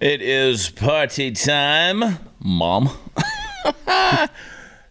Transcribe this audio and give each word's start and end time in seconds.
It 0.00 0.22
is 0.22 0.70
party 0.70 1.30
time, 1.30 2.18
Mom. 2.42 2.88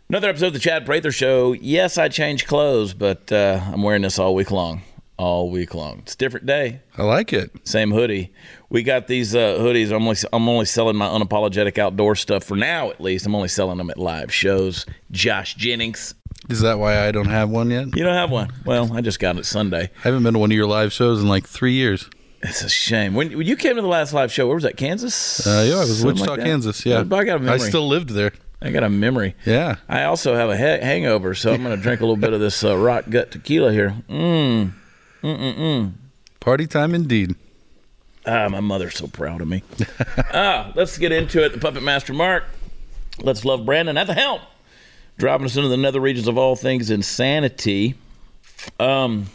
Another 0.07 0.29
episode 0.29 0.47
of 0.47 0.53
the 0.53 0.59
Chad 0.59 0.85
Prather 0.85 1.11
Show. 1.11 1.53
Yes, 1.53 1.97
I 1.97 2.09
changed 2.09 2.45
clothes, 2.45 2.93
but 2.93 3.31
uh, 3.31 3.59
I'm 3.73 3.81
wearing 3.81 4.03
this 4.03 4.19
all 4.19 4.35
week 4.35 4.51
long. 4.51 4.83
All 5.17 5.49
week 5.49 5.73
long. 5.73 5.97
It's 6.03 6.13
a 6.13 6.17
different 6.17 6.45
day. 6.45 6.81
I 6.95 7.01
like 7.01 7.33
it. 7.33 7.49
Same 7.67 7.89
hoodie. 7.89 8.31
We 8.69 8.83
got 8.83 9.07
these 9.07 9.33
uh, 9.33 9.57
hoodies. 9.57 9.91
I'm 9.91 10.03
only 10.03 10.15
I'm 10.31 10.47
only 10.47 10.65
selling 10.65 10.95
my 10.95 11.07
unapologetic 11.07 11.79
outdoor 11.79 12.15
stuff 12.15 12.43
for 12.43 12.55
now, 12.55 12.91
at 12.91 13.01
least. 13.01 13.25
I'm 13.25 13.33
only 13.33 13.47
selling 13.47 13.79
them 13.79 13.89
at 13.89 13.97
live 13.97 14.31
shows. 14.31 14.85
Josh 15.09 15.55
Jennings. 15.55 16.13
Is 16.51 16.61
that 16.61 16.77
why 16.77 17.07
I 17.07 17.11
don't 17.11 17.29
have 17.29 17.49
one 17.49 17.71
yet? 17.71 17.97
You 17.97 18.03
don't 18.03 18.13
have 18.13 18.29
one. 18.29 18.53
Well, 18.63 18.93
I 18.93 19.01
just 19.01 19.19
got 19.19 19.37
it 19.37 19.47
Sunday. 19.47 19.89
I 19.97 20.01
haven't 20.01 20.21
been 20.21 20.33
to 20.33 20.39
one 20.39 20.51
of 20.51 20.55
your 20.55 20.67
live 20.67 20.93
shows 20.93 21.19
in 21.19 21.27
like 21.27 21.47
three 21.47 21.73
years. 21.73 22.07
It's 22.41 22.61
a 22.61 22.69
shame. 22.69 23.13
When, 23.15 23.37
when 23.37 23.45
you 23.47 23.55
came 23.57 23.75
to 23.75 23.81
the 23.81 23.87
last 23.87 24.13
live 24.13 24.31
show, 24.31 24.47
where 24.47 24.55
was 24.55 24.63
that? 24.63 24.77
Kansas? 24.77 25.45
Uh, 25.45 25.65
yeah, 25.67 25.75
I 25.75 25.79
was 25.79 25.99
Something 25.99 26.15
Wichita, 26.15 26.31
like? 26.31 26.41
Kansas. 26.41 26.85
Yeah, 26.85 26.99
I 26.99 27.03
got 27.03 27.27
a 27.27 27.39
memory. 27.39 27.49
I 27.49 27.57
still 27.57 27.87
lived 27.87 28.09
there. 28.09 28.31
I 28.61 28.71
got 28.71 28.83
a 28.83 28.89
memory. 28.89 29.35
Yeah. 29.45 29.77
I 29.87 30.03
also 30.03 30.35
have 30.35 30.49
a 30.49 30.57
ha- 30.57 30.83
hangover, 30.83 31.33
so 31.33 31.53
I'm 31.53 31.63
going 31.63 31.75
to 31.75 31.81
drink 31.81 32.01
a 32.01 32.03
little 32.03 32.17
bit 32.17 32.33
of 32.33 32.39
this 32.39 32.63
uh, 32.63 32.77
rock 32.77 33.05
gut 33.09 33.31
tequila 33.31 33.71
here. 33.71 33.95
Mmm. 34.09 34.71
Party 36.39 36.67
time 36.67 36.95
indeed. 36.95 37.35
Ah, 38.25 38.47
my 38.49 38.59
mother's 38.59 38.95
so 38.95 39.07
proud 39.07 39.41
of 39.41 39.47
me. 39.47 39.63
ah, 40.33 40.71
let's 40.75 40.97
get 40.97 41.11
into 41.11 41.43
it. 41.43 41.53
The 41.53 41.59
Puppet 41.59 41.83
Master 41.83 42.13
Mark. 42.13 42.45
Let's 43.21 43.43
love 43.43 43.65
Brandon 43.65 43.97
at 43.97 44.07
the 44.07 44.13
helm. 44.13 44.41
Dropping 45.17 45.45
us 45.45 45.57
into 45.57 45.67
the 45.69 45.77
nether 45.77 45.99
regions 45.99 46.27
of 46.27 46.37
all 46.37 46.55
things 46.55 46.89
insanity. 46.89 47.95
Um, 48.79 49.27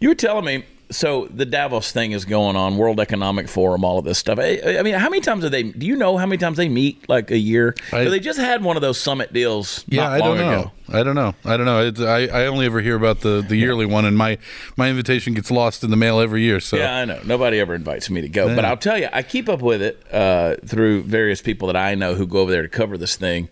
you 0.00 0.10
were 0.10 0.14
telling 0.14 0.44
me, 0.44 0.64
so 0.96 1.26
the 1.30 1.44
Davos 1.44 1.92
thing 1.92 2.12
is 2.12 2.24
going 2.24 2.56
on, 2.56 2.78
World 2.78 3.00
Economic 3.00 3.48
Forum, 3.48 3.84
all 3.84 3.98
of 3.98 4.06
this 4.06 4.16
stuff. 4.18 4.38
I, 4.38 4.78
I 4.78 4.82
mean, 4.82 4.94
how 4.94 5.10
many 5.10 5.20
times 5.20 5.42
do 5.42 5.50
they? 5.50 5.64
Do 5.64 5.86
you 5.86 5.94
know 5.94 6.16
how 6.16 6.24
many 6.24 6.38
times 6.38 6.56
they 6.56 6.70
meet? 6.70 7.06
Like 7.06 7.30
a 7.30 7.36
year? 7.38 7.74
I- 7.92 8.04
So 8.04 8.10
they 8.10 8.18
just 8.18 8.38
had 8.38 8.64
one 8.64 8.76
of 8.76 8.80
those 8.82 8.98
summit 8.98 9.32
deals. 9.32 9.84
Yeah, 9.88 10.04
not 10.04 10.12
I 10.12 10.18
long 10.18 10.36
don't 10.38 10.46
know. 10.50 10.60
Ago. 10.60 10.70
I 10.88 11.02
don't 11.02 11.14
know. 11.14 11.34
I 11.44 11.56
don't 11.58 11.66
know. 11.66 11.86
It's, 11.86 12.00
I 12.00 12.20
I 12.26 12.46
only 12.46 12.64
ever 12.64 12.80
hear 12.80 12.96
about 12.96 13.20
the 13.20 13.44
the 13.46 13.56
yearly 13.56 13.84
one, 13.84 14.04
and 14.06 14.16
my 14.16 14.38
my 14.76 14.88
invitation 14.88 15.34
gets 15.34 15.50
lost 15.50 15.84
in 15.84 15.90
the 15.90 15.96
mail 15.96 16.18
every 16.18 16.42
year. 16.42 16.60
So 16.60 16.76
Yeah, 16.78 16.96
I 16.96 17.04
know. 17.04 17.20
Nobody 17.24 17.60
ever 17.60 17.74
invites 17.74 18.08
me 18.08 18.22
to 18.22 18.28
go, 18.28 18.54
but 18.56 18.64
I'll 18.64 18.76
tell 18.78 18.96
you, 18.98 19.08
I 19.12 19.22
keep 19.22 19.48
up 19.50 19.60
with 19.60 19.82
it 19.82 20.02
uh, 20.12 20.56
through 20.64 21.02
various 21.02 21.42
people 21.42 21.66
that 21.66 21.76
I 21.76 21.94
know 21.94 22.14
who 22.14 22.26
go 22.26 22.38
over 22.40 22.50
there 22.50 22.62
to 22.62 22.68
cover 22.68 22.96
this 22.96 23.16
thing. 23.16 23.48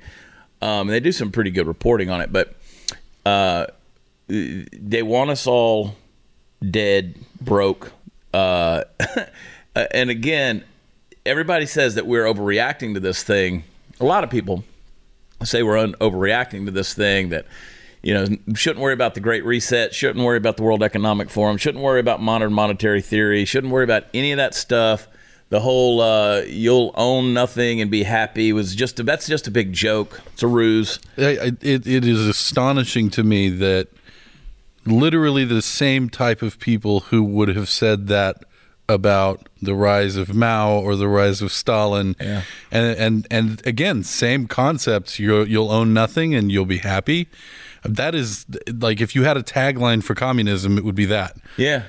Um, 0.62 0.86
they 0.86 1.00
do 1.00 1.12
some 1.12 1.30
pretty 1.30 1.50
good 1.50 1.66
reporting 1.66 2.08
on 2.08 2.22
it, 2.22 2.32
but 2.32 2.54
uh, 3.26 3.66
they 4.28 5.02
want 5.02 5.28
us 5.30 5.46
all 5.46 5.96
dead, 6.70 7.16
broke. 7.40 7.92
Uh, 8.34 8.82
and 9.92 10.10
again, 10.10 10.64
everybody 11.24 11.66
says 11.66 11.94
that 11.94 12.04
we're 12.04 12.24
overreacting 12.24 12.94
to 12.94 13.00
this 13.00 13.22
thing. 13.22 13.62
A 14.00 14.04
lot 14.04 14.24
of 14.24 14.30
people 14.30 14.64
say 15.44 15.62
we're 15.62 15.78
un- 15.78 15.94
overreacting 16.00 16.64
to 16.64 16.70
this 16.70 16.94
thing 16.94 17.28
that 17.30 17.46
you 18.02 18.14
know 18.14 18.26
shouldn't 18.54 18.80
worry 18.80 18.92
about 18.92 19.14
the 19.14 19.20
great 19.20 19.44
reset 19.44 19.94
shouldn't 19.94 20.24
worry 20.24 20.36
about 20.36 20.56
the 20.56 20.62
world 20.62 20.82
economic 20.82 21.30
forum 21.30 21.56
shouldn't 21.56 21.82
worry 21.82 22.00
about 22.00 22.20
modern 22.20 22.52
monetary 22.52 23.02
theory 23.02 23.44
shouldn't 23.44 23.72
worry 23.72 23.84
about 23.84 24.04
any 24.14 24.32
of 24.32 24.36
that 24.36 24.54
stuff 24.54 25.08
the 25.50 25.60
whole 25.60 26.00
uh, 26.00 26.40
you'll 26.46 26.92
own 26.96 27.34
nothing 27.34 27.80
and 27.80 27.90
be 27.90 28.02
happy 28.02 28.52
was 28.52 28.74
just 28.74 29.00
a, 29.00 29.02
that's 29.02 29.26
just 29.26 29.46
a 29.46 29.50
big 29.50 29.72
joke 29.72 30.20
it's 30.32 30.42
a 30.42 30.46
ruse 30.46 30.98
it, 31.16 31.86
it 31.86 32.04
is 32.04 32.26
astonishing 32.26 33.10
to 33.10 33.22
me 33.22 33.48
that 33.48 33.88
literally 34.86 35.44
the 35.44 35.62
same 35.62 36.08
type 36.08 36.42
of 36.42 36.58
people 36.58 37.00
who 37.00 37.22
would 37.22 37.48
have 37.48 37.68
said 37.68 38.06
that 38.08 38.44
about 38.88 39.48
the 39.62 39.74
rise 39.74 40.16
of 40.16 40.34
Mao 40.34 40.78
or 40.78 40.94
the 40.94 41.08
rise 41.08 41.40
of 41.40 41.50
Stalin, 41.52 42.14
Yeah. 42.20 42.42
and 42.70 42.96
and 42.98 43.26
and 43.30 43.66
again, 43.66 44.02
same 44.02 44.46
concepts. 44.46 45.18
You 45.18 45.42
you'll 45.44 45.70
own 45.72 45.94
nothing 45.94 46.34
and 46.34 46.52
you'll 46.52 46.66
be 46.66 46.78
happy. 46.78 47.28
That 47.84 48.14
is 48.14 48.44
like 48.70 49.00
if 49.00 49.14
you 49.14 49.24
had 49.24 49.36
a 49.38 49.42
tagline 49.42 50.02
for 50.04 50.14
communism, 50.14 50.76
it 50.78 50.84
would 50.84 50.94
be 50.94 51.06
that. 51.06 51.36
yeah 51.56 51.84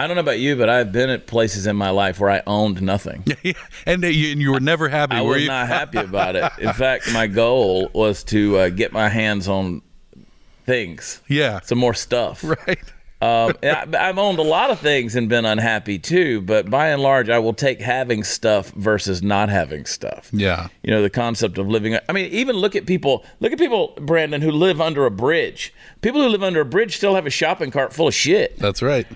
i 0.00 0.06
don't 0.06 0.14
know 0.14 0.20
about 0.20 0.38
you 0.38 0.54
but 0.54 0.68
i've 0.68 0.92
been 0.92 1.10
at 1.10 1.26
places 1.26 1.66
in 1.66 1.74
my 1.74 1.90
life 1.90 2.20
where 2.20 2.30
i 2.30 2.40
owned 2.46 2.80
nothing 2.80 3.24
and 3.84 4.04
you, 4.04 4.30
and 4.30 4.40
you 4.40 4.52
were 4.52 4.60
never 4.60 4.88
happy. 4.88 5.16
I 5.16 5.22
were 5.22 5.30
was 5.32 5.42
you? 5.42 5.48
not 5.48 5.66
happy 5.66 5.98
about 5.98 6.36
it. 6.36 6.48
In 6.60 6.72
fact, 6.84 7.12
my 7.12 7.26
goal 7.26 7.90
was 7.92 8.22
to 8.24 8.58
uh, 8.58 8.68
get 8.68 8.92
my 8.92 9.08
hands 9.08 9.48
on 9.48 9.82
things, 10.68 11.20
Yeah. 11.28 11.60
some 11.64 11.78
more 11.78 11.94
stuff. 11.94 12.44
Right. 12.66 12.78
Um, 13.20 13.54
I, 13.64 13.84
I've 13.98 14.16
owned 14.18 14.38
a 14.38 14.42
lot 14.44 14.70
of 14.70 14.78
things 14.78 15.16
and 15.16 15.28
been 15.28 15.44
unhappy 15.44 15.98
too, 15.98 16.40
but 16.40 16.70
by 16.70 16.90
and 16.90 17.02
large, 17.02 17.28
I 17.28 17.40
will 17.40 17.52
take 17.52 17.80
having 17.80 18.22
stuff 18.22 18.70
versus 18.76 19.24
not 19.24 19.48
having 19.48 19.86
stuff. 19.86 20.30
Yeah. 20.32 20.68
You 20.84 20.92
know, 20.92 21.02
the 21.02 21.10
concept 21.10 21.58
of 21.58 21.66
living. 21.68 21.98
I 22.08 22.12
mean, 22.12 22.26
even 22.30 22.54
look 22.54 22.76
at 22.76 22.86
people, 22.86 23.24
look 23.40 23.50
at 23.50 23.58
people, 23.58 23.94
Brandon, 24.00 24.40
who 24.40 24.52
live 24.52 24.80
under 24.80 25.04
a 25.04 25.10
bridge. 25.10 25.74
People 26.00 26.22
who 26.22 26.28
live 26.28 26.44
under 26.44 26.60
a 26.60 26.64
bridge 26.64 26.96
still 26.96 27.16
have 27.16 27.26
a 27.26 27.30
shopping 27.30 27.72
cart 27.72 27.92
full 27.92 28.06
of 28.06 28.14
shit. 28.14 28.56
That's 28.56 28.82
right. 28.82 29.06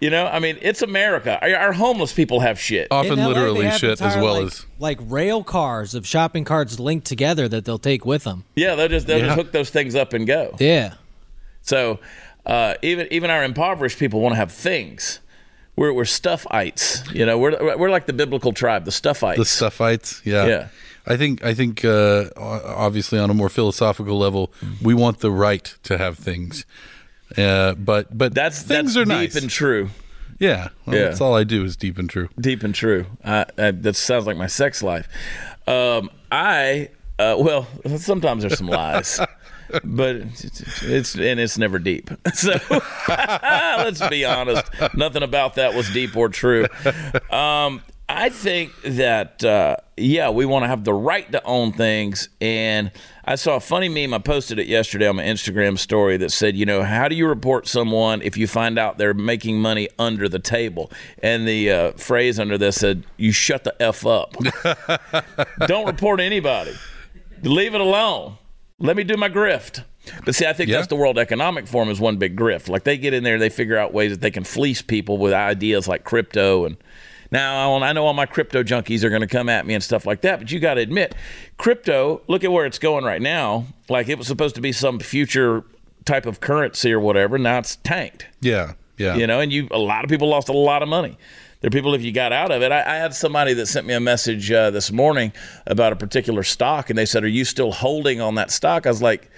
You 0.00 0.10
know, 0.10 0.26
I 0.26 0.38
mean, 0.38 0.58
it's 0.62 0.80
America. 0.82 1.38
Our, 1.42 1.56
our 1.56 1.72
homeless 1.72 2.12
people 2.12 2.38
have 2.40 2.60
shit. 2.60 2.86
Often 2.90 3.18
LA, 3.18 3.26
literally 3.28 3.64
have 3.66 3.80
shit 3.80 4.00
as 4.00 4.14
well 4.16 4.34
like, 4.34 4.44
as 4.44 4.66
like 4.78 4.98
rail 5.02 5.42
cars 5.42 5.94
of 5.94 6.06
shopping 6.06 6.44
carts 6.44 6.78
linked 6.78 7.06
together 7.06 7.48
that 7.48 7.64
they'll 7.64 7.78
take 7.80 8.04
with 8.06 8.22
them. 8.24 8.44
yeah, 8.54 8.76
they'll 8.76 8.86
just, 8.88 9.06
they'll 9.08 9.18
Yeah. 9.18 9.26
just 9.26 9.36
hook 9.36 9.52
those 9.52 9.70
things 9.70 9.96
up 9.96 10.12
and 10.12 10.24
go. 10.26 10.54
Yeah. 10.60 10.94
So 11.62 11.98
uh, 12.46 12.74
even 12.82 13.08
even 13.10 13.28
our 13.30 13.42
impoverished 13.44 13.98
people 13.98 14.20
want 14.20 14.32
to 14.34 14.36
have 14.36 14.52
things. 14.52 15.18
We're 15.74 15.92
we're 15.92 16.04
stuffites. 16.04 17.12
You 17.12 17.26
know, 17.26 17.36
we're 17.38 17.76
we're 17.76 17.90
like 17.90 18.06
the 18.06 18.12
biblical 18.12 18.52
tribe, 18.52 18.84
the 18.84 18.90
stuffites. 18.92 19.36
the 19.36 19.42
stuffites. 19.44 20.24
Yeah. 20.24 20.46
Yeah. 20.46 20.68
I 21.06 21.16
think 21.16 21.44
I 21.44 21.54
think 21.54 21.84
uh, 21.84 22.26
obviously 22.36 23.18
on 23.18 23.30
a 23.30 23.34
more 23.34 23.48
philosophical 23.48 24.16
level, 24.18 24.52
we 24.82 24.94
want 24.94 25.18
the 25.20 25.30
right 25.32 25.74
to 25.84 25.98
have 25.98 26.18
things. 26.18 26.64
Uh, 27.36 27.74
but 27.74 28.16
but 28.16 28.34
that's 28.34 28.62
things 28.62 28.94
that's 28.94 28.96
are 28.96 29.04
deep 29.04 29.08
nice. 29.32 29.36
and 29.36 29.50
true. 29.50 29.90
yeah, 30.38 30.68
well, 30.86 30.96
Yeah. 30.96 31.02
that's 31.04 31.20
all 31.20 31.34
I 31.36 31.44
do 31.44 31.64
is 31.64 31.76
deep 31.76 31.98
and 31.98 32.08
true. 32.08 32.28
Deep 32.40 32.62
and 32.62 32.74
true. 32.74 33.06
I, 33.24 33.44
I, 33.58 33.70
that 33.72 33.96
sounds 33.96 34.26
like 34.26 34.36
my 34.36 34.46
sex 34.46 34.82
life. 34.82 35.08
Um, 35.66 36.10
I 36.32 36.88
uh, 37.18 37.36
well, 37.38 37.66
sometimes 37.98 38.42
there's 38.42 38.56
some 38.58 38.68
lies. 38.68 39.20
But 39.84 40.16
it's, 40.16 40.82
it's 40.82 41.14
and 41.14 41.38
it's 41.38 41.58
never 41.58 41.78
deep. 41.78 42.10
So 42.32 42.58
let's 43.08 44.06
be 44.08 44.24
honest. 44.24 44.64
Nothing 44.94 45.22
about 45.22 45.56
that 45.56 45.74
was 45.74 45.90
deep 45.92 46.16
or 46.16 46.30
true. 46.30 46.66
Um, 47.30 47.82
I 48.10 48.30
think 48.30 48.72
that 48.82 49.44
uh, 49.44 49.76
yeah, 49.96 50.30
we 50.30 50.46
want 50.46 50.62
to 50.62 50.68
have 50.68 50.84
the 50.84 50.94
right 50.94 51.30
to 51.32 51.44
own 51.44 51.72
things. 51.72 52.30
And 52.40 52.90
I 53.24 53.34
saw 53.34 53.56
a 53.56 53.60
funny 53.60 53.88
meme. 53.90 54.14
I 54.14 54.18
posted 54.18 54.58
it 54.58 54.66
yesterday 54.66 55.06
on 55.06 55.16
my 55.16 55.24
Instagram 55.24 55.78
story 55.78 56.16
that 56.16 56.32
said, 56.32 56.56
you 56.56 56.64
know, 56.64 56.82
how 56.82 57.08
do 57.08 57.14
you 57.14 57.26
report 57.26 57.68
someone 57.68 58.22
if 58.22 58.38
you 58.38 58.46
find 58.46 58.78
out 58.78 58.96
they're 58.96 59.12
making 59.12 59.60
money 59.60 59.88
under 59.98 60.26
the 60.26 60.38
table? 60.38 60.90
And 61.22 61.46
the 61.46 61.70
uh, 61.70 61.92
phrase 61.92 62.38
under 62.40 62.56
this 62.56 62.76
said, 62.76 63.04
"You 63.18 63.30
shut 63.32 63.64
the 63.64 63.74
f 63.82 64.06
up. 64.06 64.34
Don't 65.66 65.86
report 65.86 66.20
anybody. 66.20 66.72
Leave 67.42 67.74
it 67.74 67.80
alone. 67.80 68.38
Let 68.78 68.96
me 68.96 69.04
do 69.04 69.16
my 69.16 69.28
grift." 69.28 69.84
But 70.24 70.34
see, 70.34 70.46
I 70.46 70.54
think 70.54 70.70
Yeah. 70.70 70.76
that's 70.76 70.88
the 70.88 70.96
World 70.96 71.18
Economic 71.18 71.66
Forum 71.66 71.90
is 71.90 72.00
one 72.00 72.16
big 72.16 72.34
grift. 72.36 72.70
Like 72.70 72.84
they 72.84 72.96
get 72.96 73.12
in 73.12 73.24
there, 73.24 73.38
they 73.38 73.50
figure 73.50 73.76
out 73.76 73.92
ways 73.92 74.12
that 74.12 74.22
they 74.22 74.30
can 74.30 74.44
fleece 74.44 74.80
people 74.80 75.18
with 75.18 75.34
ideas 75.34 75.86
like 75.86 76.04
crypto 76.04 76.64
and 76.64 76.78
now 77.30 77.82
I 77.82 77.92
know 77.92 78.06
all 78.06 78.14
my 78.14 78.26
crypto 78.26 78.62
junkies 78.62 79.04
are 79.04 79.10
going 79.10 79.20
to 79.20 79.26
come 79.26 79.48
at 79.48 79.66
me 79.66 79.74
and 79.74 79.82
stuff 79.82 80.06
like 80.06 80.22
that, 80.22 80.38
but 80.38 80.50
you 80.50 80.60
got 80.60 80.74
to 80.74 80.80
admit, 80.80 81.14
crypto. 81.56 82.22
Look 82.28 82.44
at 82.44 82.52
where 82.52 82.66
it's 82.66 82.78
going 82.78 83.04
right 83.04 83.20
now. 83.20 83.66
Like 83.88 84.08
it 84.08 84.18
was 84.18 84.26
supposed 84.26 84.54
to 84.54 84.60
be 84.60 84.72
some 84.72 84.98
future 84.98 85.64
type 86.04 86.26
of 86.26 86.40
currency 86.40 86.92
or 86.92 87.00
whatever. 87.00 87.38
Now 87.38 87.58
it's 87.58 87.76
tanked. 87.76 88.26
Yeah, 88.40 88.74
yeah. 88.96 89.16
You 89.16 89.26
know, 89.26 89.40
and 89.40 89.52
you 89.52 89.68
a 89.70 89.78
lot 89.78 90.04
of 90.04 90.10
people 90.10 90.28
lost 90.28 90.48
a 90.48 90.52
lot 90.52 90.82
of 90.82 90.88
money. 90.88 91.16
There 91.60 91.68
are 91.68 91.70
people 91.70 91.94
if 91.94 92.02
you 92.02 92.12
got 92.12 92.32
out 92.32 92.52
of 92.52 92.62
it. 92.62 92.70
I, 92.70 92.82
I 92.82 92.96
had 92.96 93.14
somebody 93.14 93.52
that 93.54 93.66
sent 93.66 93.86
me 93.86 93.92
a 93.92 94.00
message 94.00 94.50
uh, 94.50 94.70
this 94.70 94.92
morning 94.92 95.32
about 95.66 95.92
a 95.92 95.96
particular 95.96 96.44
stock, 96.44 96.88
and 96.88 96.98
they 96.98 97.06
said, 97.06 97.24
"Are 97.24 97.28
you 97.28 97.44
still 97.44 97.72
holding 97.72 98.20
on 98.20 98.36
that 98.36 98.50
stock?" 98.50 98.86
I 98.86 98.90
was 98.90 99.02
like, 99.02 99.28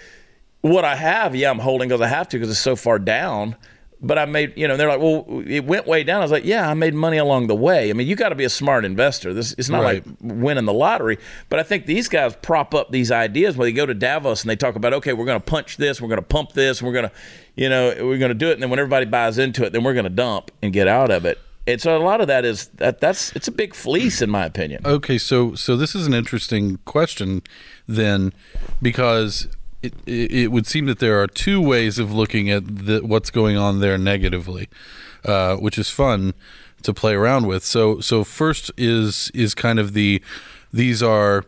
"What 0.60 0.84
I 0.84 0.96
have, 0.96 1.34
yeah, 1.34 1.50
I'm 1.50 1.58
holding 1.58 1.88
because 1.88 2.02
I 2.02 2.08
have 2.08 2.28
to 2.28 2.36
because 2.36 2.50
it's 2.50 2.60
so 2.60 2.76
far 2.76 2.98
down." 2.98 3.56
But 4.02 4.18
I 4.18 4.24
made, 4.24 4.54
you 4.56 4.66
know, 4.66 4.78
they're 4.78 4.88
like, 4.88 5.00
well, 5.00 5.26
it 5.46 5.66
went 5.66 5.86
way 5.86 6.04
down. 6.04 6.20
I 6.20 6.24
was 6.24 6.30
like, 6.30 6.46
yeah, 6.46 6.70
I 6.70 6.72
made 6.72 6.94
money 6.94 7.18
along 7.18 7.48
the 7.48 7.54
way. 7.54 7.90
I 7.90 7.92
mean, 7.92 8.06
you 8.06 8.16
got 8.16 8.30
to 8.30 8.34
be 8.34 8.44
a 8.44 8.48
smart 8.50 8.86
investor. 8.86 9.34
This 9.34 9.54
it's 9.58 9.68
not 9.68 9.82
Right. 9.82 10.02
like 10.06 10.16
winning 10.22 10.64
the 10.64 10.72
lottery. 10.72 11.18
But 11.50 11.58
I 11.58 11.64
think 11.64 11.84
these 11.84 12.08
guys 12.08 12.34
prop 12.40 12.74
up 12.74 12.90
these 12.92 13.12
ideas 13.12 13.58
where 13.58 13.66
they 13.66 13.72
go 13.72 13.84
to 13.84 13.92
Davos 13.92 14.40
and 14.42 14.48
they 14.50 14.56
talk 14.56 14.74
about, 14.74 14.94
okay, 14.94 15.12
we're 15.12 15.26
going 15.26 15.38
to 15.38 15.44
punch 15.44 15.76
this, 15.76 16.00
we're 16.00 16.08
going 16.08 16.16
to 16.16 16.22
pump 16.26 16.52
this, 16.52 16.82
we're 16.82 16.92
going 16.94 17.10
to, 17.10 17.12
you 17.56 17.68
know, 17.68 17.94
we're 18.00 18.16
going 18.16 18.30
to 18.30 18.34
do 18.34 18.48
it. 18.48 18.54
And 18.54 18.62
then 18.62 18.70
when 18.70 18.78
everybody 18.78 19.04
buys 19.04 19.36
into 19.36 19.64
it, 19.64 19.72
then 19.74 19.84
we're 19.84 19.92
going 19.92 20.04
to 20.04 20.08
dump 20.10 20.50
and 20.62 20.72
get 20.72 20.88
out 20.88 21.10
of 21.10 21.26
it. 21.26 21.38
And 21.66 21.78
so 21.78 21.94
a 21.94 22.00
lot 22.02 22.22
of 22.22 22.26
that 22.28 22.46
is 22.46 22.68
that 22.78 23.00
that's 23.02 23.36
it's 23.36 23.46
a 23.48 23.52
big 23.52 23.74
fleece 23.74 24.22
in 24.22 24.30
my 24.30 24.46
opinion. 24.46 24.80
Okay, 24.86 25.18
so 25.18 25.54
so 25.54 25.76
this 25.76 25.94
is 25.94 26.06
an 26.06 26.14
interesting 26.14 26.78
question 26.86 27.42
then, 27.86 28.32
because 28.80 29.46
it, 29.82 29.94
it, 30.06 30.52
would 30.52 30.66
seem 30.66 30.86
that 30.86 30.98
there 30.98 31.20
are 31.22 31.26
two 31.26 31.60
ways 31.60 31.98
of 31.98 32.12
looking 32.12 32.50
at 32.50 32.86
the, 32.86 33.00
what's 33.00 33.30
going 33.30 33.56
on 33.56 33.80
there 33.80 33.96
negatively, 33.96 34.68
uh, 35.24 35.56
which 35.56 35.78
is 35.78 35.88
fun 35.88 36.34
to 36.82 36.92
play 36.92 37.14
around 37.14 37.46
with. 37.46 37.64
So 37.64 38.00
so 38.00 38.24
first 38.24 38.70
is 38.76 39.30
is 39.34 39.54
kind 39.54 39.78
of 39.78 39.92
the 39.92 40.22
these 40.72 41.02
are 41.02 41.44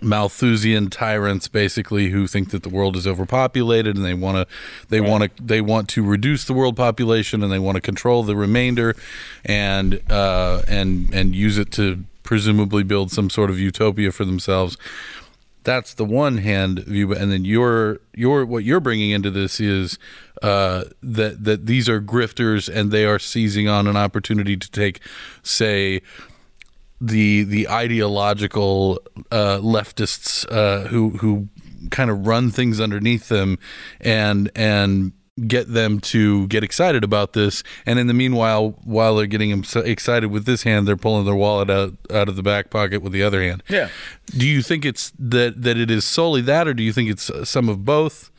Malthusian 0.00 0.90
tyrants 0.90 1.48
basically 1.48 2.10
who 2.10 2.26
think 2.26 2.50
that 2.50 2.62
the 2.62 2.68
world 2.68 2.96
is 2.96 3.06
overpopulated 3.06 3.96
and 3.96 4.04
they 4.04 4.14
want 4.14 4.36
to 4.36 4.54
they 4.88 5.00
want 5.00 5.24
to 5.24 5.42
they 5.42 5.60
want 5.60 5.88
to 5.90 6.02
reduce 6.02 6.44
the 6.44 6.52
world 6.52 6.76
population 6.76 7.42
and 7.42 7.52
they 7.52 7.58
want 7.58 7.76
to 7.76 7.80
control 7.80 8.22
the 8.22 8.36
remainder 8.36 8.94
and 9.44 10.00
uh, 10.10 10.62
and 10.68 11.12
and 11.12 11.34
use 11.34 11.58
it 11.58 11.72
to 11.72 12.04
presumably 12.22 12.82
build 12.82 13.10
some 13.10 13.30
sort 13.30 13.50
of 13.50 13.58
utopia 13.58 14.12
for 14.12 14.24
themselves 14.24 14.76
that's 15.68 15.92
the 15.92 16.04
one 16.04 16.38
hand 16.38 16.78
view 16.78 17.12
and 17.12 17.30
then 17.30 17.44
your 17.44 18.00
your 18.14 18.46
what 18.46 18.64
you're 18.64 18.80
bringing 18.80 19.10
into 19.10 19.30
this 19.30 19.60
is 19.60 19.98
uh, 20.42 20.84
that 21.02 21.44
that 21.44 21.66
these 21.66 21.90
are 21.90 22.00
grifters 22.00 22.74
and 22.74 22.90
they 22.90 23.04
are 23.04 23.18
seizing 23.18 23.68
on 23.68 23.86
an 23.86 23.94
opportunity 23.94 24.56
to 24.56 24.70
take 24.70 24.98
say 25.42 26.00
the 27.02 27.42
the 27.44 27.68
ideological 27.68 28.98
uh, 29.30 29.58
leftists 29.58 30.50
uh, 30.50 30.88
who 30.88 31.10
who 31.18 31.48
kind 31.90 32.10
of 32.10 32.26
run 32.26 32.50
things 32.50 32.80
underneath 32.80 33.28
them 33.28 33.58
and 34.00 34.50
and 34.56 35.12
get 35.46 35.72
them 35.72 36.00
to 36.00 36.46
get 36.48 36.64
excited 36.64 37.04
about 37.04 37.32
this 37.34 37.62
and 37.86 37.98
in 37.98 38.06
the 38.06 38.14
meanwhile 38.14 38.70
while 38.84 39.14
they're 39.16 39.26
getting 39.26 39.50
them 39.50 39.62
excited 39.84 40.30
with 40.30 40.44
this 40.46 40.62
hand 40.64 40.88
they're 40.88 40.96
pulling 40.96 41.24
their 41.24 41.34
wallet 41.34 41.70
out 41.70 41.94
out 42.12 42.28
of 42.28 42.36
the 42.36 42.42
back 42.42 42.70
pocket 42.70 43.02
with 43.02 43.12
the 43.12 43.22
other 43.22 43.42
hand 43.42 43.62
Yeah. 43.68 43.88
do 44.36 44.46
you 44.46 44.62
think 44.62 44.84
it's 44.84 45.12
that 45.18 45.62
that 45.62 45.76
it 45.76 45.90
is 45.90 46.04
solely 46.04 46.40
that 46.42 46.66
or 46.66 46.74
do 46.74 46.82
you 46.82 46.92
think 46.92 47.10
it's 47.10 47.30
uh, 47.30 47.44
some 47.44 47.68
of 47.68 47.84
both 47.84 48.30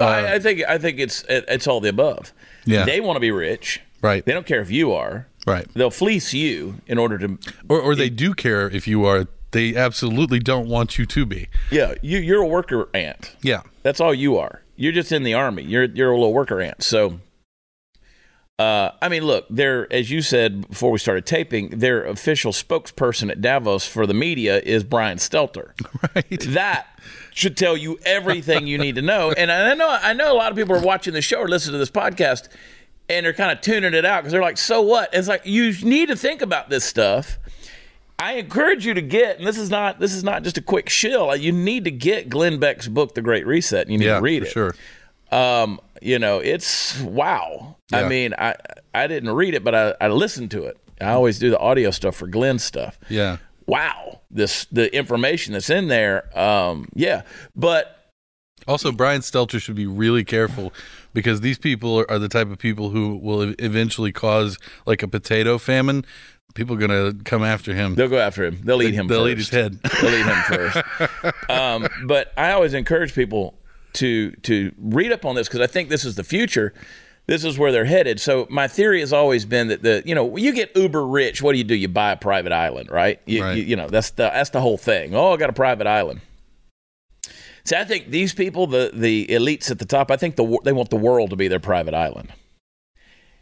I, 0.00 0.34
I 0.34 0.38
think 0.38 0.62
I 0.66 0.78
think 0.78 0.98
it's 0.98 1.22
it, 1.24 1.44
it's 1.46 1.66
all 1.66 1.80
the 1.80 1.90
above. 1.90 2.32
Yeah. 2.64 2.84
They 2.86 3.00
want 3.00 3.16
to 3.16 3.20
be 3.20 3.30
rich. 3.30 3.80
right 4.00 4.24
They 4.24 4.32
don't 4.32 4.46
care 4.46 4.62
if 4.62 4.70
you 4.70 4.92
are. 4.92 5.26
right 5.46 5.66
They'll 5.74 5.90
fleece 5.90 6.32
you 6.32 6.76
in 6.86 6.96
order 6.98 7.18
to. 7.18 7.38
or 7.68 7.80
or 7.80 7.94
they 7.94 8.08
do 8.08 8.32
care 8.34 8.68
if 8.70 8.88
you 8.88 9.04
are 9.04 9.26
they 9.50 9.74
absolutely 9.76 10.38
don't 10.38 10.68
want 10.68 10.96
you 10.96 11.04
to 11.04 11.26
be 11.26 11.48
Yeah, 11.70 11.94
you, 12.02 12.18
you're 12.18 12.40
a 12.42 12.46
worker 12.46 12.88
ant. 12.94 13.36
yeah 13.42 13.62
That's 13.82 14.00
all 14.00 14.14
you 14.14 14.38
are. 14.38 14.62
You're 14.80 14.92
just 14.92 15.12
in 15.12 15.24
the 15.24 15.34
army. 15.34 15.62
You're 15.62 15.84
you're 15.84 16.10
a 16.10 16.16
little 16.16 16.32
worker 16.32 16.58
ant. 16.58 16.82
So, 16.82 17.20
uh, 18.58 18.92
I 19.02 19.10
mean, 19.10 19.24
look, 19.24 19.44
their 19.50 19.92
as 19.92 20.10
you 20.10 20.22
said 20.22 20.68
before 20.70 20.90
we 20.90 20.98
started 20.98 21.26
taping, 21.26 21.68
their 21.68 22.02
official 22.06 22.50
spokesperson 22.50 23.30
at 23.30 23.42
Davos 23.42 23.86
for 23.86 24.06
the 24.06 24.14
media 24.14 24.58
is 24.58 24.82
Brian 24.82 25.18
Stelter. 25.18 25.72
right 26.16 26.40
That 26.54 26.86
should 27.34 27.58
tell 27.58 27.76
you 27.76 27.98
everything 28.06 28.66
you 28.66 28.78
need 28.78 28.94
to 28.94 29.02
know. 29.02 29.32
And 29.32 29.52
I 29.52 29.74
know 29.74 29.86
I 29.90 30.14
know 30.14 30.32
a 30.32 30.38
lot 30.38 30.50
of 30.50 30.56
people 30.56 30.74
are 30.74 30.82
watching 30.82 31.12
the 31.12 31.20
show 31.20 31.40
or 31.40 31.48
listening 31.48 31.74
to 31.74 31.78
this 31.78 31.90
podcast, 31.90 32.48
and 33.10 33.26
they're 33.26 33.34
kind 33.34 33.52
of 33.52 33.60
tuning 33.60 33.92
it 33.92 34.06
out 34.06 34.22
because 34.22 34.32
they're 34.32 34.40
like, 34.40 34.56
"So 34.56 34.80
what?" 34.80 35.12
It's 35.12 35.28
like 35.28 35.44
you 35.44 35.74
need 35.82 36.08
to 36.08 36.16
think 36.16 36.40
about 36.40 36.70
this 36.70 36.86
stuff. 36.86 37.38
I 38.20 38.34
encourage 38.34 38.84
you 38.84 38.92
to 38.94 39.00
get, 39.00 39.38
and 39.38 39.46
this 39.46 39.56
is 39.56 39.70
not 39.70 39.98
this 39.98 40.14
is 40.14 40.22
not 40.22 40.42
just 40.42 40.58
a 40.58 40.62
quick 40.62 40.88
shill. 40.90 41.34
You 41.34 41.52
need 41.52 41.84
to 41.84 41.90
get 41.90 42.28
Glenn 42.28 42.58
Beck's 42.58 42.86
book, 42.86 43.14
The 43.14 43.22
Great 43.22 43.46
Reset, 43.46 43.82
and 43.82 43.90
you 43.90 43.98
need 43.98 44.04
yeah 44.04 44.16
to 44.16 44.20
read 44.20 44.42
for 44.42 44.48
it. 44.48 44.52
sure 44.52 44.74
Um, 45.32 45.80
you 46.02 46.18
know, 46.18 46.38
it's 46.38 47.00
wow. 47.00 47.76
I 47.92 48.06
mean, 48.06 48.34
I 48.38 48.56
I 48.94 49.06
didn't 49.06 49.30
read 49.30 49.54
it, 49.54 49.64
but 49.64 49.74
I, 49.74 49.94
I 50.00 50.08
listened 50.08 50.50
to 50.52 50.64
it. 50.64 50.76
I 51.00 51.12
always 51.12 51.38
do 51.38 51.48
the 51.50 51.58
audio 51.58 51.90
stuff 51.90 52.14
for 52.14 52.26
Glenn's 52.26 52.62
stuff. 52.62 52.98
yeah 53.08 53.38
Wow, 53.66 54.20
this 54.30 54.66
the 54.66 54.94
information 54.94 55.52
that's 55.54 55.70
in 55.70 55.88
there. 55.88 56.36
Um, 56.38 56.88
yeah, 56.94 57.22
but 57.54 58.12
Also, 58.66 58.92
Brian 58.92 59.22
Stelter 59.22 59.60
should 59.60 59.76
be 59.76 59.86
really 59.86 60.24
careful 60.24 60.72
because 61.14 61.40
these 61.40 61.58
people 61.58 62.00
are, 62.00 62.10
are 62.10 62.18
the 62.18 62.28
type 62.28 62.50
of 62.50 62.58
people 62.58 62.90
who 62.90 63.16
will 63.16 63.54
eventually 63.58 64.12
cause 64.12 64.58
like 64.86 65.02
a 65.02 65.08
potato 65.08 65.56
famine. 65.56 66.04
People 66.54 66.76
are 66.76 66.86
going 66.86 67.16
to 67.18 67.24
come 67.24 67.42
after 67.44 67.74
him. 67.74 67.94
they'll 67.94 68.08
go 68.08 68.18
after 68.18 68.44
him. 68.44 68.60
They'll 68.64 68.82
eat 68.82 68.94
him. 68.94 69.06
They'll 69.06 69.24
first. 69.24 69.32
eat 69.32 69.38
his 69.38 69.48
head. 69.50 69.80
They'll 70.02 70.14
eat 70.14 70.26
him 70.26 70.42
first. 70.48 71.50
Um, 71.50 71.88
but 72.06 72.32
I 72.36 72.52
always 72.52 72.74
encourage 72.74 73.14
people 73.14 73.54
to 73.94 74.30
to 74.42 74.72
read 74.78 75.12
up 75.12 75.24
on 75.24 75.34
this 75.34 75.48
because 75.48 75.60
I 75.60 75.66
think 75.66 75.88
this 75.88 76.04
is 76.04 76.14
the 76.16 76.24
future. 76.24 76.72
This 77.26 77.44
is 77.44 77.58
where 77.58 77.70
they're 77.70 77.84
headed. 77.84 78.20
So 78.20 78.46
my 78.50 78.66
theory 78.66 78.98
has 79.00 79.12
always 79.12 79.44
been 79.44 79.68
that 79.68 79.82
the 79.82 80.02
you 80.04 80.14
know 80.14 80.24
when 80.24 80.42
you 80.42 80.52
get 80.52 80.76
uber 80.76 81.06
rich, 81.06 81.40
what 81.42 81.52
do 81.52 81.58
you 81.58 81.64
do? 81.64 81.74
You 81.76 81.86
buy 81.88 82.10
a 82.12 82.16
private 82.16 82.52
island, 82.52 82.90
right? 82.90 83.20
You, 83.26 83.42
Right. 83.42 83.56
You, 83.56 83.62
you 83.62 83.76
know 83.76 83.88
that's 83.88 84.10
the 84.10 84.24
that's 84.24 84.50
the 84.50 84.60
whole 84.60 84.78
thing. 84.78 85.14
Oh, 85.14 85.32
I 85.32 85.36
got 85.36 85.50
a 85.50 85.52
private 85.54 85.86
island. 85.86 86.20
See, 87.64 87.76
I 87.76 87.84
think 87.84 88.10
these 88.10 88.32
people, 88.34 88.66
the 88.66 88.90
the 88.92 89.26
elites 89.28 89.70
at 89.70 89.78
the 89.78 89.84
top, 89.84 90.10
I 90.10 90.16
think 90.16 90.36
the 90.36 90.58
they 90.64 90.72
want 90.72 90.90
the 90.90 90.96
world 90.96 91.30
to 91.30 91.36
be 91.36 91.46
their 91.46 91.60
private 91.60 91.94
island. 91.94 92.32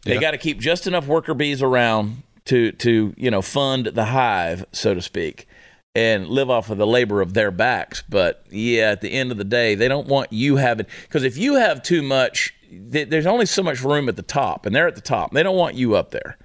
They 0.03 0.15
Yeah. 0.15 0.21
got 0.21 0.31
to 0.31 0.37
keep 0.37 0.59
just 0.59 0.85
enough 0.87 1.07
worker 1.07 1.33
bees 1.33 1.61
around 1.61 2.23
to 2.49 2.71
to 2.71 3.13
you 3.15 3.29
know 3.29 3.41
fund 3.43 3.85
the 3.85 4.05
hive, 4.05 4.65
so 4.71 4.95
to 4.95 5.01
speak, 5.01 5.47
and 5.93 6.27
live 6.27 6.49
off 6.49 6.71
of 6.71 6.79
the 6.79 6.87
labor 6.87 7.21
of 7.21 7.35
their 7.35 7.51
backs. 7.51 8.03
But 8.09 8.43
yeah, 8.49 8.89
at 8.91 9.01
the 9.01 9.11
end 9.11 9.31
of 9.31 9.37
the 9.37 9.43
day, 9.43 9.75
they 9.75 9.87
don't 9.87 10.07
want 10.07 10.33
you 10.33 10.55
having 10.55 10.87
because 11.03 11.23
if 11.23 11.37
you 11.37 11.55
have 11.55 11.83
too 11.83 12.01
much, 12.01 12.55
th- 12.91 13.09
there's 13.09 13.27
only 13.27 13.45
so 13.45 13.61
much 13.61 13.83
room 13.83 14.09
at 14.09 14.15
the 14.15 14.23
top, 14.23 14.65
and 14.65 14.75
they're 14.75 14.87
at 14.87 14.95
the 14.95 15.01
top. 15.01 15.31
They 15.31 15.43
don't 15.43 15.57
want 15.57 15.75
you 15.75 15.95
up 15.95 16.09
there. 16.09 16.37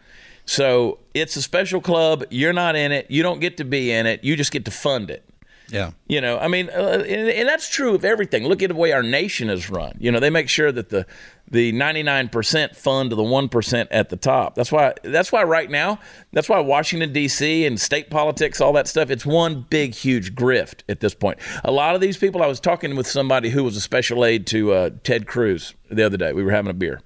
So 0.44 0.98
it's 1.14 1.36
a 1.36 1.42
special 1.42 1.80
club. 1.80 2.24
You're 2.28 2.52
not 2.52 2.76
in 2.76 2.92
it. 2.92 3.10
You 3.10 3.22
don't 3.22 3.40
get 3.40 3.56
to 3.56 3.64
be 3.64 3.90
in 3.90 4.04
it. 4.04 4.22
You 4.22 4.36
just 4.36 4.52
get 4.52 4.66
to 4.66 4.70
fund 4.70 5.10
it. 5.10 5.24
Yeah. 5.68 5.92
You 6.06 6.20
know, 6.20 6.38
I 6.38 6.48
mean, 6.48 6.68
uh, 6.68 7.04
and, 7.06 7.28
and 7.28 7.48
that's 7.48 7.68
true 7.68 7.94
of 7.94 8.04
everything. 8.04 8.46
Look 8.46 8.62
at 8.62 8.68
the 8.68 8.74
way 8.74 8.92
our 8.92 9.02
nation 9.02 9.48
is 9.48 9.70
run. 9.70 9.96
You 9.98 10.12
know, 10.12 10.20
they 10.20 10.30
make 10.30 10.48
sure 10.48 10.70
that 10.70 10.90
the 10.90 11.06
the 11.50 11.72
99% 11.72 12.74
fund 12.74 13.10
to 13.10 13.16
the 13.16 13.22
1% 13.22 13.86
at 13.90 14.08
the 14.08 14.16
top. 14.16 14.54
That's 14.54 14.72
why 14.72 14.94
that's 15.02 15.30
why 15.30 15.44
right 15.44 15.70
now, 15.70 16.00
that's 16.32 16.48
why 16.48 16.58
Washington 16.60 17.12
D.C. 17.12 17.66
and 17.66 17.80
state 17.80 18.10
politics, 18.10 18.60
all 18.60 18.72
that 18.74 18.88
stuff, 18.88 19.10
it's 19.10 19.26
one 19.26 19.66
big 19.68 19.94
huge 19.94 20.34
grift 20.34 20.82
at 20.88 21.00
this 21.00 21.14
point. 21.14 21.38
A 21.62 21.70
lot 21.70 21.94
of 21.94 22.00
these 22.00 22.16
people 22.16 22.42
I 22.42 22.46
was 22.46 22.60
talking 22.60 22.96
with 22.96 23.06
somebody 23.06 23.50
who 23.50 23.64
was 23.64 23.76
a 23.76 23.80
special 23.80 24.24
aide 24.24 24.46
to 24.48 24.72
uh, 24.72 24.90
Ted 25.02 25.26
Cruz 25.26 25.74
the 25.90 26.04
other 26.04 26.16
day. 26.16 26.32
We 26.32 26.42
were 26.42 26.50
having 26.52 26.70
a 26.70 26.74
beer. 26.74 27.00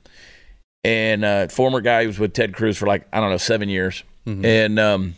And 0.85 1.25
uh, 1.25 1.49
former 1.49 1.81
guy 1.81 2.03
who 2.03 2.09
was 2.09 2.19
with 2.19 2.33
Ted 2.33 2.55
Cruz 2.55 2.79
for 2.79 2.87
like 2.87 3.07
I 3.13 3.21
don't 3.21 3.31
know, 3.31 3.37
7 3.37 3.69
years. 3.69 4.05
And 4.45 4.79
um 4.79 5.15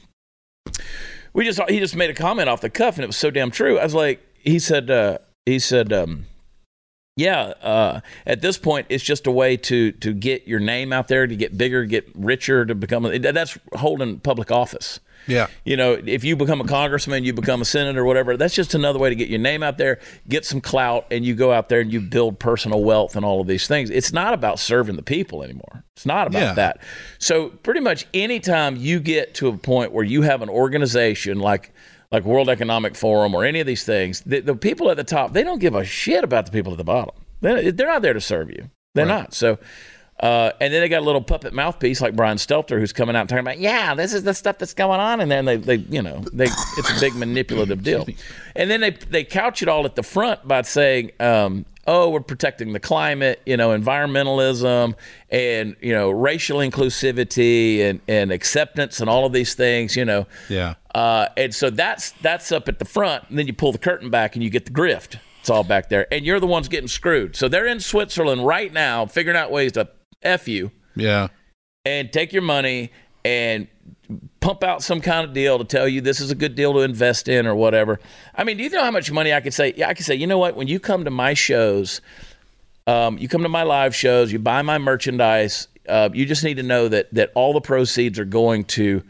we 1.32 1.44
just 1.44 1.60
he 1.68 1.78
just 1.78 1.96
made 1.96 2.10
a 2.10 2.14
comment 2.14 2.48
off 2.48 2.60
the 2.60 2.70
cuff 2.70 2.96
and 2.96 3.04
it 3.04 3.06
was 3.06 3.16
so 3.16 3.30
damn 3.30 3.50
true. 3.50 3.78
I 3.78 3.84
was 3.84 3.94
like, 3.94 4.24
he 4.34 4.58
said, 4.58 4.90
uh, 4.90 5.18
he 5.46 5.58
said, 5.58 5.92
um, 5.92 6.26
yeah, 7.16 7.52
uh, 7.62 8.00
at 8.24 8.40
this 8.40 8.56
point, 8.56 8.86
it's 8.88 9.04
just 9.04 9.26
a 9.26 9.30
way 9.30 9.56
to 9.58 9.92
to 9.92 10.12
get 10.14 10.46
your 10.46 10.60
name 10.60 10.92
out 10.92 11.08
there, 11.08 11.26
to 11.26 11.36
get 11.36 11.58
bigger, 11.58 11.84
get 11.84 12.08
richer, 12.14 12.64
to 12.64 12.74
become. 12.74 13.02
That's 13.20 13.58
holding 13.74 14.20
public 14.20 14.50
office. 14.50 15.00
Yeah. 15.26 15.46
You 15.64 15.76
know, 15.76 16.00
if 16.04 16.24
you 16.24 16.34
become 16.36 16.60
a 16.60 16.66
congressman, 16.66 17.24
you 17.24 17.32
become 17.32 17.60
a 17.60 17.64
senator, 17.64 18.04
whatever. 18.04 18.36
That's 18.36 18.54
just 18.54 18.74
another 18.74 18.98
way 18.98 19.08
to 19.10 19.14
get 19.14 19.28
your 19.28 19.38
name 19.38 19.62
out 19.62 19.78
there, 19.78 19.98
get 20.28 20.44
some 20.44 20.60
clout, 20.60 21.06
and 21.10 21.24
you 21.24 21.34
go 21.34 21.52
out 21.52 21.68
there 21.68 21.80
and 21.80 21.92
you 21.92 22.00
build 22.00 22.38
personal 22.38 22.82
wealth 22.82 23.16
and 23.16 23.24
all 23.24 23.40
of 23.40 23.46
these 23.46 23.66
things. 23.68 23.90
It's 23.90 24.12
not 24.12 24.34
about 24.34 24.58
serving 24.58 24.96
the 24.96 25.02
people 25.02 25.42
anymore. 25.42 25.84
It's 25.96 26.06
not 26.06 26.26
about 26.26 26.40
Yeah. 26.42 26.52
that. 26.54 26.78
So 27.18 27.48
pretty 27.50 27.80
much 27.80 28.06
anytime 28.14 28.76
you 28.76 28.98
get 29.00 29.34
to 29.34 29.48
a 29.48 29.56
point 29.56 29.92
where 29.92 30.04
you 30.04 30.22
have 30.22 30.42
an 30.42 30.48
organization 30.48 31.38
like 31.40 31.72
like 32.12 32.24
World 32.24 32.48
Economic 32.48 32.96
Forum 32.96 33.34
or 33.36 33.44
any 33.44 33.60
of 33.60 33.68
these 33.68 33.84
things, 33.84 34.22
the, 34.22 34.40
the 34.40 34.56
people 34.56 34.90
at 34.90 34.96
the 34.96 35.04
top 35.04 35.32
they 35.32 35.44
don't 35.44 35.60
give 35.60 35.74
a 35.76 35.84
shit 35.84 36.24
about 36.24 36.46
the 36.46 36.50
people 36.52 36.72
at 36.72 36.78
the 36.78 36.84
bottom. 36.84 37.14
They, 37.40 37.70
they're 37.70 37.86
not 37.86 38.02
there 38.02 38.14
to 38.14 38.20
serve 38.20 38.50
you. 38.50 38.68
They're 38.94 39.06
not. 39.06 39.32
So. 39.34 39.58
Uh, 40.20 40.52
and 40.60 40.72
then 40.72 40.82
they 40.82 40.88
got 40.88 41.00
a 41.00 41.04
little 41.04 41.22
puppet 41.22 41.54
mouthpiece 41.54 42.02
like 42.02 42.14
Brian 42.14 42.36
Stelter, 42.36 42.78
who's 42.78 42.92
coming 42.92 43.16
out 43.16 43.20
and 43.20 43.28
talking 43.30 43.40
about, 43.40 43.58
yeah, 43.58 43.94
this 43.94 44.12
is 44.12 44.22
the 44.22 44.34
stuff 44.34 44.58
that's 44.58 44.74
going 44.74 45.00
on, 45.00 45.20
and 45.20 45.30
then 45.30 45.46
they, 45.46 45.56
they, 45.56 45.76
you 45.76 46.02
know, 46.02 46.18
they, 46.32 46.44
it's 46.44 46.96
a 46.96 47.00
big 47.00 47.14
manipulative 47.14 47.82
deal. 47.82 48.06
And 48.54 48.70
then 48.70 48.80
they 48.82 48.90
they 48.90 49.24
couch 49.24 49.62
it 49.62 49.68
all 49.68 49.86
at 49.86 49.96
the 49.96 50.02
front 50.02 50.46
by 50.46 50.60
saying, 50.62 51.12
um, 51.20 51.64
oh, 51.86 52.10
we're 52.10 52.20
protecting 52.20 52.74
the 52.74 52.80
climate, 52.80 53.40
you 53.46 53.56
know, 53.56 53.70
environmentalism, 53.70 54.94
and 55.30 55.76
you 55.80 55.94
know, 55.94 56.10
racial 56.10 56.58
inclusivity 56.58 57.80
and 57.80 58.00
and 58.06 58.30
acceptance, 58.30 59.00
and 59.00 59.08
all 59.08 59.24
of 59.24 59.32
these 59.32 59.54
things, 59.54 59.96
you 59.96 60.04
know. 60.04 60.26
Yeah. 60.50 60.74
Uh, 60.94 61.28
and 61.38 61.54
so 61.54 61.70
that's 61.70 62.12
that's 62.20 62.52
up 62.52 62.68
at 62.68 62.78
the 62.78 62.84
front, 62.84 63.24
and 63.30 63.38
then 63.38 63.46
you 63.46 63.54
pull 63.54 63.72
the 63.72 63.78
curtain 63.78 64.10
back 64.10 64.34
and 64.34 64.44
you 64.44 64.50
get 64.50 64.66
the 64.66 64.70
grift. 64.70 65.18
It's 65.40 65.48
all 65.48 65.64
back 65.64 65.88
there, 65.88 66.06
and 66.12 66.26
you're 66.26 66.40
the 66.40 66.46
ones 66.46 66.68
getting 66.68 66.88
screwed. 66.88 67.34
So 67.36 67.48
they're 67.48 67.66
in 67.66 67.80
Switzerland 67.80 68.44
right 68.44 68.70
now, 68.70 69.06
figuring 69.06 69.38
out 69.38 69.50
ways 69.50 69.72
to 69.72 69.88
f 70.22 70.48
you 70.48 70.70
Yeah. 70.96 71.28
and 71.84 72.12
take 72.12 72.32
your 72.32 72.42
money 72.42 72.90
and 73.24 73.68
pump 74.40 74.64
out 74.64 74.82
some 74.82 75.00
kind 75.00 75.26
of 75.26 75.32
deal 75.32 75.58
to 75.58 75.64
tell 75.64 75.86
you 75.86 76.00
this 76.00 76.20
is 76.20 76.30
a 76.30 76.34
good 76.34 76.54
deal 76.54 76.72
to 76.72 76.80
invest 76.80 77.28
in 77.28 77.46
or 77.46 77.54
whatever. 77.54 78.00
I 78.34 78.44
mean, 78.44 78.56
do 78.56 78.62
you 78.64 78.70
know 78.70 78.82
how 78.82 78.90
much 78.90 79.10
money 79.12 79.32
I 79.32 79.40
could 79.40 79.54
say? 79.54 79.72
Yeah, 79.76 79.88
I 79.88 79.94
could 79.94 80.04
say, 80.06 80.14
you 80.14 80.26
know 80.26 80.38
what? 80.38 80.56
When 80.56 80.66
you 80.68 80.80
come 80.80 81.04
to 81.04 81.10
my 81.10 81.34
shows, 81.34 82.00
um, 82.86 83.18
you 83.18 83.28
come 83.28 83.42
to 83.42 83.48
my 83.48 83.62
live 83.62 83.94
shows, 83.94 84.32
you 84.32 84.38
buy 84.38 84.62
my 84.62 84.78
merchandise. 84.78 85.68
Uh, 85.88 86.08
you 86.12 86.26
just 86.26 86.42
need 86.44 86.56
to 86.56 86.62
know 86.62 86.88
that 86.88 87.12
that 87.14 87.30
all 87.34 87.52
the 87.52 87.60
proceeds 87.60 88.18
are 88.18 88.24
going 88.24 88.64
to 88.64 89.02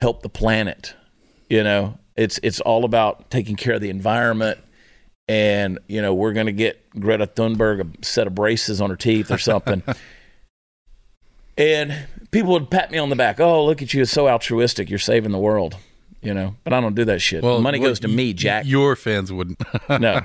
help 0.00 0.22
the 0.22 0.28
planet. 0.28 0.94
You 1.48 1.62
know, 1.64 1.98
it's 2.16 2.38
it's 2.42 2.60
all 2.60 2.84
about 2.84 3.30
taking 3.30 3.56
care 3.56 3.74
of 3.74 3.80
the 3.80 3.90
environment 3.90 4.58
and 5.28 5.78
you 5.86 6.00
know 6.02 6.12
we're 6.14 6.32
going 6.32 6.46
to 6.46 6.52
get 6.52 6.88
Greta 6.98 7.26
Thunberg 7.26 7.80
a 8.00 8.04
set 8.04 8.26
of 8.26 8.34
braces 8.34 8.80
on 8.80 8.90
her 8.90 8.96
teeth 8.96 9.30
or 9.30 9.38
something. 9.38 9.82
and 11.58 11.94
people 12.30 12.52
would 12.52 12.70
pat 12.70 12.90
me 12.90 12.98
on 12.98 13.10
the 13.10 13.16
back. 13.16 13.40
Oh, 13.40 13.64
look 13.64 13.82
at 13.82 13.92
you! 13.94 14.02
It's 14.02 14.10
so 14.12 14.28
altruistic. 14.28 14.88
You're 14.90 14.98
saving 14.98 15.32
the 15.32 15.38
world. 15.38 15.76
You 16.22 16.34
know, 16.34 16.54
but 16.64 16.74
I 16.74 16.80
don't 16.82 16.94
do 16.94 17.06
that 17.06 17.20
shit. 17.20 17.42
Well, 17.42 17.62
Money 17.62 17.78
goes 17.78 18.00
to 18.00 18.08
me, 18.08 18.34
Jack. 18.34 18.66
Your 18.66 18.94
fans 18.94 19.32
wouldn't. 19.32 19.58
no, 19.88 20.20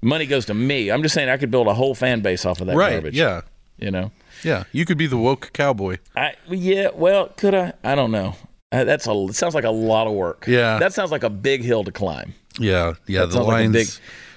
money 0.00 0.24
goes 0.24 0.46
to 0.46 0.54
me. 0.54 0.90
I'm 0.90 1.02
just 1.02 1.14
saying 1.14 1.28
I 1.28 1.36
could 1.36 1.50
build 1.50 1.66
a 1.66 1.74
whole 1.74 1.94
fan 1.94 2.20
base 2.20 2.46
off 2.46 2.60
of 2.62 2.68
that 2.68 2.76
right? 2.76 2.92
garbage. 2.92 3.14
Yeah, 3.18 3.42
You 3.78 3.90
know. 3.90 4.12
yeah. 4.42 4.64
You 4.72 4.86
could 4.86 4.96
be 4.96 5.06
the 5.06 5.18
woke 5.18 5.50
cowboy. 5.52 5.98
I 6.16 6.34
yeah. 6.48 6.88
Well, 6.94 7.28
could 7.36 7.54
I? 7.54 7.74
I 7.84 7.94
don't 7.94 8.10
know. 8.12 8.34
Uh, 8.72 8.84
That's 8.84 9.06
a. 9.06 9.12
It 9.28 9.34
sounds 9.34 9.54
like 9.54 9.64
a 9.64 9.70
lot 9.70 10.06
of 10.06 10.14
work. 10.14 10.46
Yeah. 10.48 10.78
That 10.78 10.94
sounds 10.94 11.10
like 11.10 11.22
a 11.22 11.28
big 11.30 11.62
hill 11.64 11.84
to 11.84 11.92
climb. 11.92 12.32
Yeah, 12.58 12.94
yeah. 13.06 13.20
That 13.20 13.32
the 13.32 13.40
like 13.42 13.48
lines. 13.48 13.72
big. 13.72 13.88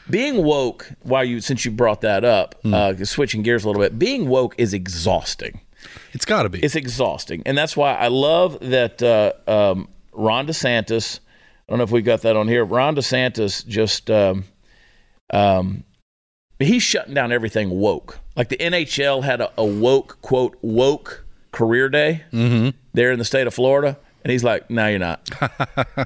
Being 0.09 0.43
woke, 0.43 0.91
while 1.03 1.23
you 1.23 1.39
since 1.39 1.63
you 1.63 1.71
brought 1.71 2.01
that 2.01 2.25
up, 2.25 2.55
Hmm. 2.63 2.73
uh, 2.73 2.95
switching 3.05 3.41
gears 3.41 3.63
a 3.63 3.67
little 3.67 3.81
bit, 3.81 3.97
being 3.97 4.27
woke 4.27 4.53
is 4.57 4.73
exhausting. 4.73 5.61
It's 6.13 6.25
got 6.25 6.43
to 6.43 6.49
be. 6.49 6.59
It's 6.59 6.75
exhausting, 6.75 7.43
and 7.45 7.57
that's 7.57 7.75
why 7.75 7.93
I 7.95 8.07
love 8.07 8.59
that 8.61 9.01
uh, 9.01 9.33
um, 9.49 9.87
Ron 10.11 10.47
DeSantis. 10.47 11.19
I 11.67 11.71
don't 11.71 11.77
know 11.77 11.83
if 11.83 11.91
we 11.91 12.01
got 12.01 12.21
that 12.21 12.35
on 12.35 12.47
here. 12.47 12.65
Ron 12.65 12.95
DeSantis 12.95 13.65
just 13.65 14.11
um, 14.11 14.45
um, 15.31 15.83
he's 16.59 16.83
shutting 16.83 17.13
down 17.13 17.31
everything 17.31 17.69
woke. 17.69 18.19
Like 18.35 18.49
the 18.49 18.57
NHL 18.57 19.23
had 19.23 19.41
a, 19.41 19.51
a 19.57 19.65
woke 19.65 20.21
quote 20.21 20.57
woke 20.61 21.25
career 21.51 21.89
day 21.89 22.23
there 22.93 23.11
in 23.11 23.19
the 23.19 23.25
state 23.25 23.47
of 23.47 23.53
Florida, 23.53 23.97
and 24.23 24.31
he's 24.31 24.43
like, 24.43 24.69
"No, 24.69 24.87
you're 24.87 24.99
not. 24.99 25.29
you're 25.97 26.05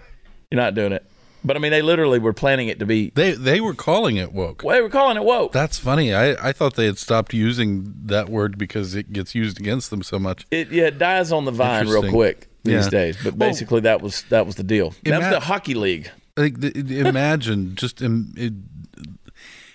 not 0.51 0.75
doing 0.75 0.93
it." 0.93 1.05
But 1.43 1.55
I 1.55 1.59
mean, 1.59 1.71
they 1.71 1.81
literally 1.81 2.19
were 2.19 2.33
planning 2.33 2.67
it 2.67 2.79
to 2.79 2.85
be. 2.85 3.11
they 3.15 3.31
they 3.31 3.61
were 3.61 3.73
calling 3.73 4.17
it 4.17 4.33
woke. 4.33 4.63
Well, 4.63 4.75
they 4.75 4.81
were 4.81 4.89
calling 4.89 5.15
it 5.17 5.23
woke. 5.23 5.53
That's 5.53 5.77
funny. 5.79 6.13
I, 6.13 6.49
I 6.49 6.51
thought 6.51 6.75
they 6.75 6.85
had 6.87 6.97
stopped 6.97 7.33
using 7.33 7.93
that 8.05 8.27
word 8.29 8.57
because 8.57 8.95
it 8.95 9.13
gets 9.13 9.33
used 9.35 9.59
against 9.59 9.89
them 9.89 10.03
so 10.03 10.19
much. 10.19 10.45
It 10.51 10.71
yeah, 10.71 10.85
it 10.85 10.97
dies 10.97 11.31
on 11.31 11.45
the 11.45 11.51
vine 11.51 11.87
real 11.87 12.09
quick 12.09 12.47
these 12.63 12.85
Yeah. 12.85 12.89
days. 12.89 13.17
But 13.23 13.35
Well, 13.35 13.49
basically, 13.49 13.81
that 13.81 14.01
was 14.01 14.23
that 14.29 14.45
was 14.45 14.55
the 14.55 14.63
deal. 14.63 14.93
That 15.03 15.19
was 15.19 15.29
the 15.29 15.39
hockey 15.39 15.73
league. 15.75 16.09
Like, 16.35 16.59
th- 16.61 16.75
imagine 16.75 17.75
just 17.75 18.01
Im, 18.01 18.33
it, 18.37 18.53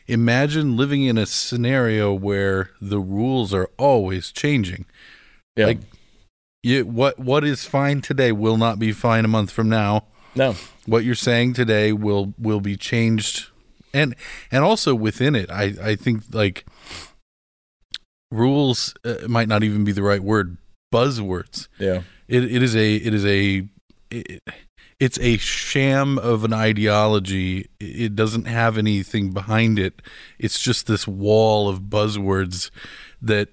imagine 0.06 0.76
living 0.76 1.04
in 1.04 1.18
a 1.18 1.26
scenario 1.26 2.12
where 2.12 2.70
the 2.80 2.98
rules 3.00 3.54
are 3.54 3.70
always 3.78 4.30
changing. 4.32 4.84
Yeah. 5.56 5.66
Like, 5.66 5.78
You, 6.62 6.84
what 6.86 7.18
what 7.18 7.44
is 7.44 7.64
fine 7.64 8.00
today 8.00 8.32
will 8.32 8.56
not 8.56 8.78
be 8.78 8.92
fine 8.92 9.24
a 9.24 9.28
month 9.28 9.50
from 9.50 9.68
now. 9.68 10.04
no. 10.34 10.54
What 10.86 11.04
you're 11.04 11.14
saying 11.14 11.54
today 11.54 11.92
will 11.92 12.34
will 12.38 12.60
be 12.60 12.76
changed, 12.76 13.48
and 13.94 14.14
and 14.50 14.64
also 14.64 14.94
within 14.94 15.34
it, 15.36 15.50
I 15.50 15.74
I 15.82 15.96
think 15.96 16.24
like 16.32 16.64
rules 18.32 18.94
uh, 19.04 19.28
might 19.28 19.48
not 19.48 19.62
even 19.62 19.84
be 19.84 19.92
the 19.92 20.02
right 20.02 20.22
word. 20.22 20.56
Buzzwords. 20.92 21.68
Yeah. 21.78 22.02
It 22.28 22.44
it 22.44 22.62
is 22.62 22.74
a 22.74 22.96
it 22.96 23.14
is 23.14 23.24
a 23.24 23.68
it, 24.10 24.42
it's 24.98 25.18
a 25.20 25.36
sham 25.36 26.18
of 26.18 26.44
an 26.44 26.52
ideology. 26.52 27.68
It 27.80 28.14
doesn't 28.14 28.44
have 28.44 28.78
anything 28.78 29.30
behind 29.30 29.78
it. 29.78 30.02
It's 30.38 30.60
just 30.60 30.86
this 30.86 31.06
wall 31.06 31.68
of 31.68 31.82
buzzwords 31.82 32.70
that 33.20 33.48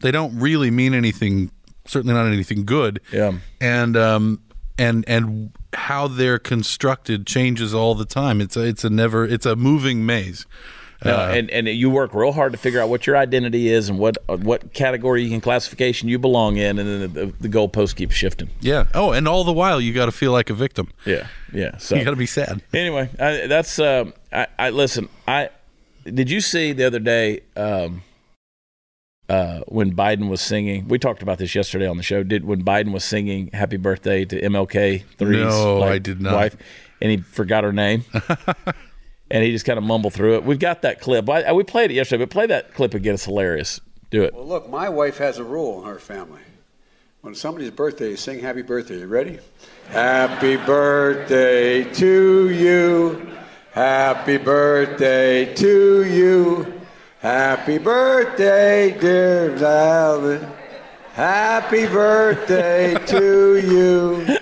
they 0.00 0.10
don't 0.10 0.38
really 0.38 0.70
mean 0.70 0.94
anything. 0.94 1.50
Certainly 1.86 2.14
not 2.14 2.26
anything 2.26 2.64
good. 2.64 3.00
Yeah. 3.12 3.34
And 3.60 3.96
um 3.96 4.42
and 4.78 5.04
and 5.08 5.52
how 5.74 6.08
they're 6.08 6.38
constructed 6.38 7.26
changes 7.26 7.74
all 7.74 7.94
the 7.94 8.04
time. 8.06 8.40
It's 8.40 8.56
a 8.56 8.62
it's 8.62 8.84
a 8.84 8.90
never 8.90 9.24
it's 9.24 9.46
a 9.46 9.56
moving 9.56 10.04
maze. 10.06 10.46
No, 11.04 11.14
Uh, 11.14 11.28
and 11.36 11.50
and 11.50 11.68
you 11.68 11.90
work 11.90 12.14
real 12.14 12.32
hard 12.32 12.52
to 12.52 12.58
figure 12.58 12.80
out 12.80 12.88
what 12.88 13.06
your 13.06 13.18
identity 13.18 13.68
is 13.68 13.90
and 13.90 13.98
what 13.98 14.16
what 14.26 14.72
category 14.72 15.30
and 15.32 15.42
classification 15.42 16.08
you 16.08 16.18
belong 16.18 16.56
in, 16.56 16.78
and 16.78 16.88
then 16.88 17.12
the, 17.12 17.26
the 17.38 17.48
goalpost 17.50 17.96
keeps 17.96 18.14
shifting. 18.14 18.48
yeah. 18.62 18.84
Oh, 18.94 19.12
and 19.12 19.28
all 19.28 19.44
the 19.44 19.52
while 19.52 19.78
you 19.78 19.92
got 19.92 20.06
to 20.06 20.12
feel 20.12 20.32
like 20.32 20.48
a 20.48 20.54
victim. 20.54 20.88
Yeah, 21.04 21.26
yeah. 21.52 21.76
So 21.76 21.96
You 21.96 22.04
got 22.04 22.12
to 22.12 22.16
be 22.16 22.24
sad. 22.26 22.62
anyway, 22.72 23.10
I, 23.20 23.46
that's 23.46 23.78
uh, 23.78 24.10
I, 24.32 24.46
I 24.58 24.70
listen. 24.70 25.10
I 25.28 25.50
did 26.04 26.30
you 26.30 26.40
see 26.40 26.72
the 26.72 26.84
other 26.84 26.98
day 27.00 27.40
um, 27.56 28.02
uh, 29.28 29.60
when 29.66 29.94
Biden 29.94 30.28
was 30.28 30.40
singing? 30.40 30.88
We 30.88 30.98
talked 30.98 31.22
about 31.22 31.38
this 31.38 31.54
yesterday 31.54 31.86
on 31.86 31.96
the 31.96 32.02
show. 32.02 32.22
Did 32.22 32.44
when 32.44 32.62
Biden 32.64 32.92
was 32.92 33.04
singing 33.04 33.50
"Happy 33.52 33.76
Birthday" 33.76 34.24
to 34.24 34.40
MLK 34.40 35.04
three's 35.18 35.38
No, 35.38 35.78
like, 35.78 35.90
I 35.92 35.98
did 35.98 36.20
not. 36.20 36.34
wife, 36.34 36.56
and 37.00 37.10
he 37.10 37.16
forgot 37.18 37.64
her 37.64 37.72
name. 37.72 38.04
And 39.28 39.42
he 39.42 39.50
just 39.50 39.64
kind 39.64 39.76
of 39.76 39.82
mumbled 39.82 40.12
through 40.12 40.36
it. 40.36 40.44
We've 40.44 40.56
got 40.60 40.82
that 40.82 41.00
clip. 41.00 41.28
I, 41.28 41.42
I- 41.42 41.52
we 41.52 41.64
played 41.64 41.90
it 41.90 41.94
yesterday, 41.94 42.22
but 42.22 42.30
play 42.30 42.46
that 42.46 42.74
clip 42.74 42.94
again. 42.94 43.14
It's 43.14 43.24
hilarious. 43.24 43.80
Do 44.10 44.22
it. 44.22 44.32
Well, 44.32 44.46
look, 44.46 44.70
my 44.70 44.88
wife 44.88 45.18
has 45.18 45.38
a 45.38 45.42
rule 45.42 45.82
in 45.82 45.88
her 45.88 45.98
family. 45.98 46.42
When 47.22 47.34
somebody's 47.34 47.72
birthday, 47.72 48.10
you 48.10 48.16
sing 48.16 48.38
happy 48.38 48.62
birthday. 48.62 49.00
You 49.00 49.08
ready? 49.08 49.40
Happy 49.90 50.56
birthday 50.56 51.82
to 51.94 52.50
you. 52.50 53.28
Happy 53.72 54.36
birthday 54.36 55.52
to 55.54 56.04
you. 56.04 56.75
Happy 57.26 57.78
birthday, 57.78 58.96
dear 59.00 59.56
Alvin. 59.56 60.46
Happy 61.12 61.84
birthday 61.88 62.94
to 63.06 63.56
you. 63.56 64.38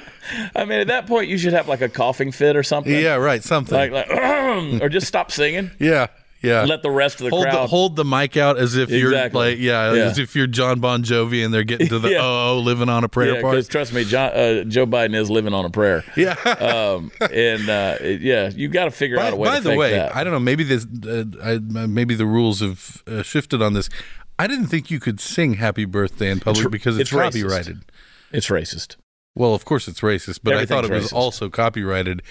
I 0.55 0.67
mean, 0.67 0.81
at 0.81 0.89
that 0.89 1.07
point, 1.07 1.31
you 1.31 1.39
should 1.39 1.55
have 1.55 1.67
like 1.67 1.81
a 1.81 1.89
coughing 1.89 2.31
fit 2.31 2.57
or 2.57 2.63
something. 2.63 2.93
Yeah, 2.93 3.15
right. 3.15 3.43
Something. 3.43 3.75
Like, 3.75 3.91
like 3.91 4.11
or 4.83 4.91
just 4.91 5.07
stop 5.07 5.33
singing. 5.33 5.71
yeah, 5.81 6.09
yeah. 6.45 6.65
Let 6.65 6.83
the 6.83 6.91
rest 6.91 7.21
of 7.21 7.25
the 7.25 7.31
hold 7.31 7.45
crowd. 7.45 7.55
the 7.55 7.67
hold 7.67 7.97
the 7.97 8.05
mic 8.05 8.37
out 8.37 8.59
as 8.59 8.77
if 8.77 8.91
you're 8.91 9.11
like 9.31 9.59
yeah, 9.59 9.93
Yeah. 9.93 10.05
as 10.05 10.19
if 10.19 10.37
you're 10.37 10.47
John 10.47 10.81
Bon 10.81 11.03
Jovi 11.03 11.45
and 11.45 11.53
they're 11.53 11.65
getting 11.65 11.89
to 11.89 11.99
the 11.99 12.11
Yeah. 12.13 12.21
oh 12.23 12.59
living 12.63 12.89
on 12.89 13.03
a 13.05 13.09
prayer 13.09 13.37
yeah, 13.37 13.41
part. 13.43 13.53
because 13.55 13.69
trust 13.69 13.93
me, 13.93 14.05
John, 14.05 14.31
uh, 14.33 14.65
Joe 14.65 14.87
Biden 14.87 15.15
is 15.15 15.31
living 15.31 15.55
on 15.55 15.65
a 15.65 15.71
prayer. 15.71 16.05
Yeah. 16.17 16.35
Um, 16.35 17.11
and 17.31 17.69
uh, 17.69 17.97
yeah, 18.03 18.51
you 18.55 18.69
got 18.69 18.85
to 18.85 18.91
figure 18.91 19.17
by 19.17 19.27
out 19.29 19.33
a 19.33 19.37
way 19.37 19.49
by 19.49 19.61
the 19.61 19.75
way, 19.77 19.91
that. 19.93 20.15
I 20.15 20.23
don't 20.25 20.33
know. 20.33 20.39
Maybe 20.41 20.63
this, 20.65 20.87
uh, 21.07 21.25
I, 21.43 21.59
maybe 21.59 22.15
the 22.15 22.27
rules 22.27 22.61
have 22.61 23.03
uh, 23.07 23.23
shifted 23.23 23.61
on 23.63 23.73
this. 23.75 23.89
I 24.39 24.47
didn't 24.47 24.67
think 24.67 24.91
you 24.91 25.01
could 25.01 25.21
sing 25.21 25.55
"Happy 25.55 25.85
Birthday" 25.85 26.31
in 26.31 26.41
public 26.41 26.67
It's- 26.67 26.73
because 26.73 26.99
it's, 26.99 27.11
it's 27.13 27.19
racist. 27.19 27.25
copyrighted. 27.43 27.81
it's 28.33 28.49
racist. 28.49 28.97
Well, 29.37 29.53
of 29.55 29.65
course 29.65 29.89
it's 29.89 30.01
racist, 30.01 30.41
but 30.45 30.55
I 30.55 30.65
thought 30.65 30.85
it 30.85 30.91
was 30.93 31.07
racist. 31.11 31.13
also 31.13 31.49
copyrighted, 31.49 32.23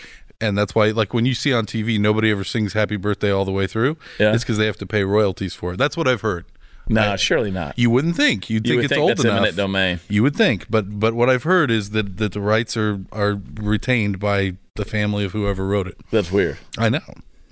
and 0.44 0.58
that's 0.58 0.76
why, 0.76 0.92
like 0.92 1.14
when 1.14 1.26
you 1.26 1.34
see 1.34 1.54
on 1.54 1.66
TV, 1.66 2.00
nobody 2.00 2.32
ever 2.32 2.44
sings 2.44 2.74
"Happy 2.74 2.98
Birthday" 2.98 3.32
all 3.32 3.46
the 3.46 3.52
way 3.52 3.68
through. 3.68 3.98
Yeah. 4.20 4.34
It's 4.34 4.44
because 4.44 4.58
they 4.58 4.66
have 4.66 4.78
to 4.78 4.86
pay 4.86 5.04
royalties 5.04 5.54
for 5.54 5.74
it. 5.74 5.78
That's 5.78 5.98
what 5.98 6.08
I've 6.08 6.22
heard. 6.22 6.46
Nah, 6.90 7.16
surely 7.16 7.50
not. 7.50 7.80
You 7.80 7.90
wouldn't 7.90 8.18
think. 8.18 8.50
You'd 8.50 8.68
You 8.68 8.74
think 8.74 8.78
would 8.78 8.86
it's 8.86 8.94
think 8.94 9.02
old 9.02 9.42
enough. 9.42 9.56
domain. 9.56 10.00
You 10.10 10.22
would 10.24 10.36
think, 10.36 10.70
but 10.70 11.00
but 11.00 11.14
what 11.14 11.30
I've 11.30 11.44
heard 11.44 11.72
is 11.72 11.92
that 11.92 12.18
that 12.18 12.34
the 12.34 12.42
rights 12.42 12.76
are 12.76 13.00
are 13.12 13.40
retained 13.56 14.20
by 14.20 14.56
the 14.76 14.84
family 14.86 15.24
of 15.24 15.32
whoever 15.32 15.66
wrote 15.66 15.88
it. 15.88 15.98
That's 16.12 16.32
weird. 16.32 16.58
I 16.78 16.90
know. 16.90 17.00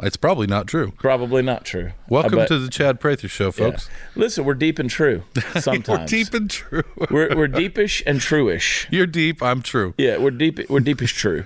It's 0.04 0.18
probably 0.18 0.48
not 0.48 0.66
true. 0.68 0.94
Probably 0.98 1.44
not 1.44 1.64
true. 1.64 1.92
Welcome 2.10 2.46
to 2.48 2.58
the 2.58 2.70
Chad 2.70 3.00
Prather 3.00 3.28
Show, 3.28 3.46
yeah. 3.46 3.52
folks. 3.52 3.88
Listen, 4.16 4.46
we're 4.46 4.56
deep 4.56 4.80
and 4.80 4.90
true. 4.90 5.24
Sometimes 5.60 5.88
We're 5.88 6.06
deep 6.24 6.34
and 6.34 6.50
true. 6.50 6.84
we're, 7.12 7.36
we're 7.36 7.48
deepish 7.48 8.02
and 8.08 8.20
truish. 8.20 8.88
You're 8.90 9.06
deep. 9.06 9.44
I'm 9.44 9.62
true. 9.62 9.94
Yeah, 10.00 10.18
we're 10.18 10.32
deep. 10.32 10.60
We're 10.72 10.80
deepish 10.80 11.14
true. 11.14 11.46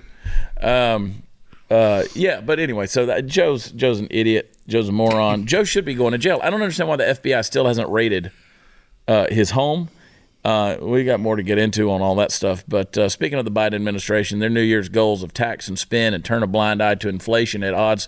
Um, 0.62 1.24
uh, 1.70 2.04
yeah, 2.14 2.42
but 2.42 2.60
anyway, 2.60 2.86
so 2.86 3.06
that 3.08 3.26
Joe's 3.26 3.72
Joe's 3.72 4.00
an 4.00 4.08
idiot. 4.12 4.56
Joe's 4.68 4.90
a 4.90 4.92
moron. 4.92 5.46
Joe 5.46 5.64
should 5.64 5.86
be 5.86 5.94
going 5.94 6.12
to 6.12 6.18
jail. 6.18 6.40
I 6.44 6.50
don't 6.50 6.62
understand 6.62 6.90
why 6.90 6.96
the 6.96 7.04
FBI 7.06 7.44
still 7.46 7.68
hasn't 7.68 7.90
raided 7.90 8.32
uh, 9.08 9.28
his 9.30 9.52
home. 9.52 9.90
Uh, 10.44 10.78
we 10.80 11.04
got 11.04 11.20
more 11.20 11.36
to 11.36 11.44
get 11.44 11.58
into 11.58 11.90
on 11.90 12.02
all 12.02 12.14
that 12.16 12.32
stuff. 12.32 12.64
But 12.68 12.96
uh, 12.98 13.10
speaking 13.10 13.40
of 13.40 13.46
the 13.46 13.52
Biden 13.52 13.74
administration, 13.74 14.38
their 14.38 14.50
New 14.50 14.62
Year's 14.62 14.90
goals 14.90 15.24
of 15.24 15.34
tax 15.34 15.68
and 15.68 15.78
spend 15.78 16.14
and 16.14 16.24
turn 16.24 16.44
a 16.44 16.48
blind 16.48 16.84
eye 16.84 16.96
to 16.96 17.10
inflation 17.10 17.64
at 17.64 17.74
odds, 17.74 18.08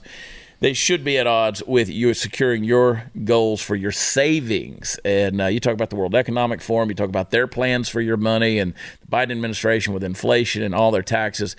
they 0.59 0.73
should 0.73 1.03
be 1.03 1.17
at 1.17 1.25
odds 1.25 1.63
with 1.65 1.89
you 1.89 2.13
securing 2.13 2.63
your 2.63 3.11
goals 3.23 3.61
for 3.61 3.75
your 3.75 3.91
savings. 3.91 4.99
And 5.03 5.41
uh, 5.41 5.45
you 5.47 5.59
talk 5.59 5.73
about 5.73 5.89
the 5.89 5.95
World 5.95 6.13
Economic 6.13 6.61
Forum, 6.61 6.89
you 6.89 6.95
talk 6.95 7.09
about 7.09 7.31
their 7.31 7.47
plans 7.47 7.89
for 7.89 8.01
your 8.01 8.17
money 8.17 8.59
and 8.59 8.75
the 9.01 9.07
Biden 9.07 9.31
administration 9.31 9.93
with 9.93 10.03
inflation 10.03 10.61
and 10.61 10.75
all 10.75 10.91
their 10.91 11.03
taxes. 11.03 11.55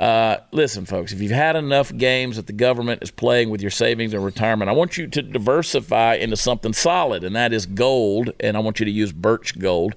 Uh, 0.00 0.38
listen, 0.50 0.86
folks, 0.86 1.12
if 1.12 1.20
you've 1.20 1.30
had 1.30 1.56
enough 1.56 1.94
games 1.94 2.36
that 2.36 2.46
the 2.46 2.54
government 2.54 3.02
is 3.02 3.10
playing 3.10 3.50
with 3.50 3.60
your 3.60 3.70
savings 3.70 4.14
and 4.14 4.24
retirement, 4.24 4.70
I 4.70 4.72
want 4.72 4.96
you 4.96 5.06
to 5.06 5.20
diversify 5.20 6.14
into 6.14 6.38
something 6.38 6.72
solid, 6.72 7.22
and 7.22 7.36
that 7.36 7.52
is 7.52 7.66
gold. 7.66 8.32
And 8.40 8.56
I 8.56 8.60
want 8.60 8.80
you 8.80 8.86
to 8.86 8.90
use 8.90 9.12
Birch 9.12 9.58
Gold. 9.58 9.94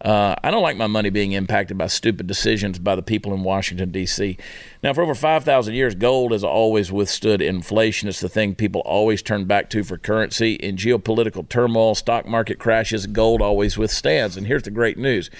Uh, 0.00 0.34
I 0.42 0.50
don't 0.50 0.62
like 0.62 0.78
my 0.78 0.86
money 0.86 1.10
being 1.10 1.32
impacted 1.32 1.76
by 1.76 1.86
stupid 1.86 2.26
decisions 2.26 2.78
by 2.78 2.96
the 2.96 3.02
people 3.02 3.34
in 3.34 3.42
Washington, 3.42 3.92
D.C. 3.92 4.38
Now, 4.82 4.94
for 4.94 5.02
over 5.02 5.14
5,000 5.14 5.74
years, 5.74 5.94
gold 5.94 6.32
has 6.32 6.42
always 6.42 6.90
withstood 6.90 7.42
inflation. 7.42 8.08
It's 8.08 8.20
the 8.20 8.30
thing 8.30 8.54
people 8.54 8.80
always 8.80 9.22
turn 9.22 9.44
back 9.44 9.68
to 9.70 9.84
for 9.84 9.98
currency. 9.98 10.54
In 10.54 10.76
geopolitical 10.76 11.46
turmoil, 11.46 11.94
stock 11.94 12.26
market 12.26 12.58
crashes, 12.58 13.06
gold 13.06 13.42
always 13.42 13.76
withstands. 13.76 14.36
And 14.36 14.46
here's 14.46 14.64
the 14.64 14.70
great 14.70 14.96
news 14.96 15.30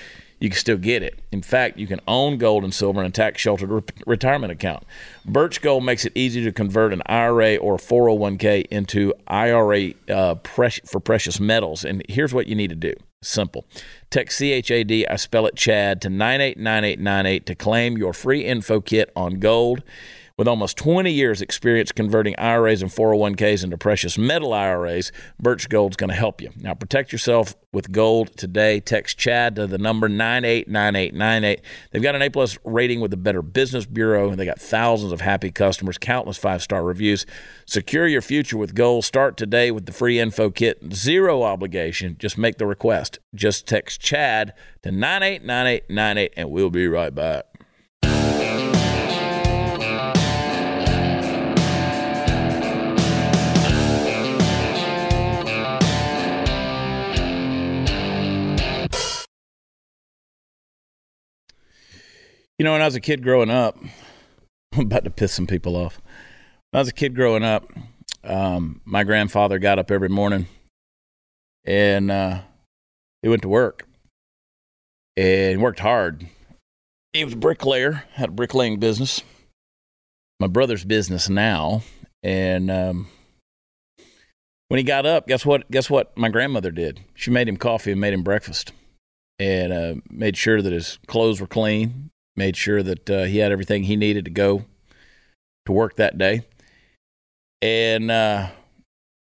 you 0.43 0.51
can 0.51 0.59
still 0.59 0.77
get 0.77 1.05
it. 1.05 1.21
In 1.31 1.41
fact, 1.41 1.79
you 1.79 1.87
can 1.87 2.01
own 2.09 2.37
gold 2.37 2.65
and 2.65 2.75
silver 2.75 2.99
in 3.01 3.07
a 3.07 3.11
tax 3.11 3.41
sheltered 3.41 3.71
re- 3.71 3.83
retirement 4.09 4.51
account. 4.51 4.83
Birch 5.25 5.63
Gold 5.63 5.85
makes 5.85 6.05
it 6.05 6.11
easy 6.17 6.43
to 6.43 6.51
convert 6.51 6.93
an 6.93 7.01
IRA 7.07 7.55
or 7.55 7.77
401k 7.77 8.67
into 8.67 9.15
IRA 9.29 9.93
uh, 10.11 10.35
for 10.45 10.99
precious 10.99 11.39
metals. 11.39 11.85
And 11.85 12.03
here's 12.09 12.35
what 12.35 12.49
you 12.49 12.57
need 12.57 12.71
to 12.71 12.75
do 12.75 12.93
simple. 13.21 13.65
Text 14.11 14.41
CHAD, 14.41 15.07
I 15.09 15.15
spell 15.15 15.47
it 15.47 15.55
Chad, 15.55 16.03
to 16.03 16.11
989898 16.11 17.47
to 17.47 17.55
claim 17.55 17.97
your 17.97 18.13
free 18.13 18.45
info 18.45 18.81
kit 18.81 19.13
on 19.15 19.39
gold. 19.39 19.85
With 20.43 20.49
almost 20.49 20.77
20 20.77 21.09
years' 21.13 21.41
experience 21.41 21.93
converting 21.93 22.35
IRAs 22.37 22.83
and 22.83 22.91
401ks 22.91 23.63
into 23.63 23.79
precious 23.79 24.19
metal 24.19 24.53
IRAs, 24.53 25.13
Birch 25.39 25.69
Gold's 25.69 25.95
going 25.95 26.11
to 26.11 26.17
help 26.17 26.41
you. 26.41 26.51
Now, 26.57 26.75
protect 26.75 27.13
yourself 27.13 27.55
with 27.73 27.93
gold 27.93 28.37
today. 28.37 28.81
Text 28.81 29.17
Chad 29.17 29.55
to 29.55 29.69
the 29.69 29.79
number 29.79 30.09
989898. 30.09 31.61
They've 31.93 32.03
got 32.03 32.17
an 32.17 32.23
A 32.23 32.29
plus 32.29 32.59
rating 32.65 33.01
with 33.01 33.13
the 33.13 33.17
Better 33.17 33.41
Business 33.41 33.87
Bureau, 33.87 34.31
and 34.31 34.37
they 34.41 34.45
got 34.45 34.61
thousands 34.61 35.13
of 35.13 35.21
happy 35.21 35.53
customers, 35.53 35.97
countless 35.97 36.39
five 36.39 36.61
star 36.61 36.83
reviews. 36.83 37.25
Secure 37.65 38.09
your 38.09 38.21
future 38.21 38.59
with 38.59 38.75
gold. 38.75 39.05
Start 39.05 39.37
today 39.37 39.71
with 39.71 39.87
the 39.87 39.93
free 39.93 40.19
info 40.19 40.51
kit. 40.51 40.93
Zero 40.93 41.45
obligation. 41.45 42.17
Just 42.19 42.37
make 42.37 42.59
the 42.59 42.67
request. 42.67 43.21
Just 43.33 43.69
text 43.69 44.01
Chad 44.01 44.55
to 44.83 44.91
989898, 44.91 46.33
and 46.37 46.51
we'll 46.51 46.69
be 46.69 46.89
right 46.89 47.15
back. 47.15 47.45
You 62.63 62.65
know, 62.65 62.75
when 62.75 62.83
I 62.83 62.85
was 62.85 62.95
a 62.95 63.01
kid 63.01 63.25
growing 63.25 63.51
up, 63.51 63.77
I'm 64.73 64.83
about 64.83 65.03
to 65.03 65.11
piss 65.11 65.33
some 65.33 65.49
people 65.49 65.75
off. 65.75 66.01
When 66.71 66.79
I 66.79 66.83
was 66.83 66.89
a 66.89 66.93
kid 66.93 67.17
growing 67.17 67.43
up, 67.43 67.65
um, 68.23 68.81
my 68.85 69.03
grandfather 69.03 69.59
got 69.59 69.81
up 69.81 69.91
every 69.91 70.09
morning 70.09 70.47
and 71.65 72.09
uh, 72.09 72.43
he 73.21 73.29
went 73.29 73.43
to 73.43 73.49
work 73.49 73.89
and 75.17 75.61
worked 75.61 75.81
hard. 75.81 76.29
He 77.13 77.25
was 77.25 77.33
a 77.33 77.37
bricklayer, 77.37 78.05
had 78.13 78.29
a 78.29 78.33
bricklaying 78.33 78.79
business. 78.79 79.25
My 80.39 80.47
brother's 80.47 80.85
business 80.85 81.29
now, 81.29 81.83
and 82.23 82.71
um, 82.71 83.09
when 84.69 84.79
he 84.79 84.85
got 84.85 85.05
up, 85.05 85.27
guess 85.27 85.45
what? 85.45 85.69
Guess 85.69 85.91
what? 85.91 86.17
My 86.17 86.29
grandmother 86.29 86.71
did. 86.71 87.01
She 87.15 87.33
made 87.33 87.49
him 87.49 87.57
coffee 87.57 87.91
and 87.91 88.01
made 88.01 88.15
him 88.15 88.23
breakfast, 88.23 88.73
and 89.41 89.73
uh, 89.73 89.95
made 90.09 90.37
sure 90.37 90.63
that 90.63 90.73
his 90.73 91.01
clothes 91.09 91.41
were 91.41 91.49
clean, 91.49 92.12
made 92.37 92.57
sure 92.57 92.83
that 92.83 93.11
uh, 93.11 93.25
he 93.25 93.39
had 93.39 93.53
everything 93.53 93.85
he 93.85 93.97
needed 93.97 94.25
to 94.25 94.31
go 94.31 94.65
to 95.67 95.73
work 95.73 95.97
that 95.97 96.19
day. 96.19 96.43
And 97.61 98.11
uh, 98.11 98.49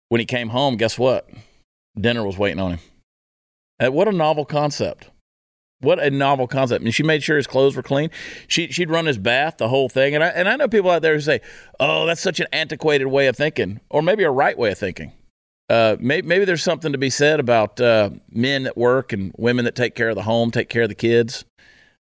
when 0.09 0.19
he 0.19 0.25
came 0.25 0.49
home, 0.49 0.77
guess 0.77 0.97
what? 0.97 1.29
Dinner 1.99 2.25
was 2.25 2.37
waiting 2.37 2.59
on 2.59 2.71
him. 2.71 2.79
Uh, 3.83 3.91
what 3.91 4.07
a 4.07 4.11
novel 4.11 4.45
concept. 4.45 5.09
What 5.81 5.99
a 5.99 6.09
novel 6.09 6.47
concept. 6.47 6.83
And 6.85 6.95
she 6.95 7.03
made 7.03 7.23
sure 7.23 7.35
his 7.35 7.47
clothes 7.47 7.75
were 7.75 7.83
clean. 7.83 8.09
She, 8.47 8.67
she'd 8.71 8.89
run 8.89 9.05
his 9.05 9.17
bath, 9.17 9.57
the 9.57 9.67
whole 9.67 9.89
thing. 9.89 10.15
And 10.15 10.23
I, 10.23 10.27
and 10.27 10.47
I 10.47 10.55
know 10.55 10.69
people 10.69 10.89
out 10.89 11.01
there 11.01 11.13
who 11.13 11.19
say, 11.19 11.41
oh, 11.79 12.05
that's 12.05 12.21
such 12.21 12.39
an 12.39 12.47
antiquated 12.53 13.07
way 13.07 13.27
of 13.27 13.35
thinking, 13.35 13.81
or 13.89 14.01
maybe 14.01 14.23
a 14.23 14.31
right 14.31 14.57
way 14.57 14.71
of 14.71 14.77
thinking. 14.77 15.11
Uh, 15.69 15.97
maybe, 15.99 16.27
maybe, 16.27 16.45
there's 16.45 16.61
something 16.61 16.91
to 16.91 16.97
be 16.97 17.09
said 17.09 17.39
about 17.39 17.81
uh, 17.81 18.11
men 18.29 18.63
that 18.63 18.77
work 18.77 19.11
and 19.11 19.33
women 19.37 19.65
that 19.65 19.75
take 19.75 19.95
care 19.95 20.09
of 20.09 20.15
the 20.15 20.23
home, 20.23 20.51
take 20.51 20.69
care 20.69 20.83
of 20.83 20.89
the 20.89 20.95
kids 20.95 21.45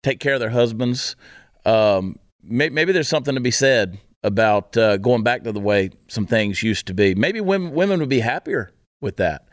take 0.02 0.20
care 0.20 0.34
of 0.34 0.40
their 0.40 0.50
husbands. 0.50 1.16
Um, 1.64 2.16
may, 2.42 2.68
maybe 2.68 2.92
there's 2.92 3.08
something 3.08 3.34
to 3.34 3.40
be 3.40 3.50
said 3.50 3.98
about 4.22 4.76
uh, 4.76 4.96
going 4.96 5.22
back 5.22 5.44
to 5.44 5.52
the 5.52 5.60
way 5.60 5.90
some 6.08 6.26
things 6.26 6.62
used 6.62 6.86
to 6.86 6.94
be. 6.94 7.14
Maybe 7.14 7.40
women, 7.40 7.72
women 7.72 8.00
would 8.00 8.08
be 8.08 8.20
happier 8.20 8.72
with 9.00 9.16
that. 9.16 9.48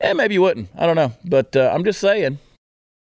And 0.00 0.18
maybe 0.18 0.34
you 0.34 0.42
wouldn't. 0.42 0.68
I 0.76 0.86
don't 0.86 0.96
know. 0.96 1.12
But 1.24 1.56
uh, 1.56 1.70
I'm 1.72 1.84
just 1.84 2.00
saying 2.00 2.38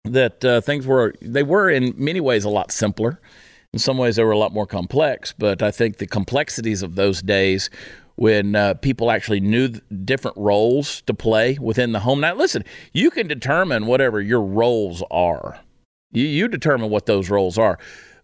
that 0.05 0.45
uh, 0.45 0.61
things 0.61 0.85
were, 0.85 1.13
they 1.21 1.43
were 1.43 1.69
in 1.69 1.93
many 1.97 2.19
ways 2.19 2.45
a 2.45 2.49
lot 2.49 2.71
simpler. 2.71 3.19
In 3.73 3.79
some 3.79 3.97
ways, 3.97 4.15
they 4.15 4.23
were 4.23 4.31
a 4.31 4.37
lot 4.37 4.53
more 4.53 4.65
complex. 4.65 5.33
But 5.37 5.61
I 5.61 5.71
think 5.71 5.97
the 5.97 6.07
complexities 6.07 6.81
of 6.83 6.95
those 6.95 7.21
days 7.21 7.69
when 8.15 8.55
uh, 8.55 8.73
people 8.75 9.11
actually 9.11 9.39
knew 9.39 9.67
different 10.03 10.35
roles 10.37 11.01
to 11.03 11.13
play 11.13 11.57
within 11.59 11.91
the 11.91 11.99
home. 11.99 12.19
Now, 12.21 12.33
listen, 12.33 12.63
you 12.91 13.11
can 13.11 13.27
determine 13.27 13.85
whatever 13.85 14.19
your 14.19 14.41
roles 14.41 15.03
are. 15.11 15.59
You, 16.11 16.25
you 16.25 16.47
determine 16.47 16.89
what 16.89 17.05
those 17.05 17.29
roles 17.29 17.57
are. 17.57 17.77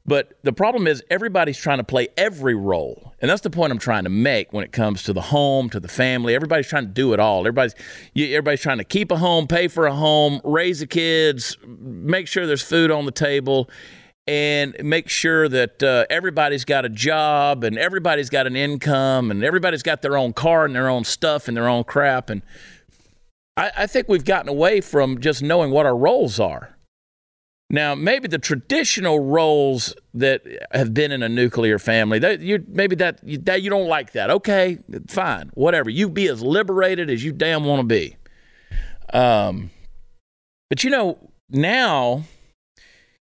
But 0.06 0.34
the 0.44 0.52
problem 0.52 0.86
is 0.86 1.02
everybody's 1.10 1.58
trying 1.58 1.78
to 1.78 1.84
play 1.84 2.10
every 2.18 2.56
role. 2.56 3.14
And 3.20 3.32
that's 3.32 3.42
the 3.42 3.50
point 3.50 3.72
I'm 3.72 3.80
trying 3.80 4.04
to 4.04 4.10
make 4.10 4.52
when 4.52 4.66
it 4.66 4.74
comes 4.74 5.04
to 5.04 5.14
the 5.14 5.22
home, 5.22 5.70
to 5.70 5.80
the 5.80 5.88
family. 5.88 6.36
Everybody's 6.36 6.68
trying 6.68 6.86
to 6.86 6.92
do 6.92 7.14
it 7.14 7.20
all. 7.22 7.40
Everybody's 7.42 7.74
everybody's 8.16 8.62
trying 8.62 8.80
to 8.80 8.84
keep 8.84 9.12
a 9.12 9.18
home, 9.18 9.48
pay 9.48 9.70
for 9.70 9.86
a 9.86 9.96
home, 9.96 10.42
raise 10.44 10.80
the 10.80 10.88
kids, 10.88 11.58
make 11.66 12.28
sure 12.28 12.46
there's 12.46 12.62
food 12.62 12.92
on 12.92 13.06
the 13.06 13.12
table, 13.12 13.70
and 14.28 14.76
make 14.84 15.08
sure 15.08 15.48
that 15.48 15.82
uh, 15.82 16.06
everybody's 16.10 16.66
got 16.66 16.84
a 16.84 16.90
job 16.90 17.64
and 17.64 17.78
everybody's 17.78 18.30
got 18.30 18.46
an 18.46 18.58
income 18.58 19.32
and 19.32 19.42
everybody's 19.42 19.84
got 19.84 20.02
their 20.02 20.18
own 20.18 20.34
car 20.34 20.66
and 20.66 20.76
their 20.76 20.90
own 20.90 21.06
stuff 21.06 21.48
and 21.48 21.56
their 21.56 21.70
own 21.70 21.86
crap. 21.86 22.30
And 22.30 22.42
I, 23.56 23.72
I 23.78 23.88
think 23.88 24.10
we've 24.10 24.26
gotten 24.26 24.50
away 24.50 24.82
from 24.82 25.22
just 25.22 25.42
knowing 25.42 25.72
what 25.72 25.86
our 25.86 25.96
roles 25.96 26.42
are. 26.42 26.76
Now, 27.74 27.96
maybe 27.96 28.28
the 28.28 28.38
traditional 28.38 29.20
roles 29.20 29.96
that 30.14 30.44
have 30.74 30.94
been 30.94 31.12
in 31.12 31.24
a 31.24 31.28
nuclear 31.28 31.80
family, 31.80 32.20
that 32.20 32.40
you 32.40 32.64
maybe 32.68 32.96
that 32.98 33.20
you, 33.24 33.40
that 33.40 33.64
you 33.64 33.72
don't 33.72 33.88
like 33.88 34.12
that. 34.12 34.30
Okay, 34.30 34.78
fine, 35.08 35.50
whatever. 35.56 35.90
You 35.90 36.08
be 36.08 36.28
as 36.28 36.44
liberated 36.44 37.10
as 37.10 37.24
you 37.24 37.32
damn 37.32 37.66
want 37.66 37.80
to 37.80 37.88
be. 37.88 38.16
Um, 39.12 39.72
but 40.70 40.84
you 40.84 40.92
know 40.92 41.18
now 41.50 42.26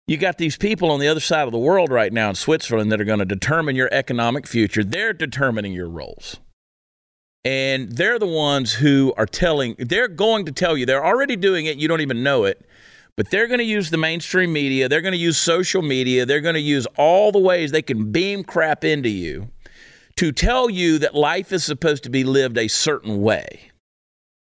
you 0.07 0.17
got 0.17 0.39
these 0.39 0.57
people 0.57 0.89
on 0.89 0.99
the 0.99 1.07
other 1.07 1.19
side 1.19 1.45
of 1.45 1.51
the 1.51 1.59
world 1.59 1.91
right 1.91 2.11
now 2.11 2.29
in 2.29 2.35
Switzerland 2.35 2.91
that 2.91 2.99
are 2.99 3.05
going 3.05 3.19
to 3.19 3.25
determine 3.25 3.75
your 3.75 3.89
economic 3.91 4.47
future. 4.47 4.83
They're 4.83 5.13
determining 5.13 5.73
your 5.73 5.89
roles. 5.89 6.39
And 7.45 7.91
they're 7.91 8.17
the 8.17 8.25
ones 8.25 8.73
who 8.73 9.13
are 9.15 9.27
telling, 9.27 9.75
they're 9.77 10.07
going 10.07 10.45
to 10.45 10.51
tell 10.51 10.75
you, 10.75 10.87
they're 10.87 11.05
already 11.05 11.35
doing 11.35 11.67
it, 11.67 11.77
you 11.77 11.87
don't 11.87 12.01
even 12.01 12.23
know 12.23 12.45
it 12.45 12.65
but 13.19 13.29
they're 13.31 13.47
going 13.47 13.59
to 13.59 13.65
use 13.65 13.89
the 13.89 13.97
mainstream 13.97 14.53
media, 14.53 14.87
they're 14.87 15.01
going 15.01 15.11
to 15.11 15.17
use 15.17 15.37
social 15.37 15.81
media, 15.81 16.25
they're 16.25 16.39
going 16.39 16.55
to 16.55 16.61
use 16.61 16.87
all 16.95 17.33
the 17.33 17.39
ways 17.39 17.69
they 17.69 17.81
can 17.81 18.13
beam 18.13 18.45
crap 18.45 18.85
into 18.85 19.09
you 19.09 19.49
to 20.15 20.31
tell 20.31 20.69
you 20.69 20.97
that 20.99 21.13
life 21.13 21.51
is 21.51 21.65
supposed 21.65 22.03
to 22.03 22.09
be 22.09 22.23
lived 22.23 22.57
a 22.57 22.69
certain 22.69 23.21
way. 23.21 23.71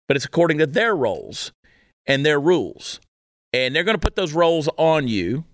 But 0.06 0.18
it's 0.18 0.26
according 0.26 0.58
to 0.58 0.66
their 0.66 0.94
roles 0.94 1.52
and 2.06 2.26
their 2.26 2.38
rules. 2.38 3.00
And 3.54 3.74
they're 3.74 3.82
going 3.82 3.96
to 3.96 3.98
put 3.98 4.14
those 4.14 4.34
roles 4.34 4.68
on 4.76 5.08
you. 5.08 5.44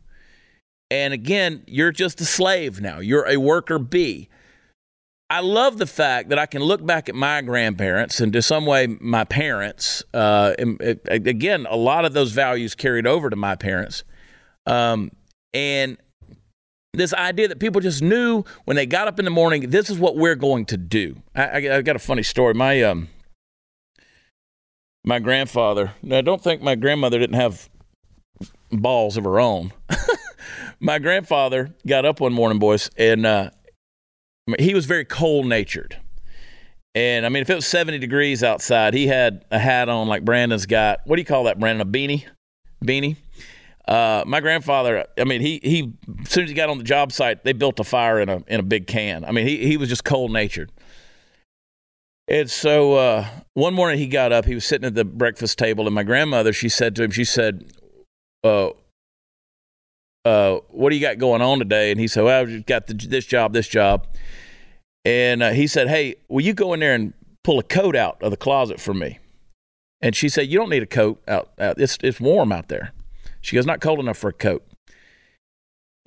And 0.91 1.15
again, 1.15 1.63
you're 1.69 1.93
just 1.93 2.21
a 2.21 2.25
slave 2.25 2.81
now. 2.81 2.99
You're 2.99 3.29
a 3.29 3.37
worker 3.37 3.79
bee. 3.79 4.29
I 5.29 5.41
love 5.41 5.79
the 5.79 5.87
fact 5.87 6.29
that 6.29 6.39
I 6.39 6.47
can 6.47 6.63
look 6.63 6.85
back 6.87 7.09
at 7.09 7.15
my 7.15 7.43
grandparents 7.43 8.21
and 8.21 8.33
to 8.33 8.43
some 8.43 8.65
way 8.65 8.87
my 8.87 9.25
parents. 9.25 10.05
Uh, 10.15 10.55
uh, 10.59 10.95
again, 11.07 11.67
a 11.69 11.77
lot 11.77 12.05
of 12.05 12.13
those 12.13 12.31
values 12.31 12.77
carried 12.77 13.07
over 13.07 13.29
to 13.29 13.37
my 13.37 13.57
parents. 13.57 14.05
Um, 14.67 15.11
and 15.53 15.97
this 16.93 17.13
idea 17.13 17.49
that 17.49 17.59
people 17.59 17.81
just 17.81 18.03
knew 18.03 18.45
when 18.67 18.77
they 18.77 18.87
got 18.87 19.09
up 19.09 19.19
in 19.19 19.25
the 19.25 19.31
morning, 19.31 19.71
this 19.71 19.91
is 19.91 19.99
what 19.99 20.17
we're 20.17 20.37
going 20.37 20.65
to 20.67 20.77
do. 20.77 21.17
I, 21.35 21.45
I, 21.45 21.77
I 21.77 21.83
got 21.83 21.97
a 21.97 22.01
funny 22.01 22.23
story. 22.23 22.55
My 22.55 22.83
um, 22.83 23.09
my 25.05 25.19
grandfather. 25.19 25.93
I 26.11 26.21
don't 26.21 26.43
think 26.43 26.63
my 26.63 26.75
grandmother 26.75 27.19
didn't 27.19 27.37
have 27.37 27.69
balls 28.71 29.17
of 29.17 29.25
her 29.25 29.41
own. 29.41 29.73
my 30.81 30.99
grandfather 30.99 31.75
got 31.87 32.05
up 32.05 32.21
one 32.21 32.33
morning, 32.33 32.59
boys, 32.59 32.91
and 32.97 33.25
uh, 33.25 33.51
he 34.59 34.75
was 34.75 34.87
very 34.87 35.05
cold 35.05 35.47
natured. 35.47 35.99
And 36.95 37.27
I 37.27 37.29
mean, 37.29 37.43
if 37.43 37.51
it 37.51 37.55
was 37.55 37.67
70 37.67 37.99
degrees 37.99 38.43
outside, 38.43 38.95
he 38.95 39.07
had 39.07 39.45
a 39.51 39.59
hat 39.59 39.89
on 39.89 40.09
like 40.09 40.25
Brandon's 40.25 40.67
got. 40.67 41.01
What 41.05 41.17
do 41.17 41.21
you 41.21 41.27
call 41.27 41.45
that, 41.45 41.59
Brandon? 41.59 41.87
A 41.87 41.91
beanie? 41.91 42.25
Beanie? 42.85 43.17
Uh, 43.87 44.25
my 44.27 44.41
grandfather, 44.41 45.07
I 45.19 45.25
mean, 45.25 45.41
he, 45.41 45.61
he, 45.63 45.93
as 46.23 46.31
soon 46.31 46.45
as 46.45 46.51
he 46.51 46.55
got 46.57 46.71
on 46.71 46.79
the 46.79 46.85
job 46.85 47.13
site, 47.13 47.45
they 47.45 47.53
built 47.53 47.79
a 47.79 47.85
fire 47.85 48.19
in 48.21 48.29
a, 48.29 48.43
in 48.49 48.59
a 48.59 48.63
big 48.63 48.87
can. 48.87 49.25
I 49.25 49.31
mean, 49.31 49.47
he, 49.47 49.67
he 49.67 49.77
was 49.77 49.89
just 49.89 50.05
cold 50.05 50.33
natured. 50.33 50.73
And 52.29 52.51
so 52.51 52.95
uh, 52.95 53.27
one 53.55 53.75
morning 53.75 53.99
he 53.99 54.09
got 54.09 54.33
up, 54.33 54.45
he 54.45 54.55
was 54.55 54.65
sitting 54.65 54.87
at 54.87 54.95
the 54.95 55.05
breakfast 55.05 55.59
table, 55.59 55.87
and 55.87 55.95
my 55.95 56.03
grandmother, 56.03 56.53
she 56.53 56.69
said 56.69 56.97
to 56.97 57.05
him, 57.05 57.13
she 57.13 57.25
said, 57.25 57.71
uh, 58.43 58.71
uh, 60.27 60.61
what 60.69 60.91
do 60.91 60.97
you 60.97 61.03
got 61.03 61.19
going 61.19 61.43
on 61.43 61.59
today? 61.59 61.91
And 61.91 62.01
he 62.01 62.09
said, 62.09 62.25
well, 62.25 62.43
I've 62.43 62.67
got 62.67 62.87
the, 62.87 62.95
this 62.95 63.27
job, 63.27 63.53
this 63.53 63.69
job. 63.69 64.07
And 65.05 65.43
uh, 65.43 65.51
he 65.51 65.67
said, 65.67 65.89
hey, 65.89 66.17
will 66.29 66.45
you 66.45 66.53
go 66.53 66.75
in 66.75 66.81
there 66.81 66.95
and 66.95 67.15
pull 67.45 67.59
a 67.59 67.63
coat 67.63 67.95
out 67.95 68.21
of 68.23 68.31
the 68.31 68.37
closet 68.37 68.81
for 68.81 68.93
me? 68.93 69.19
And 70.01 70.17
she 70.17 70.29
said, 70.29 70.49
you 70.49 70.59
don't 70.59 70.71
need 70.71 70.83
a 70.83 70.87
coat 70.87 71.23
out. 71.29 71.53
out. 71.59 71.81
It's, 71.81 71.97
it's 72.03 72.21
warm 72.21 72.53
out 72.53 72.69
there. 72.69 72.93
She 73.47 73.55
goes, 73.55 73.65
Not 73.65 73.81
cold 73.81 74.01
enough 74.01 74.19
for 74.19 74.31
a 74.31 74.33
coat. 74.33 74.67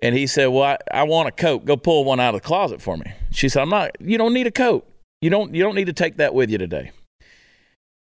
And 0.01 0.13
he 0.13 0.27
said, 0.27 0.47
Well, 0.47 0.63
I, 0.63 0.77
I 0.91 1.03
want 1.03 1.29
a 1.29 1.32
coat. 1.32 1.63
Go 1.63 1.77
pull 1.77 2.03
one 2.03 2.19
out 2.19 2.36
of 2.36 2.41
the 2.41 2.45
closet 2.45 2.82
for 2.82 2.97
me. 2.97 3.13
She 3.32 3.47
said, 3.47 3.62
I'm 3.62 3.69
not, 3.69 3.91
you 4.01 4.17
don't 4.17 4.34
need 4.34 4.45
a 4.45 4.51
coat. 4.51 4.86
You 5.21 5.29
don't 5.29 5.55
you 5.55 5.63
don't 5.63 5.75
need 5.75 5.86
to 5.86 5.93
take 5.93 6.17
that 6.17 6.34
with 6.34 6.49
you 6.49 6.58
today. 6.58 6.91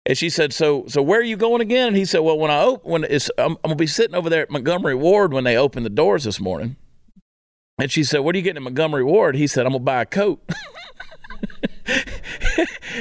And 0.09 0.17
she 0.17 0.31
said, 0.31 0.55
"So, 0.55 0.87
so 0.89 1.03
where 1.03 1.21
are 1.21 1.25
you 1.25 1.37
going 1.37 1.61
again?" 1.61 1.89
And 1.89 1.97
he 1.97 2.07
said, 2.07 2.21
"Well, 2.21 2.39
when 2.39 2.51
I 2.51 2.63
open, 2.63 2.91
when 2.91 3.05
it's, 3.05 3.31
I'm, 3.37 3.53
I'm 3.53 3.59
gonna 3.65 3.77
be 3.77 3.87
sitting 3.87 4.15
over 4.15 4.31
there 4.31 4.41
at 4.41 4.51
Montgomery 4.51 4.95
Ward 4.95 5.35
when 5.35 5.45
they 5.45 5.55
open 5.55 5.83
the 5.83 5.91
doors 5.91 6.25
this 6.25 6.41
morning." 6.41 6.77
And 7.79 7.93
she 7.93 8.03
said, 8.03 8.21
"What 8.21 8.35
are 8.35 8.39
you 8.39 8.43
getting 8.43 8.57
at 8.57 8.63
Montgomery 8.63 9.05
Ward?" 9.05 9.37
He 9.37 9.47
said, 9.47 9.67
"I'm 9.67 9.73
gonna 9.73 9.85
buy 9.85 10.01
a 10.01 10.07
coat." 10.07 10.43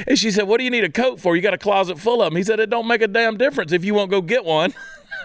and 0.06 0.18
she 0.18 0.30
said, 0.30 0.46
"What 0.46 0.58
do 0.58 0.64
you 0.64 0.70
need 0.70 0.84
a 0.84 0.90
coat 0.90 1.18
for? 1.18 1.34
You 1.34 1.40
got 1.40 1.54
a 1.54 1.58
closet 1.58 1.98
full 1.98 2.20
of 2.20 2.30
them." 2.30 2.36
He 2.36 2.42
said, 2.42 2.60
"It 2.60 2.68
don't 2.68 2.86
make 2.86 3.00
a 3.00 3.08
damn 3.08 3.38
difference 3.38 3.72
if 3.72 3.86
you 3.86 3.94
won't 3.94 4.10
go 4.10 4.20
get 4.20 4.44
one." 4.44 4.74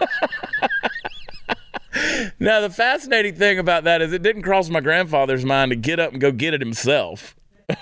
now, 2.40 2.62
the 2.62 2.70
fascinating 2.70 3.34
thing 3.34 3.58
about 3.58 3.84
that 3.84 4.00
is 4.00 4.14
it 4.14 4.22
didn't 4.22 4.40
cross 4.40 4.70
my 4.70 4.80
grandfather's 4.80 5.44
mind 5.44 5.68
to 5.68 5.76
get 5.76 6.00
up 6.00 6.12
and 6.12 6.20
go 6.20 6.32
get 6.32 6.54
it 6.54 6.62
himself. 6.62 7.36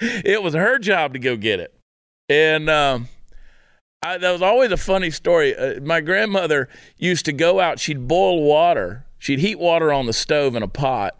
it 0.00 0.44
was 0.44 0.54
her 0.54 0.78
job 0.78 1.12
to 1.14 1.18
go 1.18 1.36
get 1.36 1.58
it. 1.58 1.74
And 2.30 2.70
um, 2.70 3.08
I, 4.00 4.16
that 4.16 4.30
was 4.30 4.40
always 4.40 4.70
a 4.70 4.76
funny 4.76 5.10
story. 5.10 5.54
Uh, 5.54 5.80
my 5.80 6.00
grandmother 6.00 6.68
used 6.96 7.24
to 7.24 7.32
go 7.32 7.58
out, 7.58 7.80
she'd 7.80 8.06
boil 8.06 8.42
water, 8.42 9.04
she'd 9.18 9.40
heat 9.40 9.58
water 9.58 9.92
on 9.92 10.06
the 10.06 10.12
stove 10.12 10.54
in 10.54 10.62
a 10.62 10.68
pot. 10.68 11.16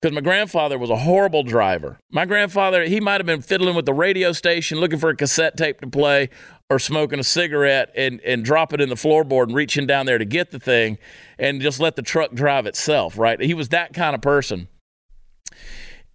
Because 0.00 0.14
my 0.14 0.22
grandfather 0.22 0.78
was 0.78 0.90
a 0.90 0.96
horrible 0.96 1.44
driver. 1.44 1.98
My 2.10 2.24
grandfather, 2.24 2.84
he 2.84 2.98
might 2.98 3.20
have 3.20 3.26
been 3.26 3.42
fiddling 3.42 3.76
with 3.76 3.86
the 3.86 3.94
radio 3.94 4.32
station, 4.32 4.80
looking 4.80 4.98
for 4.98 5.10
a 5.10 5.16
cassette 5.16 5.56
tape 5.56 5.80
to 5.80 5.86
play, 5.86 6.28
or 6.68 6.80
smoking 6.80 7.20
a 7.20 7.24
cigarette 7.24 7.92
and, 7.94 8.20
and 8.22 8.44
drop 8.44 8.72
it 8.72 8.80
in 8.80 8.88
the 8.88 8.96
floorboard 8.96 9.44
and 9.44 9.54
reaching 9.54 9.86
down 9.86 10.06
there 10.06 10.18
to 10.18 10.24
get 10.24 10.50
the 10.50 10.58
thing 10.58 10.98
and 11.38 11.60
just 11.60 11.78
let 11.78 11.94
the 11.94 12.02
truck 12.02 12.32
drive 12.32 12.66
itself, 12.66 13.16
right? 13.16 13.40
He 13.40 13.54
was 13.54 13.68
that 13.68 13.92
kind 13.92 14.14
of 14.14 14.22
person. 14.22 14.66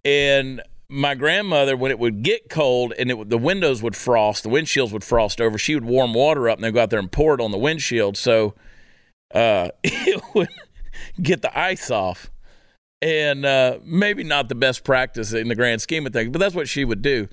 And 0.04 0.60
my 0.90 1.14
grandmother, 1.14 1.76
when 1.76 1.90
it 1.90 1.98
would 1.98 2.22
get 2.22 2.48
cold 2.48 2.94
and 2.98 3.10
it, 3.10 3.28
the 3.28 3.38
windows 3.38 3.82
would 3.82 3.94
frost, 3.94 4.42
the 4.42 4.48
windshields 4.48 4.92
would 4.92 5.04
frost 5.04 5.40
over, 5.40 5.58
she 5.58 5.74
would 5.74 5.84
warm 5.84 6.14
water 6.14 6.48
up 6.48 6.58
and 6.58 6.64
then 6.64 6.72
go 6.72 6.80
out 6.80 6.90
there 6.90 6.98
and 6.98 7.12
pour 7.12 7.34
it 7.34 7.40
on 7.40 7.50
the 7.50 7.58
windshield 7.58 8.16
so 8.16 8.54
uh, 9.34 9.68
it 9.84 10.22
would 10.34 10.48
get 11.20 11.42
the 11.42 11.58
ice 11.58 11.90
off. 11.90 12.30
And 13.00 13.46
uh, 13.46 13.78
maybe 13.84 14.24
not 14.24 14.48
the 14.48 14.56
best 14.56 14.82
practice 14.82 15.32
in 15.32 15.48
the 15.48 15.54
grand 15.54 15.80
scheme 15.80 16.04
of 16.06 16.12
things, 16.12 16.30
but 16.30 16.40
that's 16.40 16.54
what 16.54 16.68
she 16.68 16.84
would 16.84 17.02
do. 17.02 17.28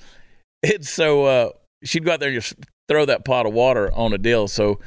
And 0.62 0.86
so 0.86 1.26
uh, 1.26 1.50
she'd 1.84 2.06
go 2.06 2.14
out 2.14 2.20
there 2.20 2.30
and 2.30 2.42
just 2.42 2.56
throw 2.88 3.06
that 3.06 3.26
pot 3.26 3.46
of 3.46 3.54
water 3.54 3.92
on 3.94 4.14
a 4.14 4.18
deal. 4.18 4.48
So, 4.48 4.80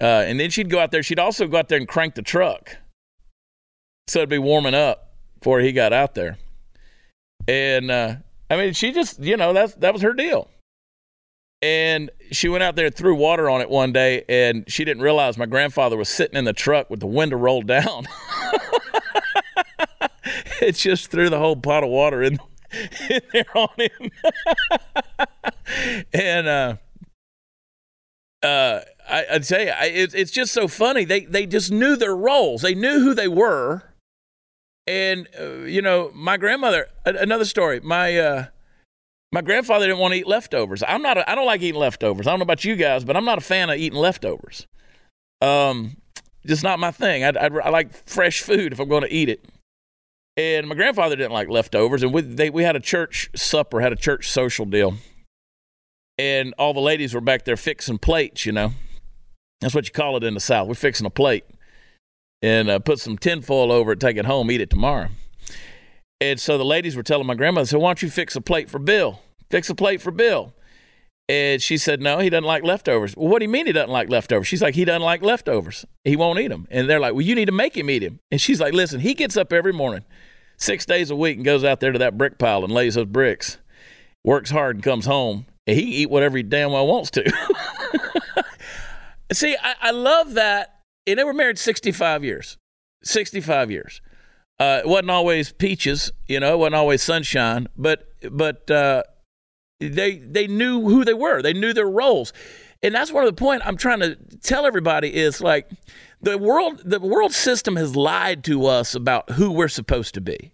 uh, 0.00 0.24
and 0.26 0.40
then 0.40 0.50
she'd 0.50 0.70
go 0.70 0.78
out 0.78 0.90
there. 0.90 1.02
She'd 1.02 1.18
also 1.18 1.46
go 1.46 1.58
out 1.58 1.68
there 1.68 1.78
and 1.78 1.88
crank 1.88 2.14
the 2.14 2.22
truck, 2.22 2.76
so 4.08 4.20
it'd 4.20 4.28
be 4.28 4.38
warming 4.38 4.74
up 4.74 5.14
before 5.38 5.60
he 5.60 5.72
got 5.72 5.92
out 5.92 6.14
there. 6.14 6.38
And 7.48 7.90
uh, 7.90 8.16
I 8.50 8.56
mean, 8.56 8.72
she 8.72 8.92
just, 8.92 9.20
you 9.20 9.36
know, 9.36 9.52
that's 9.52 9.74
that 9.74 9.92
was 9.92 10.02
her 10.02 10.12
deal. 10.12 10.48
And 11.62 12.10
she 12.32 12.48
went 12.48 12.62
out 12.62 12.76
there 12.76 12.86
and 12.86 12.94
threw 12.94 13.14
water 13.14 13.48
on 13.48 13.60
it 13.60 13.70
one 13.70 13.92
day, 13.92 14.24
and 14.28 14.70
she 14.70 14.84
didn't 14.84 15.02
realize 15.02 15.38
my 15.38 15.46
grandfather 15.46 15.96
was 15.96 16.08
sitting 16.08 16.36
in 16.36 16.44
the 16.44 16.52
truck 16.52 16.90
with 16.90 17.00
the 17.00 17.06
window 17.06 17.36
rolled 17.36 17.66
down. 17.66 18.06
it 20.60 20.76
just 20.76 21.10
threw 21.10 21.30
the 21.30 21.38
whole 21.38 21.56
pot 21.56 21.82
of 21.82 21.88
water 21.88 22.22
in, 22.22 22.38
in 23.10 23.20
there 23.32 23.56
on 23.56 23.68
him. 23.78 24.10
and 26.12 26.46
uh, 26.46 26.76
uh, 28.42 28.80
I, 29.08 29.24
would 29.32 29.46
say 29.46 29.68
it, 29.68 30.14
it's 30.14 30.30
just 30.30 30.52
so 30.52 30.68
funny. 30.68 31.04
They 31.04 31.24
they 31.24 31.46
just 31.46 31.72
knew 31.72 31.96
their 31.96 32.16
roles. 32.16 32.62
They 32.62 32.74
knew 32.74 33.00
who 33.00 33.14
they 33.14 33.28
were 33.28 33.94
and 34.86 35.28
uh, 35.38 35.64
you 35.64 35.82
know, 35.82 36.10
my 36.14 36.36
grandmother. 36.36 36.88
Another 37.04 37.44
story. 37.44 37.80
My 37.80 38.16
uh, 38.18 38.46
my 39.32 39.42
grandfather 39.42 39.86
didn't 39.86 39.98
want 39.98 40.14
to 40.14 40.20
eat 40.20 40.26
leftovers. 40.26 40.82
I'm 40.86 41.02
not. 41.02 41.18
A, 41.18 41.30
I 41.30 41.34
don't 41.34 41.46
like 41.46 41.62
eating 41.62 41.80
leftovers. 41.80 42.26
I 42.26 42.30
don't 42.30 42.38
know 42.38 42.44
about 42.44 42.64
you 42.64 42.76
guys, 42.76 43.04
but 43.04 43.16
I'm 43.16 43.24
not 43.24 43.38
a 43.38 43.42
fan 43.42 43.70
of 43.70 43.76
eating 43.76 43.98
leftovers. 43.98 44.66
Um, 45.40 45.96
just 46.46 46.62
not 46.62 46.78
my 46.78 46.90
thing. 46.90 47.24
I, 47.24 47.28
I, 47.28 47.46
I 47.46 47.70
like 47.70 48.08
fresh 48.08 48.40
food 48.40 48.72
if 48.72 48.80
I'm 48.80 48.88
going 48.88 49.02
to 49.02 49.12
eat 49.12 49.28
it. 49.28 49.44
And 50.36 50.68
my 50.68 50.74
grandfather 50.74 51.16
didn't 51.16 51.32
like 51.32 51.48
leftovers, 51.48 52.02
and 52.02 52.12
we 52.12 52.20
they, 52.20 52.50
we 52.50 52.62
had 52.62 52.76
a 52.76 52.80
church 52.80 53.30
supper, 53.34 53.80
had 53.80 53.92
a 53.92 53.96
church 53.96 54.28
social 54.28 54.66
deal, 54.66 54.96
and 56.18 56.54
all 56.58 56.74
the 56.74 56.80
ladies 56.80 57.14
were 57.14 57.22
back 57.22 57.44
there 57.44 57.56
fixing 57.56 57.98
plates. 57.98 58.44
You 58.44 58.52
know, 58.52 58.72
that's 59.60 59.74
what 59.74 59.86
you 59.86 59.92
call 59.92 60.16
it 60.18 60.24
in 60.24 60.34
the 60.34 60.40
South. 60.40 60.68
We're 60.68 60.74
fixing 60.74 61.06
a 61.06 61.10
plate 61.10 61.44
and 62.42 62.68
uh, 62.68 62.78
put 62.78 63.00
some 63.00 63.18
tinfoil 63.18 63.72
over 63.72 63.92
it, 63.92 64.00
take 64.00 64.16
it 64.16 64.26
home, 64.26 64.50
eat 64.50 64.60
it 64.60 64.70
tomorrow. 64.70 65.08
And 66.20 66.40
so 66.40 66.56
the 66.56 66.64
ladies 66.64 66.96
were 66.96 67.02
telling 67.02 67.26
my 67.26 67.34
grandmother, 67.34 67.66
"So 67.66 67.78
why 67.78 67.90
don't 67.90 68.02
you 68.02 68.10
fix 68.10 68.36
a 68.36 68.40
plate 68.40 68.70
for 68.70 68.78
Bill? 68.78 69.20
Fix 69.50 69.68
a 69.68 69.74
plate 69.74 70.00
for 70.00 70.10
Bill." 70.10 70.54
And 71.28 71.60
she 71.60 71.76
said, 71.76 72.00
"No, 72.00 72.20
he 72.20 72.30
doesn't 72.30 72.44
like 72.44 72.62
leftovers." 72.62 73.16
Well, 73.16 73.28
what 73.28 73.40
do 73.40 73.44
you 73.44 73.50
mean 73.50 73.66
he 73.66 73.72
doesn't 73.72 73.90
like 73.90 74.08
leftovers? 74.08 74.46
She's 74.46 74.62
like, 74.62 74.74
"He 74.74 74.84
doesn't 74.84 75.02
like 75.02 75.22
leftovers. 75.22 75.84
He 76.04 76.16
won't 76.16 76.38
eat 76.38 76.48
them." 76.48 76.66
And 76.70 76.88
they're 76.88 77.00
like, 77.00 77.12
"Well, 77.12 77.22
you 77.22 77.34
need 77.34 77.46
to 77.46 77.52
make 77.52 77.76
him 77.76 77.90
eat 77.90 77.98
them." 77.98 78.20
And 78.30 78.40
she's 78.40 78.60
like, 78.60 78.72
"Listen, 78.72 79.00
he 79.00 79.12
gets 79.12 79.36
up 79.36 79.52
every 79.52 79.72
morning, 79.72 80.04
six 80.56 80.86
days 80.86 81.10
a 81.10 81.16
week, 81.16 81.36
and 81.36 81.44
goes 81.44 81.64
out 81.64 81.80
there 81.80 81.92
to 81.92 81.98
that 81.98 82.16
brick 82.16 82.38
pile 82.38 82.64
and 82.64 82.72
lays 82.72 82.94
those 82.94 83.06
bricks, 83.06 83.58
works 84.24 84.50
hard, 84.50 84.76
and 84.76 84.84
comes 84.84 85.04
home, 85.04 85.46
and 85.66 85.76
he 85.76 85.82
can 85.82 85.92
eat 85.92 86.10
whatever 86.10 86.36
he 86.36 86.42
damn 86.42 86.72
well 86.72 86.86
wants 86.86 87.10
to." 87.10 87.30
See, 89.32 89.56
I, 89.60 89.74
I 89.82 89.90
love 89.90 90.34
that 90.34 90.75
and 91.06 91.18
they 91.18 91.24
were 91.24 91.34
married 91.34 91.58
65 91.58 92.24
years. 92.24 92.56
65 93.04 93.70
years. 93.70 94.00
Uh, 94.58 94.80
it 94.84 94.88
wasn't 94.88 95.10
always 95.10 95.52
peaches, 95.52 96.10
you 96.26 96.40
know, 96.40 96.54
it 96.54 96.58
wasn't 96.58 96.74
always 96.76 97.02
sunshine, 97.02 97.68
but 97.76 98.08
but 98.30 98.70
uh, 98.70 99.02
they 99.80 100.16
they 100.16 100.46
knew 100.46 100.80
who 100.88 101.04
they 101.04 101.14
were. 101.14 101.42
They 101.42 101.52
knew 101.52 101.74
their 101.74 101.88
roles. 101.88 102.32
And 102.82 102.94
that's 102.94 103.12
one 103.12 103.24
of 103.24 103.34
the 103.34 103.38
point 103.38 103.62
I'm 103.64 103.76
trying 103.76 104.00
to 104.00 104.16
tell 104.42 104.64
everybody 104.66 105.14
is 105.14 105.40
like 105.40 105.68
the 106.20 106.38
world 106.38 106.82
the 106.84 107.00
world 107.00 107.32
system 107.32 107.76
has 107.76 107.94
lied 107.94 108.44
to 108.44 108.66
us 108.66 108.94
about 108.94 109.32
who 109.32 109.50
we're 109.50 109.68
supposed 109.68 110.14
to 110.14 110.20
be. 110.20 110.52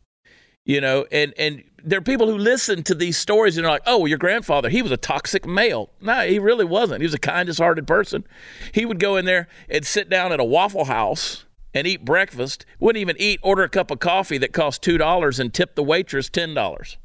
You 0.65 0.81
know, 0.81 1.07
and 1.11 1.35
and 1.37 1.65
there 1.85 1.99
are 1.99 2.03
people 2.03 2.29
who 2.29 2.39
listen 2.39 2.83
to 2.85 2.95
these 2.95 3.17
stories 3.17 3.57
and 3.57 3.67
are 3.67 3.71
like, 3.71 3.83
oh, 3.87 3.99
well, 3.99 4.09
your 4.09 4.19
grandfather, 4.19 4.69
he 4.69 4.83
was 4.83 4.93
a 4.93 4.97
toxic 4.97 5.47
male. 5.47 5.91
No, 6.01 6.21
he 6.21 6.39
really 6.39 6.65
wasn't. 6.65 7.01
He 7.01 7.07
was 7.07 7.15
a 7.15 7.19
kindest 7.19 7.59
hearted 7.59 7.87
person. 7.87 8.25
He 8.73 8.85
would 8.85 9.01
go 9.01 9.17
in 9.17 9.25
there 9.25 9.49
and 9.69 9.85
sit 9.85 10.09
down 10.09 10.33
at 10.33 10.39
a 10.39 10.45
Waffle 10.45 10.85
House 10.85 11.45
and 11.75 11.87
eat 11.87 12.05
breakfast, 12.05 12.67
wouldn't 12.79 13.01
even 13.01 13.17
eat, 13.19 13.41
order 13.43 13.63
a 13.63 13.69
cup 13.69 13.91
of 13.91 13.99
coffee 13.99 14.39
that 14.39 14.53
cost 14.53 14.83
$2 14.83 15.41
and 15.41 15.53
tip 15.55 15.75
the 15.75 15.83
waitress 15.83 16.29
$10. 16.29 16.97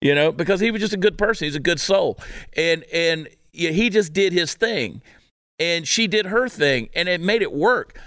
You 0.00 0.14
know, 0.14 0.32
because 0.32 0.60
he 0.60 0.70
was 0.70 0.80
just 0.80 0.94
a 0.94 0.98
good 0.98 1.18
person. 1.18 1.44
He's 1.44 1.56
a 1.56 1.60
good 1.60 1.80
soul. 1.80 2.18
And, 2.56 2.84
and 2.84 3.28
he 3.52 3.90
just 3.90 4.12
did 4.12 4.32
his 4.32 4.54
thing. 4.54 5.02
And 5.58 5.86
she 5.86 6.06
did 6.06 6.26
her 6.26 6.48
thing, 6.48 6.88
and 6.94 7.06
it 7.06 7.20
made 7.20 7.42
it 7.42 7.52
work. 7.52 8.00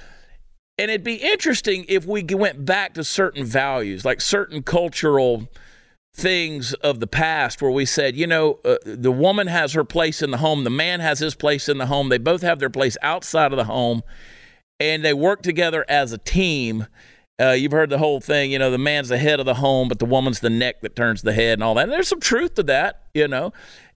And 0.77 0.89
it'd 0.89 1.03
be 1.03 1.15
interesting 1.15 1.85
if 1.87 2.05
we 2.05 2.23
went 2.23 2.65
back 2.65 2.95
to 2.95 3.03
certain 3.03 3.45
values, 3.45 4.03
like 4.03 4.21
certain 4.21 4.63
cultural 4.63 5.47
things 6.15 6.73
of 6.75 6.99
the 6.99 7.07
past 7.07 7.61
where 7.61 7.71
we 7.71 7.85
said, 7.85 8.15
you 8.15 8.27
know, 8.27 8.59
uh, 8.65 8.77
the 8.85 9.11
woman 9.11 9.47
has 9.47 9.73
her 9.73 9.83
place 9.83 10.21
in 10.21 10.31
the 10.31 10.37
home, 10.37 10.63
the 10.63 10.69
man 10.69 10.99
has 10.99 11.19
his 11.19 11.35
place 11.35 11.67
in 11.67 11.77
the 11.77 11.87
home. 11.87 12.09
They 12.09 12.17
both 12.17 12.41
have 12.41 12.59
their 12.59 12.69
place 12.69 12.97
outside 13.01 13.51
of 13.51 13.57
the 13.57 13.65
home, 13.65 14.03
and 14.79 15.03
they 15.03 15.13
work 15.13 15.41
together 15.41 15.85
as 15.87 16.11
a 16.11 16.17
team. 16.17 16.87
Uh, 17.41 17.51
you've 17.51 17.71
heard 17.71 17.89
the 17.89 17.97
whole 17.97 18.21
thing, 18.21 18.51
you 18.51 18.59
know, 18.59 18.69
the 18.69 18.77
man's 18.77 19.09
the 19.09 19.17
head 19.17 19.39
of 19.39 19.45
the 19.45 19.55
home, 19.55 19.87
but 19.87 19.99
the 19.99 20.05
woman's 20.05 20.39
the 20.39 20.49
neck 20.49 20.81
that 20.81 20.95
turns 20.95 21.23
the 21.23 21.33
head 21.33 21.53
and 21.53 21.63
all 21.63 21.73
that. 21.75 21.83
And 21.83 21.91
there's 21.91 22.07
some 22.07 22.19
truth 22.19 22.55
to 22.55 22.63
that, 22.63 23.03
you 23.13 23.27
know. 23.27 23.53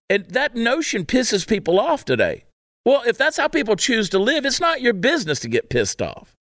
And 0.09 0.25
that 0.29 0.55
notion 0.55 1.05
pisses 1.05 1.47
people 1.47 1.79
off 1.79 2.03
today. 2.03 2.45
Well, 2.85 3.03
if 3.05 3.17
that's 3.17 3.37
how 3.37 3.47
people 3.47 3.75
choose 3.75 4.09
to 4.09 4.19
live, 4.19 4.45
it's 4.45 4.59
not 4.61 4.81
your 4.81 4.93
business 4.93 5.39
to 5.41 5.49
get 5.49 5.69
pissed 5.69 6.01
off. 6.01 6.36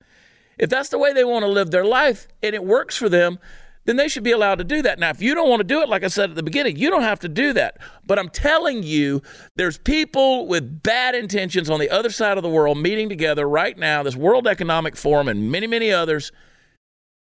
If 0.58 0.70
that's 0.70 0.88
the 0.88 0.98
way 0.98 1.12
they 1.12 1.24
want 1.24 1.44
to 1.44 1.50
live 1.50 1.70
their 1.70 1.84
life 1.84 2.28
and 2.42 2.54
it 2.54 2.64
works 2.64 2.96
for 2.96 3.08
them, 3.08 3.38
then 3.86 3.96
they 3.96 4.08
should 4.08 4.24
be 4.24 4.32
allowed 4.32 4.58
to 4.58 4.64
do 4.64 4.82
that. 4.82 4.98
Now, 4.98 5.10
if 5.10 5.22
you 5.22 5.34
don't 5.34 5.48
want 5.48 5.60
to 5.60 5.64
do 5.64 5.80
it, 5.80 5.88
like 5.88 6.02
I 6.02 6.08
said 6.08 6.30
at 6.30 6.36
the 6.36 6.42
beginning, 6.42 6.76
you 6.76 6.90
don't 6.90 7.02
have 7.02 7.20
to 7.20 7.28
do 7.28 7.52
that. 7.52 7.78
But 8.04 8.18
I'm 8.18 8.28
telling 8.28 8.82
you, 8.82 9.22
there's 9.54 9.78
people 9.78 10.46
with 10.46 10.82
bad 10.82 11.14
intentions 11.14 11.70
on 11.70 11.78
the 11.78 11.88
other 11.88 12.10
side 12.10 12.36
of 12.36 12.42
the 12.42 12.48
world 12.48 12.78
meeting 12.78 13.08
together 13.08 13.48
right 13.48 13.78
now, 13.78 14.02
this 14.02 14.16
World 14.16 14.48
Economic 14.48 14.96
Forum 14.96 15.28
and 15.28 15.50
many, 15.50 15.68
many 15.68 15.92
others. 15.92 16.32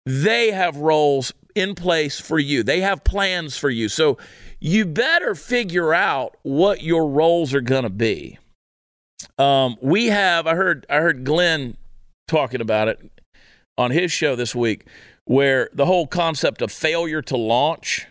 They 0.05 0.51
have 0.51 0.77
roles 0.77 1.33
in 1.55 1.75
place 1.75 2.21
for 2.21 2.39
you, 2.39 2.63
they 2.63 2.81
have 2.81 3.05
plans 3.05 3.57
for 3.57 3.71
you. 3.71 3.89
So 3.89 4.19
you 4.61 4.85
better 4.85 5.35
figure 5.35 5.93
out 5.95 6.37
what 6.43 6.83
your 6.83 7.09
roles 7.09 7.55
are 7.55 7.61
going 7.61 7.83
to 7.83 7.91
be. 7.91 8.39
Um, 9.39 9.77
we 9.81 10.07
have, 10.07 10.47
I 10.47 10.55
heard, 10.55 10.87
I 10.89 10.97
heard 10.97 11.25
Glenn 11.25 11.77
talking 12.29 12.61
about 12.61 12.89
it 12.89 13.11
on 13.81 13.91
his 13.91 14.13
show 14.13 14.37
this 14.37 14.55
week 14.55 14.87
where 15.25 15.69
the 15.73 15.87
whole 15.87 16.07
concept 16.07 16.63
of 16.63 16.71
failure 16.71 17.23
to 17.23 17.37
launch 17.37 18.07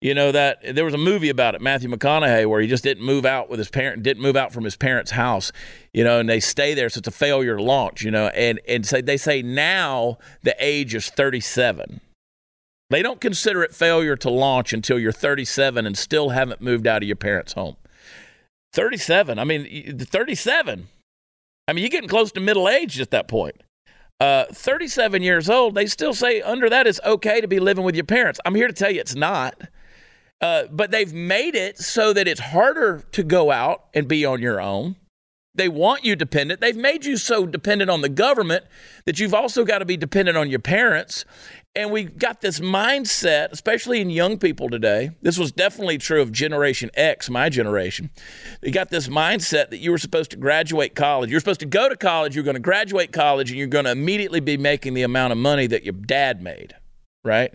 You 0.00 0.14
know 0.14 0.30
that 0.30 0.76
there 0.76 0.84
was 0.84 0.94
a 0.94 0.98
movie 0.98 1.28
about 1.28 1.56
it, 1.56 1.60
Matthew 1.60 1.88
McConaughey, 1.90 2.46
where 2.48 2.60
he 2.60 2.68
just 2.68 2.84
didn't 2.84 3.04
move 3.04 3.26
out 3.26 3.50
with 3.50 3.58
his 3.58 3.68
parent, 3.68 4.04
didn't 4.04 4.22
move 4.22 4.36
out 4.36 4.52
from 4.52 4.62
his 4.62 4.76
parents' 4.76 5.10
house, 5.10 5.50
you 5.92 6.04
know, 6.04 6.20
and 6.20 6.28
they 6.28 6.38
stay 6.38 6.72
there, 6.72 6.88
so 6.88 6.98
it's 6.98 7.08
a 7.08 7.10
failure 7.10 7.56
to 7.56 7.62
launch, 7.62 8.02
you 8.02 8.12
know, 8.12 8.28
and 8.28 8.60
and 8.68 8.86
say 8.86 9.00
they 9.00 9.16
say 9.16 9.42
now 9.42 10.18
the 10.44 10.54
age 10.60 10.94
is 10.94 11.08
37. 11.10 12.00
They 12.90 13.02
don't 13.02 13.20
consider 13.20 13.64
it 13.64 13.74
failure 13.74 14.16
to 14.16 14.30
launch 14.30 14.72
until 14.72 15.00
you're 15.00 15.10
37 15.10 15.84
and 15.84 15.98
still 15.98 16.28
haven't 16.30 16.60
moved 16.60 16.86
out 16.86 17.02
of 17.02 17.08
your 17.08 17.16
parents' 17.16 17.54
home. 17.54 17.76
37. 18.74 19.38
I 19.38 19.44
mean, 19.44 19.98
37. 19.98 20.86
I 21.66 21.72
mean, 21.72 21.82
you're 21.82 21.90
getting 21.90 22.08
close 22.08 22.30
to 22.32 22.40
middle 22.40 22.68
age 22.68 23.00
at 23.00 23.10
that 23.10 23.26
point. 23.26 23.62
Uh, 24.20 24.46
37 24.52 25.22
years 25.22 25.48
old, 25.48 25.74
they 25.74 25.86
still 25.86 26.12
say 26.12 26.40
under 26.40 26.68
that 26.68 26.86
it's 26.86 27.00
okay 27.04 27.40
to 27.40 27.46
be 27.46 27.60
living 27.60 27.84
with 27.84 27.94
your 27.94 28.04
parents. 28.04 28.40
I'm 28.44 28.54
here 28.54 28.66
to 28.66 28.72
tell 28.72 28.90
you 28.90 29.00
it's 29.00 29.14
not. 29.14 29.60
Uh, 30.40 30.64
but 30.70 30.90
they've 30.90 31.12
made 31.12 31.54
it 31.54 31.78
so 31.78 32.12
that 32.12 32.28
it's 32.28 32.40
harder 32.40 33.04
to 33.12 33.22
go 33.22 33.50
out 33.50 33.84
and 33.94 34.06
be 34.08 34.24
on 34.24 34.40
your 34.40 34.60
own. 34.60 34.96
They 35.58 35.68
want 35.68 36.04
you 36.04 36.14
dependent. 36.14 36.60
They've 36.60 36.76
made 36.76 37.04
you 37.04 37.16
so 37.16 37.44
dependent 37.44 37.90
on 37.90 38.00
the 38.00 38.08
government 38.08 38.64
that 39.06 39.18
you've 39.18 39.34
also 39.34 39.64
got 39.64 39.78
to 39.78 39.84
be 39.84 39.96
dependent 39.96 40.38
on 40.38 40.48
your 40.48 40.60
parents. 40.60 41.24
And 41.74 41.90
we've 41.90 42.16
got 42.16 42.40
this 42.40 42.60
mindset, 42.60 43.50
especially 43.50 44.00
in 44.00 44.08
young 44.08 44.38
people 44.38 44.70
today. 44.70 45.10
This 45.20 45.36
was 45.36 45.50
definitely 45.50 45.98
true 45.98 46.22
of 46.22 46.30
Generation 46.30 46.90
X, 46.94 47.28
my 47.28 47.48
generation. 47.48 48.10
They 48.60 48.70
got 48.70 48.90
this 48.90 49.08
mindset 49.08 49.70
that 49.70 49.78
you 49.78 49.90
were 49.90 49.98
supposed 49.98 50.30
to 50.30 50.36
graduate 50.36 50.94
college. 50.94 51.28
You're 51.28 51.40
supposed 51.40 51.60
to 51.60 51.66
go 51.66 51.88
to 51.88 51.96
college, 51.96 52.36
you're 52.36 52.44
going 52.44 52.54
to 52.54 52.60
graduate 52.60 53.12
college, 53.12 53.50
and 53.50 53.58
you're 53.58 53.66
going 53.66 53.84
to 53.84 53.90
immediately 53.90 54.40
be 54.40 54.56
making 54.56 54.94
the 54.94 55.02
amount 55.02 55.32
of 55.32 55.38
money 55.38 55.66
that 55.66 55.82
your 55.82 55.94
dad 55.94 56.40
made, 56.40 56.76
right? 57.24 57.52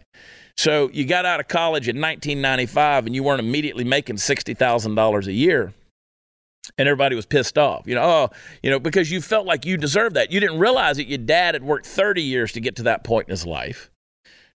So 0.58 0.90
you 0.92 1.06
got 1.06 1.26
out 1.26 1.40
of 1.40 1.48
college 1.48 1.88
in 1.88 2.02
1995 2.02 3.06
and 3.06 3.16
you 3.16 3.24
weren't 3.24 3.40
immediately 3.40 3.86
making 3.86 4.18
$60,000 4.18 5.26
a 5.26 5.32
year. 5.32 5.74
And 6.78 6.88
everybody 6.88 7.16
was 7.16 7.26
pissed 7.26 7.58
off, 7.58 7.86
you 7.86 7.96
know, 7.96 8.04
oh, 8.04 8.30
you 8.62 8.70
know, 8.70 8.80
because 8.80 9.12
you 9.12 9.22
felt 9.22 9.46
like 9.46 9.66
you 9.66 9.76
deserved 9.78 10.16
that. 10.16 10.32
You 10.32 10.40
didn't 10.40 10.60
realize 10.60 10.96
that 10.98 11.08
your 11.08 11.18
dad 11.18 11.56
had 11.56 11.64
worked 11.64 11.86
30 11.86 12.22
years 12.22 12.54
to 12.54 12.62
get 12.62 12.78
to 12.78 12.84
that 12.84 13.04
point 13.04 13.28
in 13.28 13.32
his 13.32 13.46
life 13.46 13.92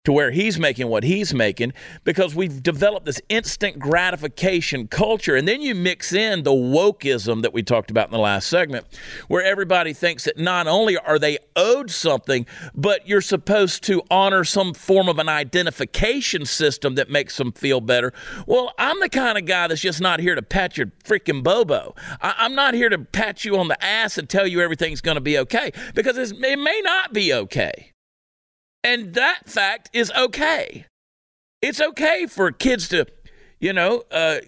to 0.09 0.13
where 0.13 0.31
he's 0.31 0.59
making 0.59 0.89
what 0.89 1.05
he's 1.05 1.35
making 1.35 1.71
because 2.03 2.35
we've 2.35 2.63
developed 2.63 3.05
this 3.05 3.21
instant 3.29 3.79
gratification 3.79 4.89
culture. 4.89 5.37
And 5.37 5.47
then 5.47 5.61
you 5.61 5.75
mix 5.75 6.15
in 6.15 6.45
the 6.45 6.51
wokeism 6.51 7.43
that 7.43 7.53
we 7.53 7.63
talked 7.63 7.91
about 7.91 8.07
in 8.07 8.13
the 8.13 8.19
last 8.19 8.49
segment, 8.49 8.87
where 9.29 9.45
everybody 9.45 9.93
thinks 9.93 10.25
that 10.25 10.39
not 10.39 10.67
only 10.67 10.97
are 10.97 11.19
they 11.19 11.37
owed 11.57 11.91
something, 11.91 12.47
but 12.75 13.07
you're 13.07 13.21
supposed 13.21 13.83
to 13.83 14.03
honor 14.11 14.45
some 14.45 14.73
form 14.73 15.11
of 15.11 15.19
an 15.19 15.29
identification 15.29 16.47
system 16.47 16.95
that 16.95 17.11
makes 17.11 17.37
them 17.37 17.53
feel 17.53 17.83
better. 17.83 18.15
Well, 18.47 18.73
I'm 18.79 19.01
the 19.01 19.11
kind 19.11 19.37
of 19.37 19.45
guy 19.45 19.67
that's 19.67 19.83
just 19.83 20.01
not 20.01 20.21
here 20.21 20.35
to 20.35 20.41
pat 20.43 20.79
your 20.79 20.87
freaking 21.05 21.43
bobo. 21.43 21.95
I- 22.23 22.47
am 22.47 22.55
not 22.55 22.73
here 22.73 22.89
to 22.89 22.99
pat 22.99 23.45
you 23.45 23.59
on 23.59 23.69
the 23.69 23.85
ass 23.85 24.17
and 24.17 24.27
tell 24.27 24.47
you 24.47 24.63
everything's 24.63 25.03
going 25.03 25.17
to 25.17 25.21
be 25.21 25.37
okay 25.37 25.71
because 25.95 26.17
it 26.17 26.39
may 26.39 26.81
not 26.83 27.13
be 27.13 27.35
okay. 27.35 27.93
And 28.85 29.15
that 29.15 29.43
fact 29.47 29.91
is 29.93 30.13
okay. 30.17 30.87
It's 31.61 31.81
okay 31.81 32.27
for 32.27 32.53
kids 32.53 32.89
to, 32.89 33.07
you 33.61 33.73
know, 33.73 34.05
uh, 34.11 34.39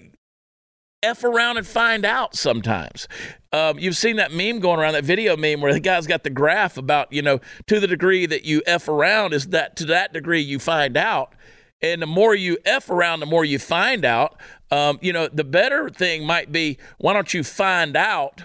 F 1.02 1.24
around 1.24 1.56
and 1.56 1.66
find 1.66 2.04
out 2.04 2.36
sometimes. 2.36 3.08
Um, 3.52 3.78
you've 3.78 3.96
seen 3.96 4.16
that 4.16 4.32
meme 4.32 4.60
going 4.60 4.78
around, 4.78 4.92
that 4.92 5.04
video 5.04 5.36
meme 5.36 5.60
where 5.60 5.72
the 5.72 5.80
guy's 5.80 6.06
got 6.06 6.24
the 6.24 6.30
graph 6.30 6.76
about, 6.76 7.12
you 7.12 7.22
know, 7.22 7.40
to 7.66 7.80
the 7.80 7.86
degree 7.86 8.26
that 8.26 8.44
you 8.44 8.62
F 8.66 8.86
around 8.86 9.32
is 9.32 9.48
that 9.48 9.76
to 9.76 9.86
that 9.86 10.12
degree 10.12 10.40
you 10.40 10.58
find 10.58 10.96
out. 10.96 11.34
And 11.82 12.02
the 12.02 12.06
more 12.06 12.34
you 12.34 12.58
F 12.66 12.90
around, 12.90 13.20
the 13.20 13.26
more 13.26 13.44
you 13.44 13.58
find 13.58 14.04
out. 14.04 14.38
Um, 14.70 14.98
you 15.00 15.12
know, 15.12 15.26
the 15.26 15.44
better 15.44 15.88
thing 15.88 16.24
might 16.24 16.52
be 16.52 16.78
why 16.98 17.14
don't 17.14 17.32
you 17.32 17.42
find 17.42 17.96
out 17.96 18.44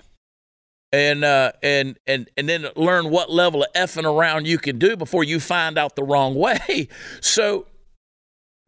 and 0.96 1.26
uh, 1.26 1.52
and 1.62 2.00
and 2.08 2.30
and 2.38 2.48
then 2.48 2.68
learn 2.78 3.10
what 3.10 3.30
level 3.30 3.64
of 3.64 3.74
effing 3.74 4.06
around 4.06 4.48
you 4.48 4.58
can 4.58 4.80
do 4.80 4.96
before 4.96 5.26
you 5.26 5.42
find 5.42 5.78
out 5.78 5.98
the 5.98 6.04
wrong 6.04 6.36
way. 6.46 6.88
So 7.20 7.68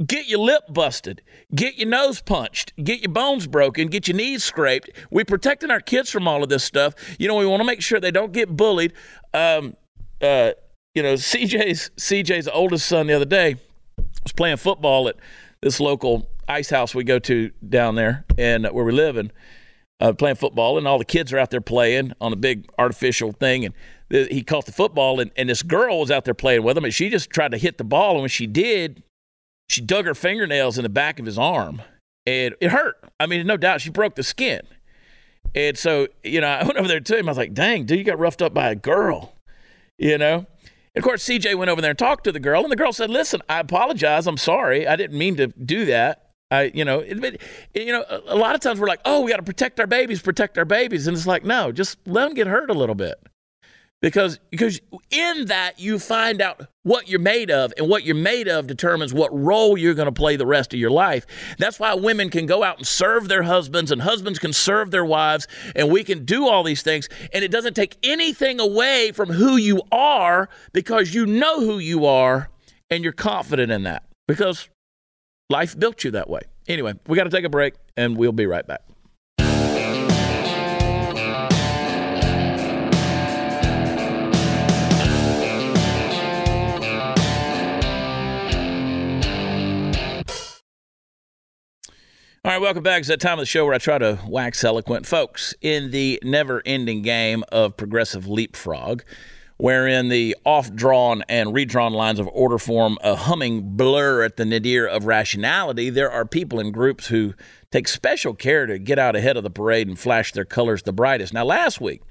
get 0.06 0.28
your 0.28 0.40
lip 0.40 0.64
busted, 0.70 1.22
get 1.56 1.78
your 1.78 1.88
nose 1.88 2.22
punched, 2.22 2.74
get 2.84 3.02
your 3.02 3.12
bones 3.12 3.48
broken, 3.48 3.88
get 3.88 4.10
your 4.10 4.18
knees 4.18 4.44
scraped. 4.44 4.90
We're 5.10 5.26
protecting 5.26 5.72
our 5.72 5.80
kids 5.80 6.10
from 6.10 6.28
all 6.28 6.44
of 6.44 6.50
this 6.50 6.66
stuff. 6.66 6.94
You 7.18 7.30
know, 7.30 7.36
we 7.36 7.46
want 7.46 7.62
to 7.62 7.66
make 7.66 7.82
sure 7.82 8.00
they 8.00 8.12
don't 8.12 8.34
get 8.34 8.50
bullied. 8.56 8.92
Um, 9.34 9.78
uh, 10.22 10.52
you 10.94 11.04
know, 11.04 11.14
CJ's 11.14 11.92
CJ's 11.96 12.50
oldest 12.50 12.88
son 12.88 13.08
the 13.08 13.14
other 13.14 13.26
day 13.26 13.56
was 14.24 14.34
playing 14.34 14.58
football 14.58 15.08
at 15.08 15.16
this 15.62 15.80
local 15.80 16.30
ice 16.50 16.70
house 16.70 16.94
we 16.94 17.04
go 17.04 17.20
to 17.20 17.52
down 17.68 17.96
there 17.96 18.26
and 18.38 18.66
where 18.68 18.86
we 18.86 18.92
live 18.92 19.18
and 19.18 19.32
uh, 20.00 20.14
playing 20.14 20.36
football, 20.36 20.78
and 20.78 20.88
all 20.88 20.98
the 20.98 21.06
kids 21.06 21.34
are 21.34 21.40
out 21.40 21.50
there 21.50 21.62
playing 21.62 22.14
on 22.22 22.32
a 22.32 22.36
big 22.36 22.70
artificial 22.78 23.32
thing. 23.32 23.66
And 23.66 23.74
the, 24.10 24.28
he 24.30 24.44
caught 24.44 24.66
the 24.66 24.72
football, 24.72 25.20
and, 25.20 25.32
and 25.36 25.50
this 25.50 25.64
girl 25.64 26.00
was 26.00 26.12
out 26.12 26.26
there 26.26 26.34
playing 26.34 26.64
with 26.64 26.78
him, 26.78 26.84
and 26.84 26.94
she 26.94 27.10
just 27.10 27.30
tried 27.30 27.52
to 27.52 27.58
hit 27.58 27.78
the 27.78 27.84
ball. 27.84 28.14
And 28.14 28.22
when 28.22 28.30
she 28.30 28.48
did, 28.48 29.04
she 29.70 29.82
dug 29.82 30.06
her 30.06 30.16
fingernails 30.16 30.78
in 30.78 30.84
the 30.84 30.90
back 30.90 31.20
of 31.20 31.26
his 31.26 31.38
arm, 31.38 31.82
and 32.26 32.56
it 32.62 32.72
hurt. 32.72 32.98
I 33.20 33.26
mean, 33.26 33.46
no 33.48 33.58
doubt 33.58 33.82
she 33.82 33.90
broke 33.90 34.16
the 34.16 34.24
skin. 34.24 34.62
And 35.56 35.78
so, 35.78 36.08
you 36.24 36.42
know, 36.42 36.48
I 36.48 36.64
went 36.64 36.78
over 36.78 36.88
there 36.88 37.00
to 37.00 37.18
him. 37.18 37.28
I 37.28 37.32
was 37.32 37.38
like, 37.38 37.54
dang, 37.54 37.86
dude, 37.86 37.98
you 37.98 38.04
got 38.04 38.20
roughed 38.20 38.42
up 38.42 38.54
by 38.54 38.70
a 38.70 38.76
girl, 38.76 39.34
you 39.98 40.18
know? 40.18 40.46
And 40.94 41.04
of 41.04 41.04
course, 41.04 41.24
CJ 41.28 41.56
went 41.56 41.70
over 41.70 41.82
there 41.82 41.92
and 41.92 42.00
talked 42.00 42.24
to 42.26 42.32
the 42.32 42.40
girl, 42.40 42.64
and 42.64 42.72
the 42.72 42.76
girl 42.76 42.94
said, 42.94 43.10
listen, 43.10 43.42
I 43.50 43.60
apologize. 43.60 44.28
I'm 44.28 44.38
sorry. 44.38 44.88
I 44.88 44.96
didn't 44.96 45.18
mean 45.18 45.36
to 45.38 45.48
do 45.48 45.86
that. 45.86 46.27
I, 46.50 46.72
you 46.74 46.86
know, 46.86 47.00
it, 47.00 47.42
you 47.74 47.92
know, 47.92 48.06
a 48.28 48.36
lot 48.36 48.56
of 48.56 48.62
times 48.62 48.80
we're 48.80 48.88
like, 48.88 49.02
oh, 49.04 49.22
we 49.22 49.32
got 49.32 49.38
to 49.38 49.44
protect 49.44 49.80
our 49.82 49.88
babies, 49.88 50.22
protect 50.22 50.58
our 50.58 50.66
babies, 50.66 51.06
and 51.06 51.18
it's 51.18 51.28
like, 51.28 51.44
no, 51.44 51.72
just 51.74 51.98
let 52.08 52.26
them 52.26 52.34
get 52.34 52.48
hurt 52.48 52.70
a 52.70 52.74
little 52.74 52.96
bit, 52.96 53.16
because 54.02 54.40
because 54.50 54.80
in 55.12 55.48
that 55.48 55.78
you 55.78 56.00
find 56.00 56.42
out 56.42 56.68
what 56.84 57.10
you're 57.10 57.20
made 57.20 57.52
of, 57.52 57.74
and 57.78 57.90
what 57.90 58.06
you're 58.06 58.16
made 58.16 58.48
of 58.48 58.66
determines 58.66 59.14
what 59.14 59.38
role 59.38 59.78
you're 59.78 59.94
going 59.94 60.06
to 60.06 60.12
play 60.14 60.38
the 60.38 60.46
rest 60.46 60.74
of 60.74 60.80
your 60.80 60.90
life. 60.90 61.26
That's 61.58 61.82
why 61.82 61.94
women 61.96 62.30
can 62.30 62.46
go 62.46 62.64
out 62.64 62.78
and 62.78 62.88
serve 62.88 63.28
their 63.28 63.44
husbands, 63.44 63.92
and 63.92 64.04
husbands 64.04 64.40
can 64.40 64.54
serve 64.54 64.92
their 64.92 65.04
wives, 65.04 65.50
and 65.76 65.92
we 65.92 66.06
can 66.06 66.24
do 66.24 66.48
all 66.48 66.64
these 66.64 66.82
things, 66.82 67.10
and 67.34 67.44
it 67.44 67.52
doesn't 67.52 67.74
take 67.74 67.98
anything 68.04 68.62
away 68.62 69.12
from 69.12 69.34
who 69.34 69.58
you 69.58 69.82
are 69.92 70.48
because 70.72 71.14
you 71.14 71.26
know 71.26 71.60
who 71.60 71.78
you 71.78 72.06
are, 72.06 72.50
and 72.90 73.04
you're 73.04 73.12
confident 73.12 73.70
in 73.70 73.84
that 73.84 74.04
because 74.30 74.70
Life 75.50 75.80
built 75.80 76.04
you 76.04 76.12
that 76.12 76.30
way. 76.30 76.42
Anyway, 76.68 76.96
we 77.08 77.16
got 77.16 77.24
to 77.24 77.30
take 77.30 77.46
a 77.46 77.50
break 77.50 77.76
and 77.96 78.18
we'll 78.18 78.34
be 78.34 78.46
right 78.46 78.68
back. 78.68 78.82
All 92.44 92.54
right, 92.54 92.62
welcome 92.62 92.84
back. 92.84 93.00
It's 93.00 93.08
that 93.08 93.22
time 93.22 93.34
of 93.34 93.40
the 93.40 93.46
show 93.46 93.66
where 93.66 93.74
I 93.74 93.78
try 93.78 93.98
to 93.98 94.20
wax 94.28 94.66
eloquent. 94.66 95.06
Folks, 95.06 95.54
in 95.62 95.92
the 95.92 96.20
never 96.24 96.62
ending 96.66 97.02
game 97.04 97.46
of 97.54 97.78
progressive 97.78 98.28
leapfrog, 98.28 99.04
wherein 99.58 100.10
the 100.10 100.36
off 100.46 100.74
drawn 100.74 101.24
and 101.28 101.54
redrawn 101.54 101.94
lines 101.94 102.20
of 102.20 102.28
order 102.32 102.58
form 102.58 102.98
a 103.04 103.16
humming 103.16 103.76
blur 103.76 104.24
at 104.24 104.38
the 104.38 104.46
nadir 104.46 104.86
of 104.86 105.06
rationality, 105.06 105.90
there 105.90 106.12
are 106.12 106.26
people 106.26 106.60
in 106.60 106.72
groups 106.72 107.08
who 107.08 107.34
take 107.72 107.88
special 107.88 108.34
care 108.34 108.66
to 108.66 108.78
get 108.78 109.00
out 109.00 109.16
ahead 109.16 109.36
of 109.38 109.44
the 109.44 109.50
parade 109.50 109.88
and 109.88 110.00
flash 110.00 110.32
their 110.32 110.46
colors 110.46 110.84
the 110.84 110.94
brightest. 110.94 111.34
Now, 111.34 111.44
last 111.44 111.82
week, 111.82 112.02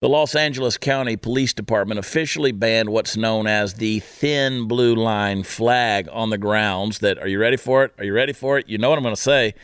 the 0.00 0.08
Los 0.08 0.36
Angeles 0.36 0.78
County 0.78 1.16
Police 1.16 1.52
Department 1.52 1.98
officially 1.98 2.52
banned 2.52 2.90
what's 2.90 3.16
known 3.16 3.48
as 3.48 3.74
the 3.74 3.98
thin 3.98 4.68
blue 4.68 4.94
line 4.94 5.42
flag 5.42 6.08
on 6.12 6.30
the 6.30 6.38
grounds 6.38 7.00
that, 7.00 7.18
are 7.18 7.26
you 7.26 7.40
ready 7.40 7.56
for 7.56 7.84
it? 7.84 7.92
Are 7.98 8.04
you 8.04 8.12
ready 8.12 8.32
for 8.32 8.58
it? 8.58 8.68
You 8.68 8.78
know 8.78 8.90
what 8.90 8.98
I'm 8.98 9.02
going 9.02 9.16
to 9.16 9.20
say. 9.20 9.54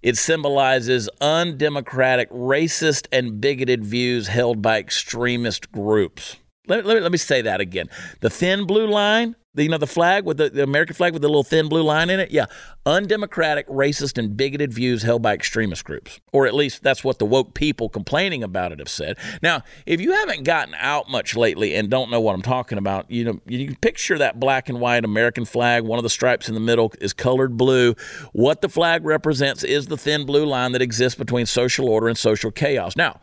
It 0.00 0.16
symbolizes 0.16 1.10
undemocratic, 1.20 2.30
racist, 2.30 3.08
and 3.10 3.40
bigoted 3.40 3.84
views 3.84 4.28
held 4.28 4.62
by 4.62 4.78
extremist 4.78 5.72
groups. 5.72 6.36
Let, 6.66 6.84
let, 6.84 6.96
me, 6.96 7.00
let 7.00 7.12
me 7.12 7.18
say 7.18 7.42
that 7.42 7.60
again. 7.60 7.88
The 8.20 8.30
thin 8.30 8.64
blue 8.64 8.86
line, 8.86 9.34
the, 9.54 9.64
you 9.64 9.68
know, 9.68 9.78
the 9.78 9.86
flag 9.86 10.24
with 10.24 10.36
the, 10.36 10.50
the 10.50 10.62
American 10.62 10.94
flag 10.94 11.12
with 11.12 11.22
the 11.22 11.28
little 11.28 11.42
thin 11.42 11.68
blue 11.68 11.82
line 11.82 12.10
in 12.10 12.20
it. 12.20 12.30
Yeah. 12.30 12.46
Undemocratic, 12.86 13.66
racist, 13.66 14.18
and 14.18 14.36
bigoted 14.36 14.72
views 14.72 15.02
held 15.02 15.22
by 15.22 15.34
extremist 15.34 15.84
groups. 15.84 16.20
Or 16.32 16.46
at 16.46 16.54
least 16.54 16.82
that's 16.82 17.02
what 17.02 17.18
the 17.18 17.24
woke 17.24 17.54
people 17.54 17.88
complaining 17.88 18.44
about 18.44 18.70
it 18.70 18.78
have 18.78 18.88
said. 18.88 19.16
Now, 19.42 19.62
if 19.86 20.00
you 20.00 20.12
haven't 20.12 20.44
gotten 20.44 20.74
out 20.74 21.10
much 21.10 21.34
lately 21.34 21.74
and 21.74 21.90
don't 21.90 22.10
know 22.10 22.20
what 22.20 22.34
I'm 22.34 22.42
talking 22.42 22.78
about, 22.78 23.10
you 23.10 23.24
know, 23.24 23.40
you 23.46 23.66
can 23.66 23.76
picture 23.76 24.18
that 24.18 24.38
black 24.38 24.68
and 24.68 24.78
white 24.80 25.04
American 25.04 25.46
flag. 25.46 25.82
One 25.82 25.98
of 25.98 26.04
the 26.04 26.10
stripes 26.10 26.48
in 26.48 26.54
the 26.54 26.60
middle 26.60 26.92
is 27.00 27.12
colored 27.12 27.56
blue. 27.56 27.94
What 28.32 28.60
the 28.60 28.68
flag 28.68 29.04
represents 29.04 29.64
is 29.64 29.86
the 29.86 29.96
thin 29.96 30.26
blue 30.26 30.44
line 30.44 30.72
that 30.72 30.82
exists 30.82 31.18
between 31.18 31.46
social 31.46 31.88
order 31.88 32.06
and 32.06 32.18
social 32.18 32.52
chaos. 32.52 32.94
Now, 32.94 33.18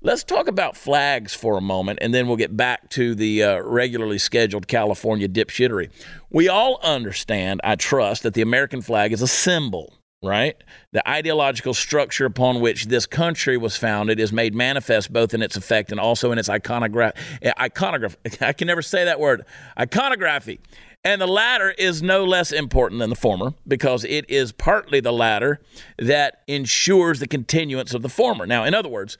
Let's 0.00 0.22
talk 0.22 0.46
about 0.46 0.76
flags 0.76 1.34
for 1.34 1.58
a 1.58 1.60
moment, 1.60 1.98
and 2.00 2.14
then 2.14 2.28
we'll 2.28 2.36
get 2.36 2.56
back 2.56 2.88
to 2.90 3.16
the 3.16 3.42
uh, 3.42 3.58
regularly 3.62 4.18
scheduled 4.18 4.68
California 4.68 5.28
dipshittery. 5.28 5.90
We 6.30 6.48
all 6.48 6.78
understand, 6.84 7.60
I 7.64 7.74
trust, 7.74 8.22
that 8.22 8.34
the 8.34 8.42
American 8.42 8.80
flag 8.80 9.12
is 9.12 9.22
a 9.22 9.28
symbol 9.28 9.94
right? 10.20 10.56
The 10.90 11.08
ideological 11.08 11.74
structure 11.74 12.26
upon 12.26 12.60
which 12.60 12.86
this 12.86 13.06
country 13.06 13.56
was 13.56 13.76
founded 13.76 14.18
is 14.18 14.32
made 14.32 14.52
manifest 14.52 15.12
both 15.12 15.32
in 15.32 15.42
its 15.42 15.56
effect 15.56 15.92
and 15.92 16.00
also 16.00 16.32
in 16.32 16.38
its 16.38 16.48
iconograph. 16.48 17.12
Iconograph. 17.40 18.16
I 18.42 18.52
can 18.52 18.66
never 18.66 18.82
say 18.82 19.04
that 19.04 19.20
word. 19.20 19.44
Iconography. 19.78 20.58
And 21.04 21.20
the 21.20 21.28
latter 21.28 21.70
is 21.70 22.02
no 22.02 22.24
less 22.24 22.50
important 22.50 22.98
than 22.98 23.10
the 23.10 23.16
former 23.16 23.54
because 23.66 24.04
it 24.04 24.28
is 24.28 24.50
partly 24.50 24.98
the 24.98 25.12
latter 25.12 25.60
that 25.98 26.42
ensures 26.48 27.20
the 27.20 27.28
continuance 27.28 27.94
of 27.94 28.02
the 28.02 28.08
former. 28.08 28.44
Now, 28.44 28.64
in 28.64 28.74
other 28.74 28.88
words, 28.88 29.16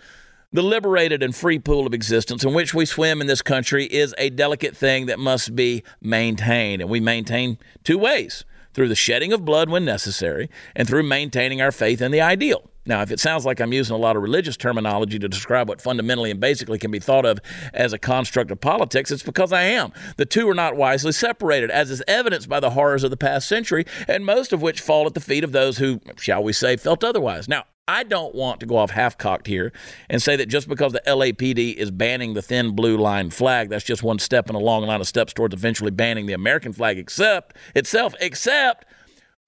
the 0.53 0.63
liberated 0.63 1.23
and 1.23 1.35
free 1.37 1.59
pool 1.59 1.87
of 1.87 1.93
existence 1.93 2.43
in 2.43 2.55
which 2.55 2.73
we 2.73 2.87
swim 2.87 3.21
in 3.21 3.27
this 3.27 3.43
country 3.43 3.85
is 3.85 4.15
a 4.17 4.31
delicate 4.31 4.77
thing 4.77 5.07
that 5.07 5.19
must 5.19 5.55
be 5.55 5.83
maintained. 6.01 6.81
And 6.81 6.91
we 6.91 7.01
maintain 7.01 7.59
two 7.85 7.99
ways 7.99 8.45
through 8.73 8.89
the 8.89 8.95
shedding 8.95 9.33
of 9.33 9.45
blood 9.45 9.69
when 9.69 9.85
necessary 9.85 10.49
and 10.75 10.89
through 10.89 11.03
maintaining 11.03 11.61
our 11.61 11.73
faith 11.73 12.01
in 12.01 12.13
the 12.13 12.21
ideal. 12.21 12.71
Now, 12.87 13.03
if 13.03 13.11
it 13.11 13.21
sounds 13.21 13.45
like 13.45 13.61
I'm 13.61 13.75
using 13.75 13.95
a 13.95 13.99
lot 13.99 14.17
of 14.17 14.23
religious 14.23 14.57
terminology 14.57 15.19
to 15.19 15.29
describe 15.29 15.69
what 15.69 15.83
fundamentally 15.83 16.31
and 16.31 16.41
basically 16.41 16.79
can 16.79 16.91
be 16.91 16.99
thought 16.99 17.27
of 17.27 17.39
as 17.75 17.93
a 17.93 17.99
construct 17.99 18.51
of 18.51 18.63
politics, 18.63 19.11
it's 19.11 19.23
because 19.23 19.53
I 19.53 19.65
am. 19.65 19.93
The 20.17 20.25
two 20.25 20.49
are 20.49 20.55
not 20.55 20.75
wisely 20.75 21.13
separated, 21.13 21.71
as 21.71 21.91
is 21.91 22.03
evidenced 22.09 22.49
by 22.49 22.61
the 22.61 22.71
horrors 22.71 23.05
of 23.05 23.11
the 23.11 23.19
past 23.19 23.47
century, 23.47 23.85
and 24.07 24.25
most 24.25 24.55
of 24.55 24.63
which 24.63 24.81
fall 24.81 25.07
at 25.07 25.13
the 25.13 25.21
feet 25.21 25.45
of 25.45 25.53
those 25.53 25.77
who, 25.77 26.01
shall 26.17 26.43
we 26.43 26.55
say, 26.55 26.79
felt 26.79 27.05
otherwise. 27.05 27.47
Now, 27.47 27.65
I 27.89 28.03
don't 28.03 28.35
want 28.35 28.61
to 28.61 28.67
go 28.67 28.77
off 28.77 28.91
half 28.91 29.17
cocked 29.17 29.47
here 29.47 29.73
and 30.11 30.23
say 30.23 30.37
that 30.37 30.51
just 30.51 30.69
because 30.69 30.93
the 30.93 31.03
LAPD 31.07 31.75
is 31.75 31.91
banning 31.91 32.35
the 32.35 32.43
thin 32.43 32.77
blue 32.77 32.99
line 32.99 33.31
flag, 33.31 33.71
that's 33.71 33.85
just 33.85 34.03
one 34.03 34.19
step 34.19 34.51
in 34.51 34.55
a 34.55 34.61
long 34.61 34.85
line 34.85 35.01
of 35.01 35.09
steps 35.09 35.33
towards 35.33 35.55
eventually 35.55 35.91
banning 35.91 36.27
the 36.27 36.35
American 36.35 36.75
flag 36.75 36.99
except 36.99 37.57
itself, 37.75 38.15
except 38.21 38.85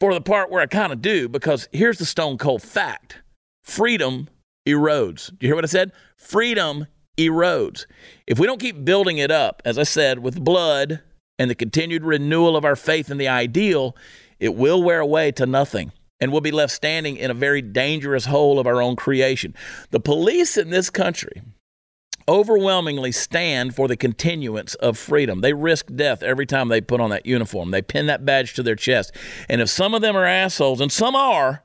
for 0.01 0.15
the 0.15 0.23
part 0.23 0.51
where 0.51 0.63
I 0.63 0.67
kind 0.67 0.91
of 0.91 1.03
do, 1.03 1.29
because 1.29 1.69
here's 1.71 1.99
the 1.99 2.07
stone 2.07 2.39
cold 2.39 2.63
fact 2.63 3.19
freedom 3.63 4.29
erodes. 4.67 5.29
Do 5.29 5.47
you 5.47 5.49
hear 5.49 5.55
what 5.55 5.65
I 5.65 5.69
said? 5.69 5.93
Freedom 6.17 6.87
erodes. 7.19 7.85
If 8.27 8.39
we 8.39 8.47
don't 8.47 8.61
keep 8.61 8.87
building 8.87 9.19
it 9.19 9.31
up, 9.31 9.61
as 9.67 9.79
I 9.79 9.83
said, 9.83 10.21
with 10.21 10.43
blood 10.43 11.01
and 11.39 11.51
the 11.51 11.55
continued 11.55 12.05
renewal 12.05 12.57
of 12.57 12.65
our 12.65 12.77
faith 12.77 13.11
in 13.11 13.19
the 13.19 13.29
ideal, 13.29 13.95
it 14.39 14.55
will 14.55 14.83
wear 14.83 15.01
away 15.01 15.31
to 15.33 15.45
nothing 15.45 15.93
and 16.21 16.33
we'll 16.33 16.41
be 16.41 16.51
left 16.51 16.73
standing 16.73 17.17
in 17.17 17.31
a 17.31 17.35
very 17.35 17.63
dangerous 17.63 18.27
hole 18.27 18.59
of 18.59 18.67
our 18.67 18.83
own 18.83 18.97
creation. 18.97 19.55
The 19.91 20.01
police 20.01 20.57
in 20.57 20.71
this 20.71 20.91
country 20.91 21.43
overwhelmingly 22.29 23.11
stand 23.11 23.75
for 23.75 23.89
the 23.89 23.97
continuance 23.97 24.75
of 24.77 24.97
freedom. 24.97 25.41
They 25.41 25.53
risk 25.53 25.87
death 25.95 26.23
every 26.23 26.47
time 26.47 26.69
they 26.69 26.81
put 26.81 27.01
on 27.01 27.11
that 27.11 27.27
uniform. 27.27 27.71
They 27.71 27.83
pin 27.83 28.07
that 28.07 28.25
badge 28.25 28.55
to 28.55 28.63
their 28.63 28.77
chest. 28.77 29.15
And 29.49 29.61
if 29.61 29.69
some 29.69 29.95
of 29.95 30.03
them 30.03 30.17
are 30.17 30.27
assholes, 30.27 30.81
and 30.81 30.93
some 30.93 31.17
are, 31.17 31.65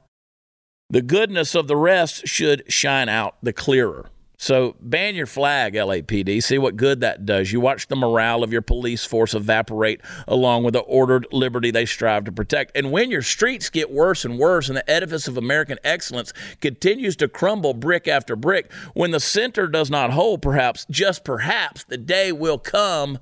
the 0.90 1.02
goodness 1.02 1.56
of 1.56 1.68
the 1.68 1.78
rest 1.78 2.28
should 2.28 2.64
shine 2.72 3.10
out 3.10 3.36
the 3.44 3.54
clearer. 3.54 4.10
So 4.46 4.76
ban 4.80 5.16
your 5.16 5.26
flag, 5.26 5.74
LAPD. 5.74 6.44
See 6.44 6.60
what 6.60 6.78
good 6.78 7.00
that 7.00 7.26
does. 7.26 7.52
You 7.52 7.60
watch 7.60 7.88
the 7.88 7.96
morale 7.96 8.44
of 8.44 8.54
your 8.54 8.62
police 8.62 9.04
force 9.04 9.34
evaporate 9.34 10.02
along 10.28 10.64
with 10.64 10.76
the 10.76 10.82
ordered 10.82 11.26
liberty 11.32 11.72
they 11.72 11.88
strive 11.88 12.26
to 12.26 12.32
protect. 12.32 12.78
And 12.78 12.92
when 12.92 13.10
your 13.10 13.24
streets 13.24 13.72
get 13.72 13.90
worse 13.90 14.24
and 14.24 14.38
worse 14.38 14.68
and 14.68 14.78
the 14.78 14.88
edifice 14.88 15.28
of 15.28 15.36
American 15.36 15.80
excellence 15.84 16.32
continues 16.62 17.16
to 17.16 17.28
crumble 17.28 17.74
brick 17.74 18.08
after 18.08 18.36
brick, 18.36 18.72
when 18.94 19.10
the 19.10 19.20
center 19.20 19.66
does 19.66 19.90
not 19.90 20.12
hold, 20.12 20.44
perhaps, 20.44 20.86
just 20.92 21.24
perhaps, 21.24 21.84
the 21.84 21.98
day 21.98 22.32
will 22.32 22.60
come 22.60 23.18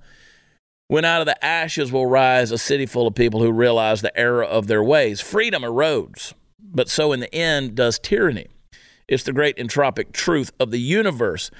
when 0.90 1.06
out 1.06 1.22
of 1.22 1.26
the 1.26 1.46
ashes 1.46 1.90
will 1.90 2.06
rise 2.06 2.52
a 2.52 2.58
city 2.58 2.86
full 2.86 3.08
of 3.08 3.16
people 3.16 3.42
who 3.42 3.50
realize 3.54 4.02
the 4.02 4.20
error 4.20 4.44
of 4.44 4.68
their 4.68 4.84
ways. 4.84 5.22
Freedom 5.22 5.64
erodes, 5.64 6.34
but 6.60 6.90
so 6.90 7.14
in 7.14 7.22
the 7.22 7.34
end 7.34 7.76
does 7.76 7.98
tyranny. 7.98 8.50
It's 9.14 9.24
the 9.24 9.32
great 9.32 9.58
entropic 9.58 10.12
truth 10.12 10.52
of 10.60 10.72
the 10.72 10.80
universe. 10.80 11.52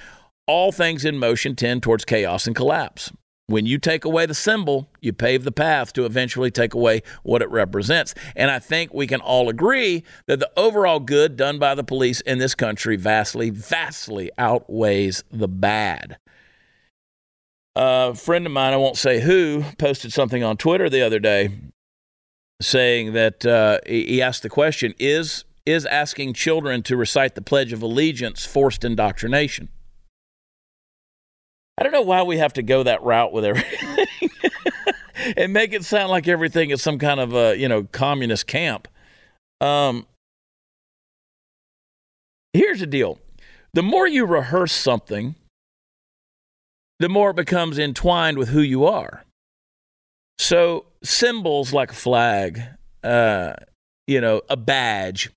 All 0.46 0.72
things 0.72 1.04
in 1.04 1.18
motion 1.18 1.54
tend 1.54 1.82
towards 1.82 2.04
chaos 2.04 2.46
and 2.46 2.56
collapse. 2.56 3.12
When 3.46 3.64
you 3.64 3.78
take 3.78 4.04
away 4.04 4.26
the 4.26 4.34
symbol, 4.34 4.88
you 5.00 5.12
pave 5.12 5.44
the 5.44 5.52
path 5.52 5.92
to 5.92 6.04
eventually 6.04 6.50
take 6.50 6.74
away 6.74 7.02
what 7.22 7.42
it 7.42 7.50
represents. 7.50 8.14
And 8.34 8.50
I 8.50 8.58
think 8.58 8.92
we 8.92 9.06
can 9.06 9.20
all 9.20 9.48
agree 9.48 10.02
that 10.26 10.40
the 10.40 10.50
overall 10.56 10.98
good 10.98 11.36
done 11.36 11.58
by 11.58 11.74
the 11.74 11.84
police 11.84 12.20
in 12.22 12.38
this 12.38 12.54
country 12.54 12.96
vastly, 12.96 13.50
vastly 13.50 14.30
outweighs 14.36 15.22
the 15.30 15.48
bad. 15.48 16.16
A 17.76 18.14
friend 18.14 18.46
of 18.46 18.52
mine, 18.52 18.72
I 18.72 18.78
won't 18.78 18.96
say 18.96 19.20
who, 19.20 19.64
posted 19.78 20.12
something 20.12 20.42
on 20.42 20.56
Twitter 20.56 20.88
the 20.88 21.02
other 21.02 21.20
day 21.20 21.50
saying 22.60 23.12
that 23.12 23.44
uh, 23.44 23.78
he 23.86 24.22
asked 24.22 24.42
the 24.42 24.48
question 24.48 24.94
Is 24.98 25.44
is 25.66 25.86
asking 25.86 26.34
children 26.34 26.82
to 26.82 26.96
recite 26.96 27.34
the 27.34 27.42
Pledge 27.42 27.72
of 27.72 27.82
Allegiance 27.82 28.44
forced 28.44 28.84
indoctrination. 28.84 29.68
I 31.78 31.82
don't 31.82 31.92
know 31.92 32.02
why 32.02 32.22
we 32.22 32.38
have 32.38 32.52
to 32.54 32.62
go 32.62 32.82
that 32.82 33.02
route 33.02 33.32
with 33.32 33.44
everything 33.44 34.06
and 35.36 35.52
make 35.52 35.72
it 35.72 35.84
sound 35.84 36.10
like 36.10 36.28
everything 36.28 36.70
is 36.70 36.82
some 36.82 36.98
kind 36.98 37.18
of 37.18 37.34
a 37.34 37.56
you 37.56 37.68
know 37.68 37.84
communist 37.84 38.46
camp. 38.46 38.86
Um, 39.60 40.06
here's 42.52 42.80
the 42.80 42.86
deal: 42.86 43.18
the 43.72 43.82
more 43.82 44.06
you 44.06 44.24
rehearse 44.24 44.72
something, 44.72 45.34
the 47.00 47.08
more 47.08 47.30
it 47.30 47.36
becomes 47.36 47.78
entwined 47.78 48.38
with 48.38 48.50
who 48.50 48.60
you 48.60 48.84
are. 48.84 49.24
So 50.38 50.86
symbols 51.02 51.72
like 51.72 51.90
a 51.90 51.94
flag, 51.94 52.62
uh, 53.02 53.54
you 54.06 54.20
know, 54.20 54.42
a 54.48 54.56
badge, 54.56 55.30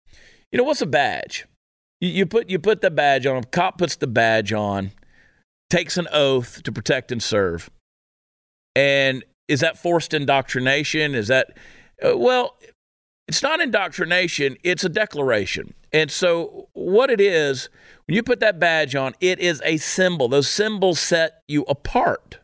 you 0.52 0.58
know 0.58 0.64
what's 0.64 0.82
a 0.82 0.88
badge? 0.88 1.46
You, 2.00 2.10
you 2.10 2.26
put 2.26 2.50
you 2.50 2.60
put 2.60 2.82
the 2.82 2.92
badge 2.92 3.26
on. 3.26 3.38
A 3.38 3.44
cop 3.44 3.78
puts 3.78 3.96
the 3.96 4.08
badge 4.08 4.54
on, 4.54 4.92
takes 5.70 5.98
an 5.98 6.08
oath 6.12 6.64
to 6.64 6.72
protect 6.72 7.12
and 7.12 7.22
serve. 7.22 7.70
And 8.76 9.24
is 9.48 9.62
that 9.62 9.78
forced 9.78 10.14
indoctrination? 10.14 11.16
Is 11.16 11.28
that 11.28 11.58
uh, 12.06 12.18
well? 12.18 12.58
It's 13.28 13.44
not 13.44 13.60
indoctrination. 13.60 14.56
It's 14.64 14.86
a 14.86 14.90
declaration. 14.90 15.74
And 15.92 16.10
so, 16.10 16.70
what 16.74 17.10
it 17.10 17.20
is, 17.20 17.70
when 18.06 18.16
you 18.16 18.24
put 18.24 18.40
that 18.40 18.58
badge 18.58 18.96
on, 18.96 19.16
it 19.20 19.40
is 19.40 19.62
a 19.66 19.78
symbol. 19.78 20.30
Those 20.30 20.50
symbols 20.50 21.00
set 21.00 21.42
you 21.48 21.64
apart. 21.64 22.40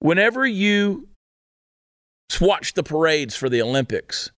Whenever 0.00 0.46
you 0.46 1.08
watch 2.40 2.74
the 2.74 2.82
parades 2.82 3.36
for 3.36 3.48
the 3.48 3.60
Olympics, 3.60 4.30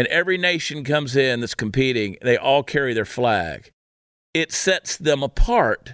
and 0.00 0.08
every 0.08 0.38
nation 0.38 0.82
comes 0.82 1.14
in 1.14 1.40
that's 1.40 1.54
competing, 1.54 2.16
they 2.22 2.38
all 2.38 2.62
carry 2.62 2.94
their 2.94 3.04
flag. 3.04 3.70
It 4.32 4.50
sets 4.50 4.96
them 4.96 5.22
apart 5.22 5.92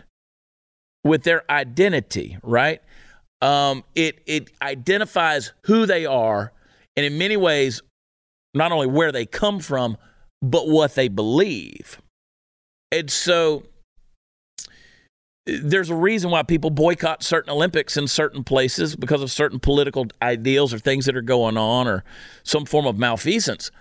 with 1.03 1.25
their 1.25 1.43
identity, 1.51 2.39
right? 2.45 2.81
Um, 3.43 3.83
it 3.97 4.21
it 4.27 4.53
identifies 4.63 5.53
who 5.65 5.87
they 5.87 6.07
are, 6.07 6.53
and 6.97 7.05
in 7.05 7.19
many 7.19 7.37
ways, 7.37 7.83
not 8.55 8.71
only 8.71 8.87
where 8.87 9.11
they 9.11 9.27
come 9.27 9.59
from, 9.59 9.97
but 10.41 10.69
what 10.69 10.95
they 10.95 11.09
believe. 11.09 12.01
And 12.93 13.11
so 13.11 13.65
there's 15.47 15.91
a 15.91 15.97
reason 15.97 16.31
why 16.31 16.45
people 16.45 16.71
boycott 16.71 17.25
certain 17.25 17.51
Olympics 17.51 17.97
in 17.97 18.07
certain 18.07 18.45
places 18.45 18.95
because 18.95 19.21
of 19.21 19.33
certain 19.33 19.59
political 19.59 20.07
ideals 20.23 20.73
or 20.73 20.79
things 20.79 21.07
that 21.07 21.17
are 21.17 21.23
going 21.23 21.57
on 21.57 21.89
or 21.89 22.05
some 22.45 22.65
form 22.65 22.87
of 22.87 22.97
malfeasance 22.97 23.73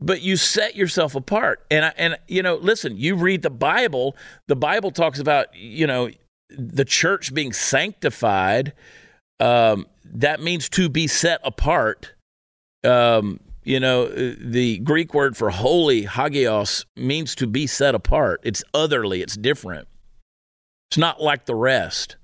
but 0.00 0.22
you 0.22 0.36
set 0.36 0.76
yourself 0.76 1.14
apart. 1.14 1.64
And 1.70 1.84
I, 1.86 1.92
and 1.96 2.18
you 2.26 2.42
know, 2.42 2.56
listen, 2.56 2.96
you 2.96 3.16
read 3.16 3.42
the 3.42 3.50
Bible. 3.50 4.16
The 4.48 4.56
Bible 4.56 4.90
talks 4.90 5.18
about 5.18 5.54
you 5.54 5.86
know 5.86 6.10
the 6.48 6.84
church 6.84 7.34
being 7.34 7.52
sanctified. 7.52 8.72
Um, 9.38 9.86
that 10.04 10.40
means 10.40 10.68
to 10.70 10.88
be 10.88 11.06
set 11.06 11.40
apart. 11.44 12.14
Um, 12.84 13.40
you 13.62 13.78
know, 13.78 14.08
the 14.08 14.78
Greek 14.78 15.12
word 15.12 15.36
for 15.36 15.50
holy, 15.50 16.04
hagios, 16.04 16.86
means 16.96 17.34
to 17.36 17.46
be 17.46 17.66
set 17.66 17.94
apart. 17.94 18.40
It's 18.42 18.64
otherly. 18.72 19.22
It's 19.22 19.36
different. 19.36 19.86
It's 20.90 20.98
not 20.98 21.22
like 21.22 21.44
the 21.44 21.54
rest. 21.54 22.16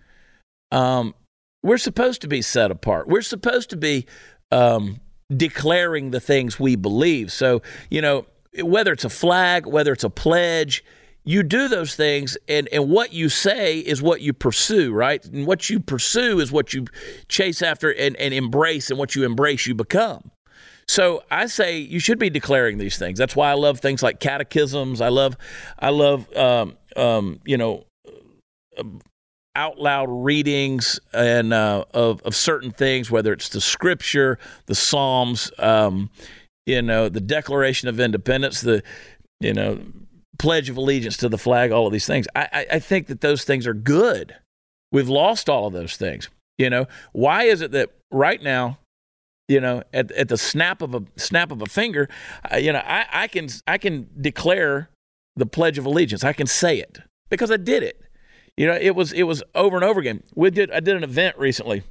Um, 0.72 1.14
we're 1.62 1.78
supposed 1.78 2.20
to 2.22 2.28
be 2.28 2.42
set 2.42 2.70
apart. 2.70 3.06
We're 3.06 3.22
supposed 3.22 3.70
to 3.70 3.76
be 3.76 4.06
um, 4.50 5.00
declaring 5.34 6.10
the 6.10 6.20
things 6.20 6.60
we 6.60 6.76
believe. 6.76 7.32
So, 7.32 7.62
you 7.90 8.00
know, 8.00 8.26
whether 8.62 8.92
it's 8.92 9.04
a 9.04 9.10
flag, 9.10 9.66
whether 9.66 9.92
it's 9.92 10.04
a 10.04 10.10
pledge, 10.10 10.84
you 11.24 11.42
do 11.42 11.66
those 11.66 11.96
things 11.96 12.38
and, 12.46 12.68
and 12.72 12.88
what 12.88 13.12
you 13.12 13.28
say 13.28 13.80
is 13.80 14.00
what 14.00 14.20
you 14.20 14.32
pursue, 14.32 14.92
right? 14.92 15.24
And 15.24 15.46
what 15.46 15.68
you 15.68 15.80
pursue 15.80 16.38
is 16.38 16.52
what 16.52 16.72
you 16.72 16.86
chase 17.28 17.62
after 17.62 17.92
and, 17.92 18.16
and 18.16 18.32
embrace, 18.32 18.90
and 18.90 18.98
what 18.98 19.16
you 19.16 19.24
embrace, 19.24 19.66
you 19.66 19.74
become. 19.74 20.30
So 20.88 21.24
I 21.28 21.46
say 21.46 21.78
you 21.78 21.98
should 21.98 22.20
be 22.20 22.30
declaring 22.30 22.78
these 22.78 22.96
things. 22.96 23.18
That's 23.18 23.34
why 23.34 23.50
I 23.50 23.54
love 23.54 23.80
things 23.80 24.04
like 24.04 24.20
catechisms. 24.20 25.00
I 25.00 25.08
love, 25.08 25.36
I 25.80 25.90
love, 25.90 26.32
um, 26.36 26.76
um, 26.96 27.40
you 27.44 27.56
know, 27.56 27.86
out 29.56 29.80
loud 29.80 30.08
readings 30.10 31.00
and 31.12 31.52
uh, 31.52 31.84
of 31.92 32.20
of 32.22 32.36
certain 32.36 32.70
things, 32.70 33.10
whether 33.10 33.32
it's 33.32 33.48
the 33.48 33.60
Scripture, 33.60 34.38
the 34.66 34.74
Psalms, 34.74 35.50
um, 35.58 36.10
you 36.66 36.82
know, 36.82 37.08
the 37.08 37.20
Declaration 37.20 37.88
of 37.88 37.98
Independence, 37.98 38.60
the 38.60 38.82
you 39.40 39.54
know 39.54 39.80
Pledge 40.38 40.68
of 40.68 40.76
Allegiance 40.76 41.16
to 41.16 41.28
the 41.28 41.38
flag, 41.38 41.72
all 41.72 41.86
of 41.86 41.92
these 41.92 42.06
things. 42.06 42.26
I, 42.36 42.66
I, 42.70 42.78
think 42.78 43.06
that 43.06 43.22
those 43.22 43.44
things 43.44 43.66
are 43.66 43.74
good. 43.74 44.36
We've 44.92 45.08
lost 45.08 45.48
all 45.48 45.66
of 45.66 45.72
those 45.72 45.96
things. 45.96 46.28
You 46.58 46.68
know, 46.68 46.86
why 47.12 47.44
is 47.44 47.62
it 47.62 47.72
that 47.72 47.90
right 48.12 48.42
now 48.42 48.78
you 49.48 49.60
know 49.60 49.82
at, 49.92 50.10
at 50.12 50.28
the 50.28 50.36
snap 50.36 50.82
of 50.82 50.94
a 50.94 51.02
snap 51.16 51.50
of 51.50 51.62
a 51.62 51.66
finger 51.66 52.08
uh, 52.52 52.56
you 52.56 52.72
know 52.72 52.80
I, 52.84 53.06
I 53.12 53.28
can 53.28 53.48
i 53.66 53.78
can 53.78 54.08
declare 54.20 54.90
the 55.36 55.46
pledge 55.46 55.78
of 55.78 55.86
allegiance 55.86 56.24
i 56.24 56.32
can 56.32 56.46
say 56.46 56.78
it 56.78 56.98
because 57.30 57.50
i 57.50 57.56
did 57.56 57.82
it 57.82 58.05
you 58.56 58.66
know 58.66 58.78
it 58.80 58.94
was 58.94 59.12
it 59.12 59.24
was 59.24 59.42
over 59.54 59.76
and 59.76 59.84
over 59.84 60.00
again. 60.00 60.22
We 60.34 60.50
did 60.50 60.70
i 60.70 60.80
did 60.80 60.96
an 60.96 61.04
event 61.04 61.38
recently. 61.38 61.82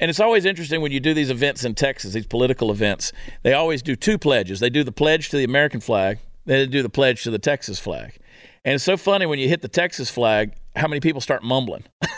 And 0.00 0.08
it's 0.08 0.20
always 0.20 0.44
interesting 0.44 0.80
when 0.80 0.92
you 0.92 1.00
do 1.00 1.12
these 1.12 1.30
events 1.30 1.64
in 1.64 1.74
texas 1.74 2.12
these 2.14 2.26
political 2.26 2.70
events. 2.70 3.12
They 3.42 3.52
always 3.52 3.82
do 3.82 3.96
two 3.96 4.18
pledges. 4.18 4.60
They 4.60 4.70
do 4.70 4.84
the 4.84 4.92
pledge 4.92 5.30
to 5.30 5.36
the 5.36 5.44
american 5.44 5.80
flag 5.80 6.18
then 6.44 6.60
they 6.60 6.66
do 6.66 6.82
the 6.82 6.88
pledge 6.88 7.24
to 7.24 7.30
the 7.30 7.38
texas 7.38 7.78
flag. 7.78 8.16
And 8.64 8.74
it's 8.74 8.84
so 8.84 8.96
funny 8.96 9.26
when 9.26 9.38
you 9.38 9.48
hit 9.48 9.62
the 9.62 9.68
texas 9.68 10.10
flag 10.10 10.54
how 10.76 10.88
many 10.88 11.00
people 11.00 11.20
start 11.20 11.42
mumbling. 11.42 11.84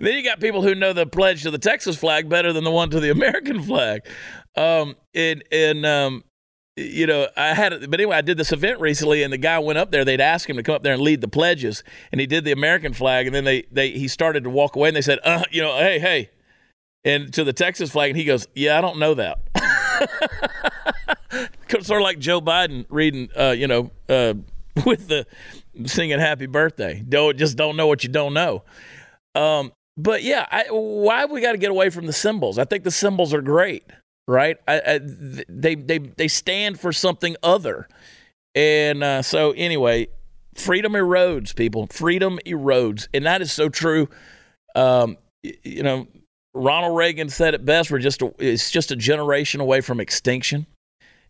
Then 0.00 0.14
you 0.14 0.24
got 0.24 0.40
people 0.40 0.62
who 0.62 0.74
know 0.74 0.92
the 0.92 1.06
pledge 1.06 1.42
to 1.42 1.50
the 1.50 1.58
Texas 1.58 1.96
flag 1.96 2.28
better 2.28 2.52
than 2.52 2.64
the 2.64 2.70
one 2.70 2.90
to 2.90 3.00
the 3.00 3.10
American 3.10 3.62
flag. 3.62 4.02
Um, 4.56 4.96
and 5.14 5.86
um, 5.86 6.24
you 6.76 7.06
know, 7.06 7.28
I 7.36 7.54
had, 7.54 7.90
but 7.90 7.98
anyway, 7.98 8.16
I 8.16 8.20
did 8.20 8.36
this 8.36 8.52
event 8.52 8.80
recently, 8.80 9.22
and 9.22 9.32
the 9.32 9.38
guy 9.38 9.58
went 9.58 9.78
up 9.78 9.90
there. 9.90 10.04
They'd 10.04 10.20
ask 10.20 10.48
him 10.48 10.56
to 10.56 10.62
come 10.62 10.74
up 10.74 10.82
there 10.82 10.92
and 10.92 11.00
lead 11.00 11.22
the 11.22 11.28
pledges, 11.28 11.82
and 12.12 12.20
he 12.20 12.26
did 12.26 12.44
the 12.44 12.52
American 12.52 12.92
flag, 12.92 13.26
and 13.26 13.34
then 13.34 13.44
they 13.44 13.64
they 13.72 13.90
he 13.90 14.08
started 14.08 14.44
to 14.44 14.50
walk 14.50 14.76
away, 14.76 14.88
and 14.88 14.96
they 14.96 15.02
said, 15.02 15.18
uh, 15.24 15.44
you 15.50 15.62
know, 15.62 15.76
hey, 15.78 15.98
hey, 15.98 16.30
and 17.04 17.32
to 17.32 17.44
the 17.44 17.54
Texas 17.54 17.90
flag, 17.90 18.10
and 18.10 18.18
he 18.18 18.24
goes, 18.24 18.46
yeah, 18.54 18.76
I 18.76 18.80
don't 18.80 18.98
know 18.98 19.14
that. 19.14 19.38
sort 21.82 22.00
of 22.00 22.04
like 22.04 22.18
Joe 22.18 22.40
Biden 22.40 22.84
reading, 22.88 23.28
uh, 23.38 23.54
you 23.56 23.66
know, 23.66 23.90
uh, 24.08 24.34
with 24.84 25.08
the 25.08 25.26
singing 25.86 26.18
"Happy 26.18 26.46
Birthday." 26.46 27.02
Don't 27.08 27.38
just 27.38 27.56
don't 27.56 27.76
know 27.76 27.86
what 27.86 28.02
you 28.02 28.10
don't 28.10 28.34
know. 28.34 28.64
Um, 29.34 29.72
but 29.96 30.22
yeah, 30.22 30.46
I, 30.50 30.64
why 30.70 31.24
we 31.24 31.40
got 31.40 31.52
to 31.52 31.58
get 31.58 31.70
away 31.70 31.90
from 31.90 32.06
the 32.06 32.12
symbols? 32.12 32.58
I 32.58 32.64
think 32.64 32.84
the 32.84 32.90
symbols 32.90 33.32
are 33.32 33.40
great, 33.40 33.84
right? 34.26 34.56
I, 34.66 34.80
I, 34.80 35.00
they 35.48 35.74
they 35.74 35.98
they 35.98 36.28
stand 36.28 36.80
for 36.80 36.92
something 36.92 37.36
other, 37.42 37.88
and 38.54 39.02
uh, 39.02 39.22
so 39.22 39.52
anyway, 39.52 40.08
freedom 40.54 40.92
erodes, 40.92 41.54
people. 41.54 41.86
Freedom 41.88 42.38
erodes, 42.46 43.08
and 43.14 43.24
that 43.26 43.42
is 43.42 43.52
so 43.52 43.68
true. 43.68 44.08
Um, 44.74 45.16
you 45.42 45.82
know, 45.82 46.08
Ronald 46.54 46.96
Reagan 46.96 47.28
said 47.28 47.54
it 47.54 47.64
best: 47.64 47.90
"We're 47.90 47.98
just 47.98 48.22
a, 48.22 48.32
it's 48.38 48.70
just 48.70 48.90
a 48.90 48.96
generation 48.96 49.60
away 49.60 49.80
from 49.80 50.00
extinction," 50.00 50.66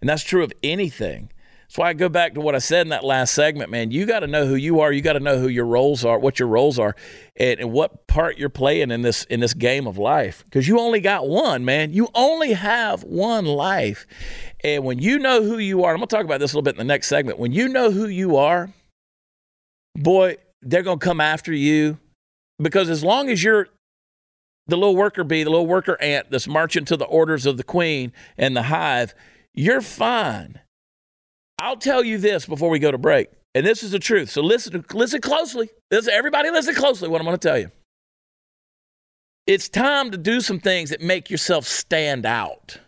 and 0.01 0.09
that's 0.09 0.23
true 0.23 0.43
of 0.43 0.53
anything. 0.63 1.31
That's 1.67 1.79
why 1.79 1.89
I 1.89 1.95
go 1.95 2.09
back 2.09 2.35
to 2.35 2.41
what 2.41 2.55
I 2.55 2.59
said 2.59 2.83
in 2.83 2.91
that 2.91 3.03
last 3.03 3.35
segment, 3.35 3.73
man. 3.73 3.91
You 3.91 4.07
got 4.07 4.21
to 4.21 4.29
know 4.29 4.47
who 4.47 4.55
you 4.55 4.79
are. 4.81 4.93
You 4.93 5.03
got 5.03 5.15
to 5.15 5.21
know 5.21 5.39
who 5.39 5.49
your 5.49 5.67
roles 5.67 6.05
are, 6.05 6.17
what 6.17 6.39
your 6.39 6.47
roles 6.47 6.79
are, 6.79 6.95
and, 7.35 7.59
and 7.59 7.73
what 7.73 8.07
part 8.07 8.39
you're 8.39 8.49
playing 8.49 8.93
in 8.93 9.03
this 9.03 9.25
in 9.25 9.41
this 9.41 9.53
game 9.53 9.89
of 9.89 9.99
life. 9.99 10.45
Because 10.45 10.69
you 10.69 10.79
only 10.79 11.01
got 11.01 11.27
one, 11.27 11.65
man. 11.65 11.93
You 11.93 12.09
only 12.15 12.53
have 12.53 13.03
one 13.03 13.47
life, 13.47 14.07
and 14.63 14.85
when 14.85 15.01
you 15.01 15.19
know 15.19 15.43
who 15.43 15.59
you 15.59 15.83
are, 15.83 15.91
I'm 15.91 15.97
gonna 15.97 16.07
talk 16.07 16.25
about 16.25 16.39
this 16.39 16.53
a 16.53 16.57
little 16.57 16.63
bit 16.63 16.75
in 16.75 16.79
the 16.79 16.85
next 16.85 17.09
segment. 17.09 17.41
When 17.41 17.51
you 17.51 17.69
know 17.69 17.91
who 17.91 18.07
you 18.07 18.37
are, 18.37 18.71
boy, 19.97 20.37
they're 20.63 20.85
gonna 20.85 20.99
come 20.99 21.21
after 21.21 21.53
you 21.53 21.99
because 22.61 22.89
as 22.89 23.03
long 23.03 23.29
as 23.29 23.43
you're 23.43 23.67
the 24.69 24.77
little 24.77 24.97
worker 24.97 25.25
bee, 25.25 25.43
the 25.43 25.51
little 25.51 25.67
worker 25.67 26.01
ant 26.01 26.31
that's 26.31 26.47
marching 26.47 26.85
to 26.85 26.97
the 26.97 27.05
orders 27.07 27.45
of 27.45 27.57
the 27.57 27.65
queen 27.65 28.13
and 28.39 28.57
the 28.57 28.65
hive, 28.65 29.17
you're 29.53 29.81
fine 29.81 30.61
I'll 31.59 31.77
tell 31.77 32.05
you 32.05 32.19
this 32.19 32.45
before 32.47 32.69
we 32.69 32.79
go 32.79 32.91
to 32.91 32.99
break, 32.99 33.29
and 33.55 33.65
this 33.65 33.83
is 33.83 33.91
the 33.91 33.99
truth. 33.99 34.31
So 34.31 34.43
listen, 34.43 34.85
listen 34.93 35.21
closely. 35.21 35.71
Listen, 35.91 36.13
everybody, 36.13 36.51
listen 36.51 36.75
closely. 36.75 37.09
What 37.09 37.21
I'm 37.21 37.27
going 37.27 37.39
to 37.39 37.49
tell 37.49 37.59
you. 37.59 37.71
It's 39.47 39.69
time 39.69 40.11
to 40.11 40.19
do 40.19 40.41
some 40.41 40.61
things 40.61 40.91
that 40.91 41.01
make 41.01 41.31
yourself 41.31 41.67
stand 41.67 42.27
out, 42.27 42.79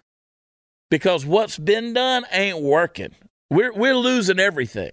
because 0.91 1.25
what's 1.25 1.57
been 1.57 1.95
done 1.95 2.27
ain't 2.31 2.61
working. 2.61 3.15
We're 3.51 3.73
we're 3.73 3.97
losing 3.97 4.39
everything. 4.39 4.93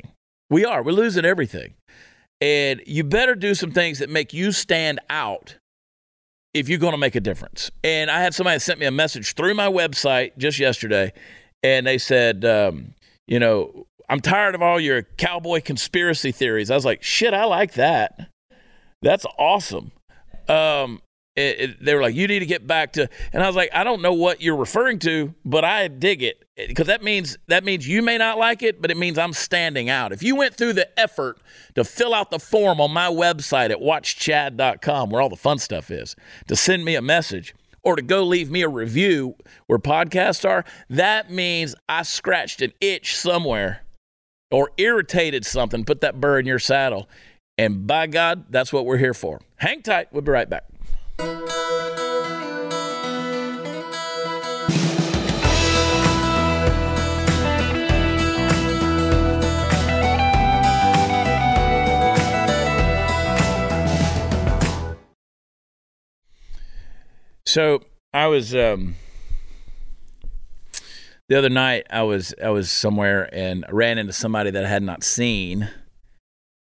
We 0.50 0.64
are. 0.64 0.82
We're 0.82 0.94
losing 0.94 1.26
everything, 1.26 1.74
and 2.40 2.82
you 2.86 3.04
better 3.04 3.36
do 3.36 3.56
some 3.56 3.72
things 3.72 4.00
that 4.00 4.10
make 4.10 4.32
you 4.32 4.54
stand 4.54 5.00
out 5.10 5.58
if 6.54 6.70
you're 6.70 6.80
going 6.80 6.94
to 6.94 6.98
make 6.98 7.16
a 7.16 7.20
difference. 7.20 7.72
And 7.84 8.10
I 8.10 8.22
had 8.22 8.34
somebody 8.34 8.60
sent 8.60 8.80
me 8.80 8.86
a 8.86 8.92
message 8.92 9.34
through 9.34 9.56
my 9.56 9.68
website 9.68 10.38
just 10.38 10.60
yesterday, 10.60 11.12
and 11.62 11.86
they 11.86 11.98
said. 11.98 12.46
Um, 12.46 12.94
you 13.28 13.40
know, 13.40 13.88
I'm 14.10 14.20
tired 14.20 14.56
of 14.56 14.62
all 14.62 14.80
your 14.80 15.04
cowboy 15.04 15.62
conspiracy 15.62 16.32
theories. 16.32 16.70
I 16.70 16.76
was 16.76 16.86
like, 16.86 17.04
shit, 17.04 17.34
I 17.34 17.46
like 17.46 17.74
that. 17.74 18.30
That's 19.02 19.26
awesome. 19.38 19.92
Um, 20.48 21.02
it, 21.36 21.60
it, 21.60 21.86
they 21.86 21.94
were 21.94 22.02
like, 22.02 22.16
you 22.16 22.28
need 22.28 22.40
to 22.40 22.46
get 22.46 22.66
back 22.66 22.94
to, 22.94 23.10
and 23.34 23.44
I 23.44 23.48
was 23.48 23.56
like, 23.56 23.70
I 23.74 23.84
don't 23.84 24.02
know 24.02 24.14
what 24.14 24.42
you're 24.42 24.56
referring 24.56 25.00
to, 25.00 25.34
but 25.44 25.66
I 25.66 25.88
dig 25.90 26.24
it 26.24 26.46
because 26.56 26.88
that 26.88 27.04
means 27.04 27.38
that 27.48 27.66
means 27.66 27.86
you 27.86 28.02
may 28.02 28.18
not 28.18 28.38
like 28.38 28.64
it, 28.64 28.82
but 28.82 28.90
it 28.90 28.96
means 28.96 29.18
I'm 29.18 29.34
standing 29.34 29.90
out. 29.90 30.14
If 30.14 30.24
you 30.24 30.38
went 30.38 30.56
through 30.56 30.74
the 30.74 30.98
effort 30.98 31.40
to 31.76 31.84
fill 31.84 32.14
out 32.14 32.32
the 32.32 32.40
form 32.40 32.80
on 32.80 32.92
my 32.92 33.08
website 33.08 33.70
at 33.70 33.80
watchchad.com, 33.80 35.10
where 35.10 35.22
all 35.22 35.30
the 35.30 35.36
fun 35.36 35.58
stuff 35.58 35.92
is, 35.92 36.16
to 36.48 36.56
send 36.56 36.86
me 36.86 36.96
a 36.96 37.02
message 37.02 37.54
or 37.86 37.96
to 37.96 38.02
go 38.02 38.24
leave 38.24 38.52
me 38.52 38.64
a 38.64 38.68
review 38.68 39.36
where 39.68 39.80
podcasts 39.80 40.48
are, 40.48 40.66
that 40.90 41.32
means 41.32 41.76
I 41.88 42.04
scratched 42.04 42.62
an 42.62 42.74
itch 42.82 43.16
somewhere 43.16 43.84
or 44.52 44.72
irritated 44.78 45.46
something, 45.46 45.86
put 45.86 46.02
that 46.02 46.20
burr 46.20 46.40
in 46.40 46.46
your 46.46 46.60
saddle. 46.60 47.08
And 47.58 47.88
by 47.88 48.08
God, 48.08 48.46
that's 48.50 48.74
what 48.74 48.86
we're 48.86 48.98
here 48.98 49.14
for. 49.14 49.40
Hang 49.58 49.82
tight. 49.82 50.12
We'll 50.12 50.24
be 50.24 50.32
right 50.32 50.50
back. 50.50 50.66
So 67.56 67.84
I 68.14 68.28
was 68.28 68.54
um, 68.54 68.96
the 71.30 71.38
other 71.38 71.48
night. 71.48 71.88
I 71.90 72.02
was 72.02 72.36
I 72.44 72.50
was 72.50 72.70
somewhere 72.70 73.30
and 73.32 73.64
ran 73.70 73.98
into 73.98 74.12
somebody 74.12 74.52
that 74.52 74.66
I 74.66 74.68
had 74.68 74.84
not 74.84 75.06
seen 75.06 75.70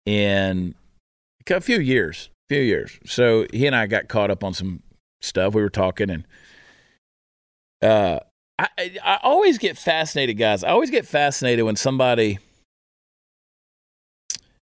in 0.04 0.74
a 1.48 1.62
few 1.62 1.80
years. 1.80 2.28
A 2.50 2.54
few 2.54 2.62
years. 2.62 2.98
So 3.06 3.46
he 3.50 3.66
and 3.66 3.74
I 3.74 3.86
got 3.86 4.08
caught 4.08 4.30
up 4.30 4.44
on 4.44 4.52
some 4.52 4.82
stuff. 5.22 5.54
We 5.54 5.62
were 5.62 5.70
talking 5.70 6.10
and 6.10 6.26
uh, 7.80 8.20
I 8.58 8.68
I 9.02 9.20
always 9.22 9.56
get 9.56 9.78
fascinated, 9.78 10.36
guys. 10.36 10.62
I 10.62 10.68
always 10.68 10.90
get 10.90 11.06
fascinated 11.06 11.64
when 11.64 11.76
somebody 11.76 12.40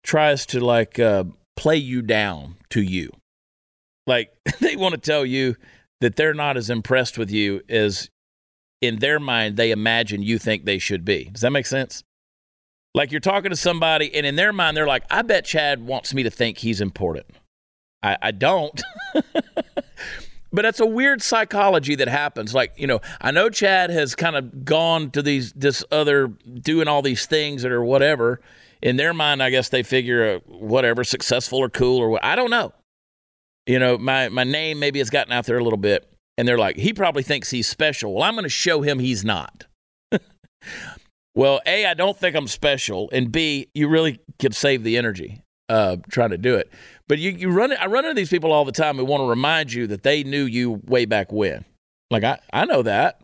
tries 0.03 0.45
to 0.45 0.63
like 0.63 0.99
uh, 0.99 1.23
play 1.55 1.77
you 1.77 2.03
down 2.03 2.57
to 2.69 2.83
you. 2.83 3.09
Like 4.05 4.31
they 4.59 4.75
want 4.75 4.93
to 4.93 5.01
tell 5.01 5.25
you 5.25 5.55
that 6.03 6.17
they're 6.17 6.33
not 6.33 6.57
as 6.57 6.69
impressed 6.69 7.17
with 7.17 7.31
you 7.31 7.61
as 7.69 8.09
in 8.81 8.99
their 8.99 9.21
mind 9.21 9.55
they 9.55 9.71
imagine 9.71 10.21
you 10.21 10.37
think 10.37 10.65
they 10.65 10.77
should 10.77 11.05
be. 11.05 11.29
Does 11.31 11.41
that 11.41 11.51
make 11.51 11.65
sense? 11.65 12.03
Like 12.93 13.09
you're 13.09 13.21
talking 13.21 13.51
to 13.51 13.55
somebody, 13.55 14.13
and 14.13 14.25
in 14.25 14.35
their 14.35 14.51
mind, 14.51 14.75
they're 14.75 14.85
like, 14.85 15.05
I 15.09 15.21
bet 15.21 15.45
Chad 15.45 15.87
wants 15.87 16.13
me 16.13 16.23
to 16.23 16.29
think 16.29 16.57
he's 16.57 16.81
important. 16.81 17.25
I, 18.03 18.17
I 18.21 18.31
don't. 18.31 18.81
but 20.51 20.63
that's 20.63 20.81
a 20.81 20.85
weird 20.85 21.21
psychology 21.21 21.95
that 21.95 22.09
happens. 22.09 22.53
Like, 22.53 22.73
you 22.75 22.85
know, 22.85 22.99
I 23.21 23.31
know 23.31 23.49
Chad 23.49 23.89
has 23.89 24.13
kind 24.13 24.35
of 24.35 24.65
gone 24.65 25.09
to 25.11 25.21
these, 25.21 25.53
this 25.53 25.85
other, 25.89 26.27
doing 26.27 26.89
all 26.89 27.01
these 27.01 27.25
things 27.25 27.61
that 27.61 27.71
are 27.71 27.83
whatever. 27.83 28.41
In 28.81 28.97
their 28.97 29.13
mind, 29.13 29.41
I 29.41 29.51
guess 29.51 29.69
they 29.69 29.83
figure 29.83 30.35
uh, 30.35 30.39
whatever, 30.53 31.05
successful 31.05 31.59
or 31.59 31.69
cool 31.69 31.97
or 31.97 32.09
what. 32.09 32.25
I 32.25 32.35
don't 32.35 32.51
know 32.51 32.73
you 33.65 33.79
know, 33.79 33.97
my, 33.97 34.29
my 34.29 34.43
name 34.43 34.79
maybe 34.79 34.99
has 34.99 35.09
gotten 35.09 35.31
out 35.33 35.45
there 35.45 35.57
a 35.57 35.63
little 35.63 35.77
bit. 35.77 36.09
And 36.37 36.47
they're 36.47 36.57
like, 36.57 36.77
he 36.77 36.93
probably 36.93 37.23
thinks 37.23 37.51
he's 37.51 37.67
special. 37.67 38.13
Well, 38.13 38.23
I'm 38.23 38.33
going 38.33 38.43
to 38.43 38.49
show 38.49 38.81
him 38.81 38.99
he's 38.99 39.23
not. 39.23 39.65
well, 41.35 41.61
A, 41.65 41.85
I 41.85 41.93
don't 41.93 42.17
think 42.17 42.35
I'm 42.35 42.47
special. 42.47 43.09
And 43.11 43.31
B, 43.31 43.69
you 43.75 43.87
really 43.87 44.19
could 44.39 44.55
save 44.55 44.83
the 44.83 44.97
energy 44.97 45.43
uh, 45.69 45.97
trying 46.09 46.31
to 46.31 46.37
do 46.37 46.55
it. 46.55 46.71
But 47.07 47.19
you, 47.19 47.31
you 47.31 47.51
run, 47.51 47.71
I 47.73 47.85
run 47.85 48.05
into 48.05 48.15
these 48.15 48.29
people 48.29 48.51
all 48.51 48.65
the 48.65 48.71
time 48.71 48.97
who 48.97 49.05
want 49.05 49.21
to 49.21 49.29
remind 49.29 49.73
you 49.73 49.85
that 49.87 50.03
they 50.03 50.23
knew 50.23 50.43
you 50.43 50.81
way 50.85 51.05
back 51.05 51.31
when. 51.31 51.65
Like, 52.09 52.23
I, 52.23 52.39
I 52.51 52.65
know 52.65 52.81
that. 52.81 53.21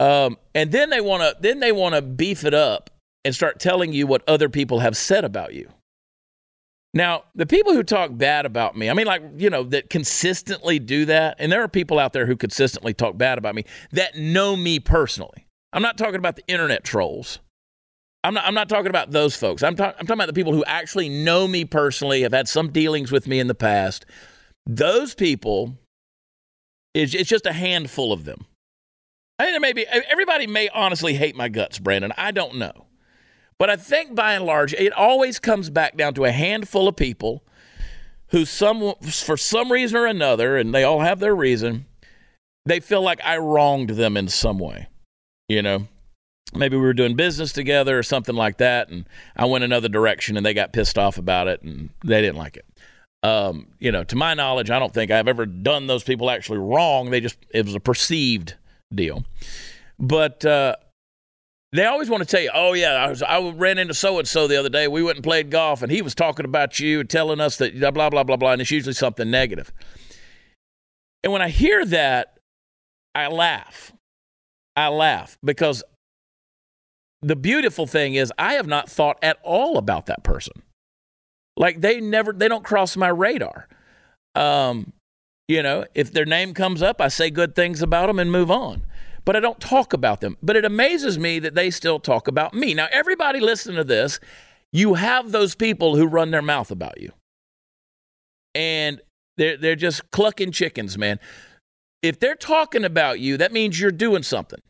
Um, 0.00 0.38
and 0.54 0.70
then 0.70 0.90
they 0.90 1.00
want 1.00 1.22
to 1.22 1.36
then 1.40 1.58
they 1.58 1.72
want 1.72 1.96
to 1.96 2.02
beef 2.02 2.44
it 2.44 2.54
up 2.54 2.90
and 3.24 3.34
start 3.34 3.58
telling 3.58 3.92
you 3.92 4.06
what 4.06 4.22
other 4.28 4.48
people 4.48 4.78
have 4.78 4.96
said 4.96 5.24
about 5.24 5.54
you. 5.54 5.68
Now, 6.94 7.24
the 7.34 7.46
people 7.46 7.74
who 7.74 7.82
talk 7.82 8.16
bad 8.16 8.46
about 8.46 8.76
me, 8.76 8.88
I 8.88 8.94
mean, 8.94 9.06
like, 9.06 9.22
you 9.36 9.50
know, 9.50 9.62
that 9.64 9.90
consistently 9.90 10.78
do 10.78 11.04
that, 11.04 11.36
and 11.38 11.52
there 11.52 11.62
are 11.62 11.68
people 11.68 11.98
out 11.98 12.12
there 12.12 12.26
who 12.26 12.34
consistently 12.34 12.94
talk 12.94 13.18
bad 13.18 13.36
about 13.36 13.54
me 13.54 13.64
that 13.92 14.16
know 14.16 14.56
me 14.56 14.80
personally. 14.80 15.46
I'm 15.72 15.82
not 15.82 15.98
talking 15.98 16.16
about 16.16 16.36
the 16.36 16.44
internet 16.48 16.84
trolls. 16.84 17.40
I'm 18.24 18.34
not, 18.34 18.44
I'm 18.46 18.54
not 18.54 18.68
talking 18.68 18.88
about 18.88 19.10
those 19.10 19.36
folks. 19.36 19.62
I'm, 19.62 19.76
talk, 19.76 19.94
I'm 19.98 20.06
talking 20.06 20.18
about 20.18 20.26
the 20.28 20.32
people 20.32 20.54
who 20.54 20.64
actually 20.64 21.08
know 21.08 21.46
me 21.46 21.64
personally, 21.64 22.22
have 22.22 22.32
had 22.32 22.48
some 22.48 22.70
dealings 22.70 23.12
with 23.12 23.28
me 23.28 23.38
in 23.38 23.48
the 23.48 23.54
past. 23.54 24.06
Those 24.66 25.14
people, 25.14 25.78
it's, 26.94 27.14
it's 27.14 27.28
just 27.28 27.46
a 27.46 27.52
handful 27.52 28.12
of 28.12 28.24
them. 28.24 28.46
I 29.38 29.44
think 29.44 29.52
there 29.52 29.60
may 29.60 29.72
be, 29.72 29.86
everybody 29.86 30.46
may 30.46 30.68
honestly 30.70 31.14
hate 31.14 31.36
my 31.36 31.48
guts, 31.48 31.78
Brandon. 31.78 32.12
I 32.16 32.32
don't 32.32 32.56
know. 32.56 32.87
But 33.58 33.70
I 33.70 33.76
think 33.76 34.14
by 34.14 34.34
and 34.34 34.44
large, 34.44 34.72
it 34.74 34.92
always 34.92 35.38
comes 35.38 35.68
back 35.68 35.96
down 35.96 36.14
to 36.14 36.24
a 36.24 36.30
handful 36.30 36.86
of 36.86 36.96
people 36.96 37.42
who, 38.28 38.44
some 38.44 38.94
for 39.02 39.36
some 39.36 39.72
reason 39.72 39.96
or 39.96 40.06
another, 40.06 40.56
and 40.56 40.74
they 40.74 40.84
all 40.84 41.00
have 41.00 41.18
their 41.18 41.34
reason, 41.34 41.86
they 42.64 42.80
feel 42.80 43.02
like 43.02 43.20
I 43.24 43.38
wronged 43.38 43.90
them 43.90 44.16
in 44.16 44.28
some 44.28 44.58
way. 44.58 44.88
You 45.48 45.62
know, 45.62 45.88
maybe 46.54 46.76
we 46.76 46.82
were 46.82 46.92
doing 46.92 47.16
business 47.16 47.52
together 47.52 47.98
or 47.98 48.02
something 48.02 48.34
like 48.34 48.58
that, 48.58 48.90
and 48.90 49.08
I 49.36 49.46
went 49.46 49.64
another 49.64 49.88
direction, 49.88 50.36
and 50.36 50.46
they 50.46 50.54
got 50.54 50.72
pissed 50.72 50.98
off 50.98 51.18
about 51.18 51.48
it, 51.48 51.62
and 51.62 51.90
they 52.04 52.20
didn't 52.20 52.36
like 52.36 52.56
it. 52.56 52.66
Um, 53.22 53.68
you 53.80 53.90
know, 53.90 54.04
to 54.04 54.14
my 54.14 54.34
knowledge, 54.34 54.70
I 54.70 54.78
don't 54.78 54.94
think 54.94 55.10
I've 55.10 55.26
ever 55.26 55.46
done 55.46 55.88
those 55.88 56.04
people 56.04 56.30
actually 56.30 56.58
wrong. 56.58 57.10
They 57.10 57.20
just 57.20 57.38
it 57.50 57.64
was 57.64 57.74
a 57.74 57.80
perceived 57.80 58.54
deal. 58.94 59.24
But 59.98 60.44
uh, 60.44 60.76
they 61.72 61.84
always 61.84 62.08
want 62.08 62.22
to 62.22 62.28
tell 62.28 62.40
you, 62.40 62.50
oh, 62.54 62.72
yeah, 62.72 62.92
I, 62.92 63.08
was, 63.08 63.22
I 63.22 63.50
ran 63.50 63.78
into 63.78 63.92
so 63.92 64.18
and 64.18 64.26
so 64.26 64.48
the 64.48 64.56
other 64.56 64.70
day. 64.70 64.88
We 64.88 65.02
went 65.02 65.18
and 65.18 65.24
played 65.24 65.50
golf, 65.50 65.82
and 65.82 65.92
he 65.92 66.00
was 66.00 66.14
talking 66.14 66.46
about 66.46 66.80
you 66.80 67.04
telling 67.04 67.40
us 67.40 67.58
that 67.58 67.78
blah, 67.78 68.08
blah, 68.08 68.22
blah, 68.22 68.36
blah. 68.36 68.52
And 68.52 68.62
it's 68.62 68.70
usually 68.70 68.94
something 68.94 69.30
negative. 69.30 69.70
And 71.22 71.32
when 71.32 71.42
I 71.42 71.50
hear 71.50 71.84
that, 71.84 72.38
I 73.14 73.28
laugh. 73.28 73.92
I 74.76 74.88
laugh 74.88 75.36
because 75.44 75.82
the 77.20 77.36
beautiful 77.36 77.86
thing 77.86 78.14
is, 78.14 78.32
I 78.38 78.54
have 78.54 78.66
not 78.66 78.88
thought 78.88 79.18
at 79.22 79.38
all 79.42 79.76
about 79.76 80.06
that 80.06 80.22
person. 80.22 80.62
Like 81.56 81.80
they 81.80 82.00
never, 82.00 82.32
they 82.32 82.48
don't 82.48 82.64
cross 82.64 82.96
my 82.96 83.08
radar. 83.08 83.66
Um, 84.36 84.92
you 85.48 85.62
know, 85.62 85.84
if 85.94 86.12
their 86.12 86.24
name 86.24 86.54
comes 86.54 86.80
up, 86.80 87.00
I 87.00 87.08
say 87.08 87.28
good 87.28 87.56
things 87.56 87.82
about 87.82 88.06
them 88.06 88.20
and 88.20 88.30
move 88.30 88.50
on 88.50 88.84
but 89.28 89.36
I 89.36 89.40
don't 89.40 89.60
talk 89.60 89.92
about 89.92 90.22
them. 90.22 90.38
But 90.42 90.56
it 90.56 90.64
amazes 90.64 91.18
me 91.18 91.38
that 91.40 91.54
they 91.54 91.68
still 91.68 92.00
talk 92.00 92.28
about 92.28 92.54
me. 92.54 92.72
Now, 92.72 92.88
everybody 92.90 93.40
listen 93.40 93.74
to 93.74 93.84
this. 93.84 94.20
You 94.72 94.94
have 94.94 95.32
those 95.32 95.54
people 95.54 95.96
who 95.96 96.06
run 96.06 96.30
their 96.30 96.40
mouth 96.40 96.70
about 96.70 96.98
you. 96.98 97.12
And 98.54 99.02
they're, 99.36 99.58
they're 99.58 99.76
just 99.76 100.10
clucking 100.12 100.52
chickens, 100.52 100.96
man. 100.96 101.20
If 102.02 102.18
they're 102.18 102.36
talking 102.36 102.84
about 102.84 103.20
you, 103.20 103.36
that 103.36 103.52
means 103.52 103.78
you're 103.78 103.92
doing 103.92 104.22
something. 104.22 104.60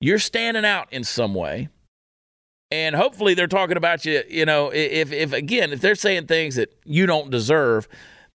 You're 0.00 0.20
standing 0.20 0.64
out 0.64 0.86
in 0.92 1.02
some 1.02 1.34
way. 1.34 1.68
And 2.70 2.94
hopefully 2.94 3.34
they're 3.34 3.48
talking 3.48 3.76
about 3.76 4.04
you, 4.04 4.22
you 4.30 4.44
know, 4.44 4.70
if, 4.72 5.10
if 5.10 5.32
again, 5.32 5.72
if 5.72 5.80
they're 5.80 5.96
saying 5.96 6.28
things 6.28 6.54
that 6.54 6.72
you 6.84 7.06
don't 7.06 7.30
deserve, 7.32 7.88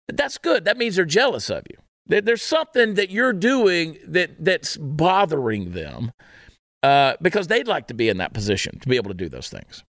that's 0.09 0.39
good. 0.39 0.65
That 0.65 0.79
means 0.79 0.97
they're 0.97 1.05
jealous 1.05 1.51
of 1.51 1.65
you. 1.69 1.77
There's 2.11 2.43
something 2.43 2.95
that 2.95 3.11
you're 3.11 3.33
doing 3.33 3.99
that 4.07 4.45
that's 4.45 4.77
bothering 4.77 5.73
them 5.73 6.13
uh, 6.83 7.15
because 7.23 7.47
they'd 7.47 7.69
like 7.69 7.87
to 7.89 7.95
be 7.95 8.09
in 8.09 8.19
that 8.19 8.33
position 8.33 8.79
to 8.81 8.89
be 8.89 8.97
able 8.97 9.11
to 9.11 9.15
do 9.15 9.29
those 9.29 9.49
things. 9.49 9.85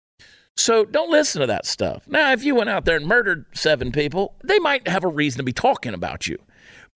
So 0.56 0.84
don't 0.84 1.10
listen 1.10 1.40
to 1.40 1.46
that 1.46 1.64
stuff. 1.64 2.06
Now, 2.06 2.32
if 2.32 2.44
you 2.44 2.54
went 2.54 2.68
out 2.68 2.84
there 2.84 2.96
and 2.96 3.06
murdered 3.06 3.46
seven 3.54 3.92
people, 3.92 4.34
they 4.44 4.58
might 4.58 4.86
have 4.88 5.04
a 5.04 5.08
reason 5.08 5.38
to 5.38 5.44
be 5.44 5.52
talking 5.52 5.94
about 5.94 6.26
you. 6.26 6.36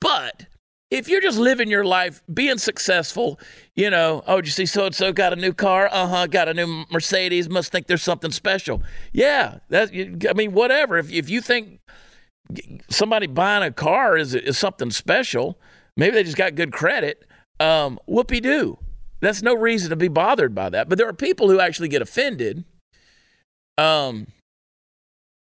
But 0.01 0.47
if 0.91 1.09
you're 1.09 1.21
just 1.21 1.39
living 1.39 1.71
your 1.71 1.85
life, 1.85 2.23
being 2.33 2.59
successful, 2.59 3.41
you 3.75 3.89
know, 3.89 4.23
oh, 4.27 4.37
did 4.37 4.47
you 4.47 4.53
see 4.53 4.67
so 4.67 4.87
and 4.87 4.95
so 4.95 5.13
got 5.13 5.33
a 5.33 5.37
new 5.37 5.53
car? 5.53 5.89
Uh 5.91 6.07
huh, 6.07 6.27
got 6.27 6.49
a 6.49 6.55
new 6.55 6.85
Mercedes. 6.91 7.49
Must 7.49 7.73
think 7.73 7.87
there's 7.87 8.03
something 8.03 8.31
special. 8.31 8.83
Yeah, 9.13 9.59
that. 9.71 9.91
I 10.29 10.35
mean, 10.35 10.53
whatever. 10.53 10.99
If 10.99 11.11
if 11.11 11.31
you 11.31 11.41
think 11.41 11.81
somebody 12.89 13.27
buying 13.27 13.63
a 13.63 13.73
car 13.73 14.17
is, 14.17 14.35
is 14.35 14.59
something 14.59 14.91
special. 14.91 15.59
Maybe 15.97 16.15
they 16.15 16.25
just 16.25 16.37
got 16.37 16.55
good 16.55 16.73
credit. 16.73 17.25
Um, 17.61 17.99
whoopie 18.09 18.43
doo. 18.43 18.79
That's 19.21 19.43
no 19.43 19.55
reason 19.55 19.91
to 19.91 19.97
be 19.97 20.09
bothered 20.09 20.55
by 20.55 20.69
that. 20.71 20.89
But 20.89 20.99
there 20.99 21.09
are 21.09 21.15
people 21.15 21.49
who 21.49 21.61
actually 21.61 21.89
get 21.89 22.03
offended 22.03 22.65
um, 23.79 24.27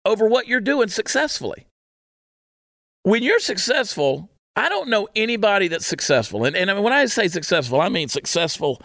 over 0.05 0.29
what 0.29 0.47
you're 0.47 0.61
doing 0.61 0.89
successfully. 0.89 1.67
When 3.05 3.23
you're 3.23 3.41
successful, 3.41 4.31
I 4.55 4.69
don't 4.69 4.89
know 4.89 5.09
anybody 5.17 5.69
that's 5.69 5.87
successful. 5.87 6.45
And, 6.45 6.55
and 6.55 6.83
when 6.85 6.93
I 6.93 7.07
say 7.07 7.29
successful, 7.29 7.81
I 7.81 7.89
mean 7.89 8.09
successful 8.09 8.83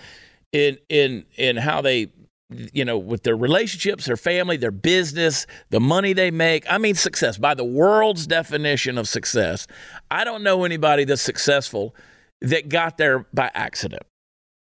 in, 0.53 0.78
in, 0.89 1.26
in 1.36 1.58
how 1.58 1.82
they 1.82 2.12
you 2.50 2.86
know, 2.86 2.98
with 2.98 3.24
their 3.24 3.36
relationships, 3.36 4.06
their 4.06 4.18
family, 4.18 4.58
their 4.58 4.72
business, 4.72 5.45
the 5.70 5.80
money 5.80 6.14
they 6.14 6.32
make. 6.32 6.66
I 6.70 6.78
mean, 6.78 6.95
success 6.95 7.38
by 7.38 7.54
the 7.54 7.66
world's 7.66 8.26
definition 8.26 8.98
of 8.98 9.08
success. 9.08 9.68
I 10.10 10.24
don't 10.24 10.43
know 10.43 10.64
anybody 10.64 11.04
that's 11.04 11.22
successful 11.22 11.93
that 12.41 12.70
got 12.70 12.98
there 12.98 13.26
by 13.34 13.52
accident. 13.54 14.04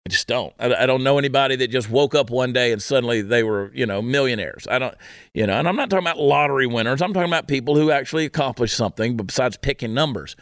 I 0.05 0.09
just 0.09 0.27
don't. 0.27 0.53
I, 0.57 0.85
don't 0.85 1.03
know 1.03 1.17
anybody 1.17 1.57
that 1.57 1.67
just 1.67 1.89
woke 1.89 2.15
up 2.15 2.29
one 2.29 2.53
day 2.53 2.71
and 2.71 2.81
suddenly 2.81 3.21
they 3.21 3.43
were, 3.43 3.71
you 3.73 3.85
know, 3.85 4.01
millionaires. 4.01 4.65
I 4.71 4.79
don't, 4.79 4.95
you 5.33 5.45
know, 5.45 5.53
and 5.53 5.67
I'm 5.67 5.75
not 5.75 5.89
talking 5.89 6.05
about 6.05 6.17
lottery 6.17 6.65
winners. 6.65 7.01
I'm 7.01 7.13
talking 7.13 7.29
about 7.29 7.49
people 7.49 7.75
who 7.75 7.91
actually 7.91 8.23
accomplished 8.23 8.77
something 8.77 9.17
besides 9.17 9.57
picking 9.57 9.93
numbers. 9.93 10.37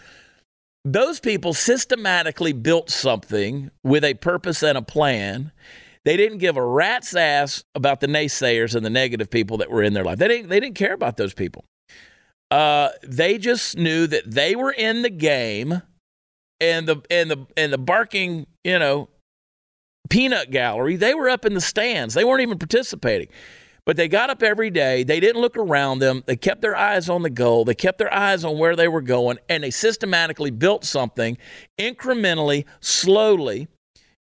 Those 0.84 1.20
people 1.20 1.56
systematically 1.56 2.54
built 2.54 2.92
something 2.92 3.72
with 3.84 4.04
a 4.04 4.14
purpose 4.14 4.62
and 4.62 4.78
a 4.78 4.84
plan 4.84 5.52
they 6.06 6.16
didn't 6.16 6.38
give 6.38 6.56
a 6.56 6.66
rat's 6.66 7.16
ass 7.16 7.64
about 7.76 7.99
the 7.99 8.08
naysayers 8.08 8.76
and 8.76 8.86
the 8.86 8.89
negative 8.89 9.30
people 9.30 9.58
that 9.58 9.70
were 9.70 9.84
in 9.84 9.93
their 9.93 10.06
life. 10.06 10.18
They 10.18 10.28
didn't, 10.28 10.49
they 10.49 10.60
didn't 10.60 10.76
care 10.76 10.93
about 10.93 11.18
those 11.18 11.34
people. 11.34 11.66
Uh, 12.51 12.89
they 13.03 13.38
just 13.38 13.78
knew 13.78 14.08
that 14.08 14.32
they 14.32 14.56
were 14.56 14.72
in 14.72 15.01
the 15.01 15.10
game 15.10 15.82
and 16.62 16.88
the 16.88 17.01
and 17.10 17.30
the 17.30 17.45
and 17.58 17.74
the 17.74 17.78
barking, 17.78 18.47
you 18.64 18.80
know, 18.80 19.10
peanut 20.10 20.51
gallery, 20.51 20.95
they 20.95 21.14
were 21.14 21.30
up 21.30 21.45
in 21.45 21.53
the 21.53 21.62
stands. 21.62 22.14
They 22.14 22.24
weren't 22.24 22.41
even 22.41 22.58
participating. 22.58 23.28
But 23.86 23.97
they 23.97 24.08
got 24.08 24.32
up 24.32 24.41
every 24.41 24.72
day. 24.72 25.03
They 25.03 25.20
didn't 25.20 25.41
look 25.41 25.58
around 25.58 25.99
them. 25.99 26.24
They 26.26 26.36
kept 26.36 26.62
their 26.62 26.76
eyes 26.76 27.08
on 27.08 27.22
the 27.22 27.30
goal. 27.30 27.66
They 27.66 27.76
kept 27.76 27.99
their 27.99 28.12
eyes 28.12 28.43
on 28.43 28.58
where 28.58 28.76
they 28.76 28.88
were 28.88 29.01
going, 29.01 29.38
and 29.47 29.64
they 29.64 29.70
systematically 29.70 30.49
built 30.49 30.86
something 30.86 31.38
incrementally, 31.80 32.66
slowly. 32.80 33.68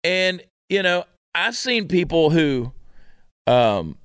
And, 0.03 0.43
you 0.69 0.83
know, 0.83 1.05
I've 1.39 1.55
seen 1.55 1.87
people 1.87 2.31
who 2.31 2.73
um, 3.47 3.97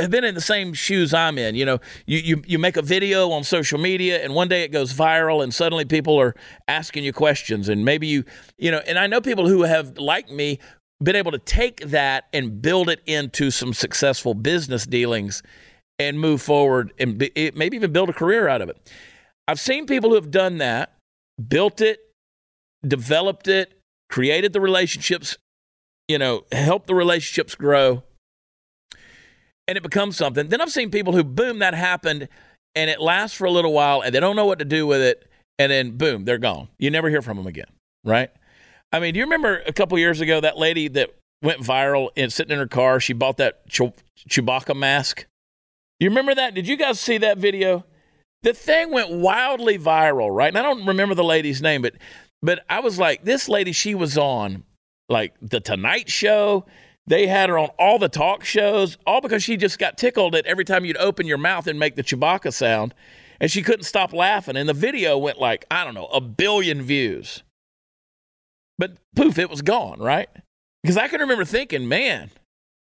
have 0.00 0.10
been 0.10 0.24
in 0.24 0.34
the 0.34 0.40
same 0.40 0.72
shoes 0.72 1.12
I'm 1.12 1.38
in. 1.38 1.56
You 1.56 1.64
know, 1.64 1.80
you, 2.06 2.18
you, 2.18 2.42
you 2.46 2.58
make 2.58 2.76
a 2.76 2.82
video 2.82 3.30
on 3.30 3.42
social 3.42 3.78
media 3.78 4.22
and 4.22 4.32
one 4.32 4.48
day 4.48 4.62
it 4.62 4.68
goes 4.68 4.92
viral 4.92 5.42
and 5.42 5.52
suddenly 5.52 5.84
people 5.84 6.18
are 6.20 6.34
asking 6.68 7.02
you 7.02 7.12
questions 7.12 7.68
and 7.68 7.84
maybe 7.84 8.06
you, 8.06 8.24
you 8.58 8.70
know, 8.70 8.80
and 8.86 8.98
I 8.98 9.08
know 9.08 9.20
people 9.20 9.48
who 9.48 9.62
have, 9.62 9.98
like 9.98 10.30
me, 10.30 10.60
been 11.02 11.16
able 11.16 11.32
to 11.32 11.38
take 11.38 11.80
that 11.80 12.26
and 12.32 12.62
build 12.62 12.88
it 12.88 13.00
into 13.06 13.50
some 13.50 13.74
successful 13.74 14.34
business 14.34 14.86
dealings 14.86 15.42
and 15.98 16.20
move 16.20 16.40
forward 16.40 16.92
and 16.98 17.18
be, 17.18 17.52
maybe 17.54 17.76
even 17.76 17.92
build 17.92 18.08
a 18.08 18.12
career 18.12 18.46
out 18.46 18.62
of 18.62 18.68
it. 18.68 18.92
I've 19.48 19.60
seen 19.60 19.86
people 19.86 20.10
who 20.10 20.16
have 20.16 20.30
done 20.30 20.58
that, 20.58 20.94
built 21.48 21.80
it, 21.80 21.98
developed 22.86 23.48
it, 23.48 23.74
created 24.08 24.52
the 24.52 24.60
relationships 24.60 25.36
you 26.08 26.18
know, 26.18 26.44
help 26.52 26.86
the 26.86 26.94
relationships 26.94 27.54
grow 27.54 28.02
and 29.66 29.76
it 29.76 29.82
becomes 29.82 30.16
something. 30.16 30.48
Then 30.48 30.60
I've 30.60 30.72
seen 30.72 30.90
people 30.90 31.14
who, 31.14 31.24
boom, 31.24 31.60
that 31.60 31.74
happened 31.74 32.28
and 32.74 32.90
it 32.90 33.00
lasts 33.00 33.36
for 33.36 33.44
a 33.44 33.50
little 33.50 33.72
while 33.72 34.00
and 34.00 34.14
they 34.14 34.20
don't 34.20 34.36
know 34.36 34.46
what 34.46 34.58
to 34.58 34.64
do 34.64 34.86
with 34.86 35.00
it. 35.00 35.28
And 35.58 35.70
then, 35.70 35.92
boom, 35.92 36.24
they're 36.24 36.38
gone. 36.38 36.68
You 36.78 36.90
never 36.90 37.08
hear 37.08 37.22
from 37.22 37.36
them 37.36 37.46
again, 37.46 37.68
right? 38.04 38.30
I 38.92 39.00
mean, 39.00 39.14
do 39.14 39.18
you 39.18 39.24
remember 39.24 39.62
a 39.66 39.72
couple 39.72 39.98
years 39.98 40.20
ago 40.20 40.40
that 40.40 40.58
lady 40.58 40.88
that 40.88 41.14
went 41.42 41.60
viral 41.60 42.10
and 42.16 42.32
sitting 42.32 42.52
in 42.52 42.58
her 42.58 42.66
car? 42.66 42.98
She 42.98 43.12
bought 43.12 43.36
that 43.36 43.68
Chewbacca 43.68 44.76
mask. 44.76 45.26
You 46.00 46.08
remember 46.08 46.34
that? 46.34 46.54
Did 46.54 46.66
you 46.66 46.76
guys 46.76 46.98
see 46.98 47.18
that 47.18 47.38
video? 47.38 47.84
The 48.42 48.52
thing 48.52 48.90
went 48.90 49.10
wildly 49.10 49.78
viral, 49.78 50.34
right? 50.34 50.48
And 50.48 50.58
I 50.58 50.62
don't 50.62 50.86
remember 50.86 51.14
the 51.14 51.24
lady's 51.24 51.62
name, 51.62 51.82
but 51.82 51.94
but 52.42 52.62
I 52.68 52.80
was 52.80 52.98
like, 52.98 53.24
this 53.24 53.48
lady, 53.48 53.72
she 53.72 53.94
was 53.94 54.18
on 54.18 54.64
like 55.08 55.34
the 55.40 55.60
Tonight 55.60 56.08
Show. 56.08 56.66
They 57.06 57.26
had 57.26 57.50
her 57.50 57.58
on 57.58 57.68
all 57.78 57.98
the 57.98 58.08
talk 58.08 58.44
shows, 58.44 58.96
all 59.06 59.20
because 59.20 59.42
she 59.42 59.56
just 59.56 59.78
got 59.78 59.98
tickled 59.98 60.34
at 60.34 60.46
every 60.46 60.64
time 60.64 60.84
you'd 60.84 60.96
open 60.96 61.26
your 61.26 61.38
mouth 61.38 61.66
and 61.66 61.78
make 61.78 61.96
the 61.96 62.02
Chewbacca 62.02 62.52
sound. 62.52 62.94
And 63.40 63.50
she 63.50 63.62
couldn't 63.62 63.84
stop 63.84 64.12
laughing. 64.12 64.56
And 64.56 64.68
the 64.68 64.74
video 64.74 65.18
went 65.18 65.38
like, 65.38 65.66
I 65.70 65.84
don't 65.84 65.94
know, 65.94 66.06
a 66.06 66.20
billion 66.20 66.80
views. 66.82 67.42
But 68.78 68.96
poof, 69.14 69.38
it 69.38 69.50
was 69.50 69.60
gone, 69.60 70.00
right? 70.00 70.28
Because 70.82 70.96
I 70.96 71.08
can 71.08 71.20
remember 71.20 71.44
thinking, 71.44 71.88
man, 71.88 72.30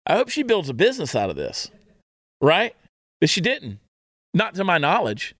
I 0.05 0.15
hope 0.15 0.29
she 0.29 0.43
builds 0.43 0.69
a 0.69 0.73
business 0.73 1.15
out 1.15 1.29
of 1.29 1.35
this, 1.35 1.69
right? 2.41 2.75
But 3.19 3.29
she 3.29 3.41
didn't. 3.41 3.79
Not 4.33 4.55
to 4.55 4.63
my 4.63 4.77
knowledge. 4.77 5.35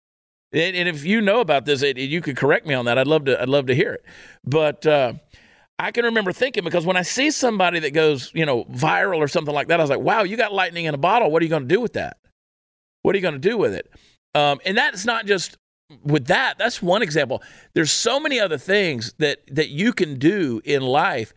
And, 0.52 0.76
and 0.76 0.90
if 0.90 1.06
you 1.06 1.22
know 1.22 1.40
about 1.40 1.66
this, 1.66 1.82
it, 1.84 1.98
you 1.98 2.22
could 2.22 2.36
correct 2.38 2.66
me 2.66 2.74
on 2.74 2.86
that. 2.86 2.98
I'd 2.98 3.08
love 3.08 3.26
to. 3.26 3.42
I'd 3.42 3.50
love 3.50 3.68
to 3.68 3.76
hear 3.76 3.94
it. 3.94 4.04
But 4.44 4.86
uh, 4.86 5.14
I 5.80 5.92
can 5.92 6.06
remember 6.06 6.32
thinking 6.32 6.64
because 6.64 6.86
when 6.86 6.98
I 6.98 7.04
see 7.04 7.30
somebody 7.30 7.80
that 7.80 7.92
goes, 7.94 8.32
you 8.34 8.46
know, 8.46 8.66
viral 8.66 9.18
or 9.18 9.28
something 9.28 9.54
like 9.54 9.68
that, 9.68 9.80
I 9.80 9.84
was 9.84 9.90
like, 9.90 10.00
"Wow, 10.00 10.24
you 10.24 10.38
got 10.38 10.54
lightning 10.54 10.86
in 10.86 10.94
a 10.94 10.98
bottle. 10.98 11.30
What 11.30 11.42
are 11.42 11.46
you 11.46 11.50
going 11.50 11.68
to 11.68 11.74
do 11.74 11.82
with 11.82 11.94
that? 11.94 12.18
What 13.04 13.14
are 13.14 13.18
you 13.18 13.22
going 13.22 13.36
to 13.36 13.40
do 13.40 13.58
with 13.58 13.74
it?" 13.74 13.92
Um, 14.34 14.60
and 14.66 14.78
that's 14.78 15.06
not 15.06 15.26
just 15.26 15.58
with 16.04 16.28
that. 16.28 16.58
That's 16.58 16.82
one 16.82 17.02
example. 17.02 17.44
There's 17.74 17.92
so 17.92 18.20
many 18.20 18.40
other 18.40 18.58
things 18.58 19.14
that 19.20 19.40
that 19.48 19.70
you 19.70 19.94
can 19.94 20.18
do 20.18 20.62
in 20.66 20.82
life 20.82 21.34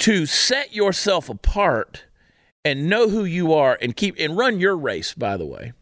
to 0.00 0.26
set 0.26 0.74
yourself 0.74 1.28
apart 1.28 2.04
and 2.64 2.88
know 2.88 3.08
who 3.08 3.24
you 3.24 3.52
are 3.52 3.78
and 3.80 3.94
keep 3.94 4.16
and 4.18 4.36
run 4.36 4.58
your 4.58 4.76
race. 4.76 5.12
By 5.12 5.36
the 5.36 5.46
way 5.46 5.72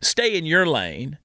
stay 0.00 0.36
in 0.36 0.44
your 0.44 0.66
lane 0.66 1.18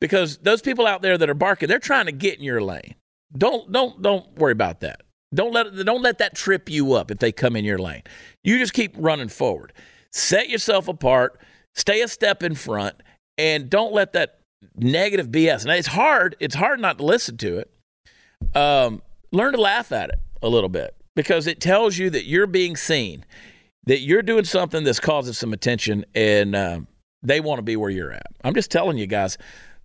because 0.00 0.38
those 0.38 0.62
people 0.62 0.86
out 0.86 1.02
there 1.02 1.18
that 1.18 1.28
are 1.28 1.34
barking, 1.34 1.68
they're 1.68 1.78
trying 1.78 2.06
to 2.06 2.12
get 2.12 2.38
in 2.38 2.44
your 2.44 2.62
lane. 2.62 2.94
Don't 3.36 3.70
don't 3.70 4.00
don't 4.00 4.36
worry 4.38 4.52
about 4.52 4.80
that. 4.80 5.02
Don't 5.34 5.52
let 5.52 5.74
don't 5.84 6.02
let 6.02 6.18
that 6.18 6.34
trip 6.34 6.70
you 6.70 6.94
up 6.94 7.10
if 7.10 7.18
they 7.18 7.32
come 7.32 7.56
in 7.56 7.64
your 7.64 7.78
lane. 7.78 8.02
You 8.42 8.58
just 8.58 8.72
keep 8.72 8.94
running 8.96 9.28
forward. 9.28 9.72
Set 10.12 10.48
yourself 10.48 10.88
apart, 10.88 11.38
stay 11.74 12.00
a 12.00 12.08
step 12.08 12.42
in 12.42 12.54
front, 12.54 12.96
and 13.36 13.68
don't 13.68 13.92
let 13.92 14.14
that 14.14 14.38
negative 14.76 15.28
BS. 15.28 15.62
And 15.62 15.72
it's 15.72 15.88
hard. 15.88 16.36
It's 16.40 16.54
hard 16.54 16.80
not 16.80 16.98
to 16.98 17.04
listen 17.04 17.36
to 17.38 17.58
it. 17.58 17.70
Um, 18.56 19.02
learn 19.32 19.52
to 19.52 19.60
laugh 19.60 19.92
at 19.92 20.10
it 20.10 20.20
a 20.42 20.48
little 20.48 20.70
bit 20.70 20.94
because 21.14 21.46
it 21.46 21.60
tells 21.60 21.98
you 21.98 22.08
that 22.10 22.24
you're 22.24 22.46
being 22.46 22.76
seen, 22.76 23.24
that 23.84 24.00
you're 24.00 24.22
doing 24.22 24.44
something 24.44 24.84
that's 24.84 25.00
causing 25.00 25.34
some 25.34 25.52
attention, 25.52 26.06
and 26.14 26.56
um, 26.56 26.88
they 27.22 27.40
want 27.40 27.58
to 27.58 27.62
be 27.62 27.76
where 27.76 27.90
you're 27.90 28.12
at. 28.12 28.26
I'm 28.44 28.54
just 28.54 28.70
telling 28.70 28.96
you 28.96 29.06
guys, 29.06 29.36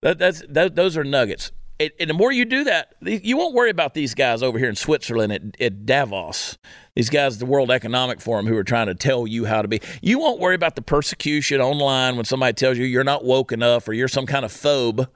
that, 0.01 0.19
that's 0.19 0.43
that, 0.49 0.75
those 0.75 0.95
are 0.95 1.03
nuggets. 1.03 1.51
And, 1.99 2.09
the 2.09 2.13
more 2.13 2.31
you 2.31 2.45
do 2.45 2.63
that, 2.65 2.95
you 3.01 3.37
won't 3.37 3.53
worry 3.53 3.69
about 3.69 3.93
these 3.93 4.13
guys 4.13 4.43
over 4.43 4.57
here 4.59 4.69
in 4.69 4.75
Switzerland 4.75 5.33
at, 5.33 5.61
at 5.61 5.85
Davos. 5.85 6.57
These 6.95 7.09
guys, 7.09 7.33
at 7.33 7.39
the 7.39 7.45
World 7.45 7.71
Economic 7.71 8.21
Forum, 8.21 8.45
who 8.45 8.55
are 8.57 8.63
trying 8.63 8.87
to 8.87 8.95
tell 8.95 9.25
you 9.25 9.45
how 9.45 9.61
to 9.61 9.67
be. 9.67 9.81
You 10.01 10.19
won't 10.19 10.39
worry 10.39 10.55
about 10.55 10.75
the 10.75 10.81
persecution 10.81 11.59
online 11.61 12.15
when 12.15 12.25
somebody 12.25 12.53
tells 12.53 12.77
you 12.77 12.85
you're 12.85 13.03
not 13.03 13.25
woke 13.25 13.51
enough 13.51 13.87
or 13.87 13.93
you're 13.93 14.07
some 14.07 14.25
kind 14.25 14.45
of 14.45 14.51
phobe, 14.51 15.07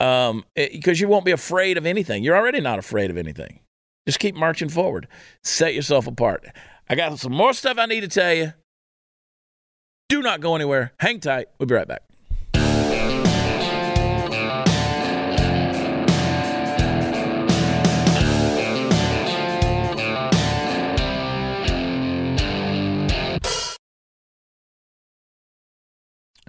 um, 0.00 0.44
because 0.54 1.00
you 1.00 1.08
won't 1.08 1.24
be 1.24 1.32
afraid 1.32 1.78
of 1.78 1.86
anything. 1.86 2.24
You're 2.24 2.36
already 2.36 2.60
not 2.60 2.78
afraid 2.78 3.10
of 3.10 3.16
anything. 3.16 3.60
Just 4.06 4.18
keep 4.18 4.34
marching 4.34 4.68
forward. 4.68 5.08
Set 5.42 5.74
yourself 5.74 6.06
apart. 6.06 6.46
I 6.88 6.94
got 6.94 7.18
some 7.18 7.32
more 7.32 7.52
stuff 7.52 7.78
I 7.78 7.86
need 7.86 8.02
to 8.02 8.08
tell 8.08 8.34
you. 8.34 8.52
Do 10.08 10.22
not 10.22 10.40
go 10.40 10.54
anywhere. 10.54 10.92
Hang 11.00 11.18
tight. 11.18 11.48
We'll 11.58 11.66
be 11.66 11.74
right 11.74 11.88
back. 11.88 12.02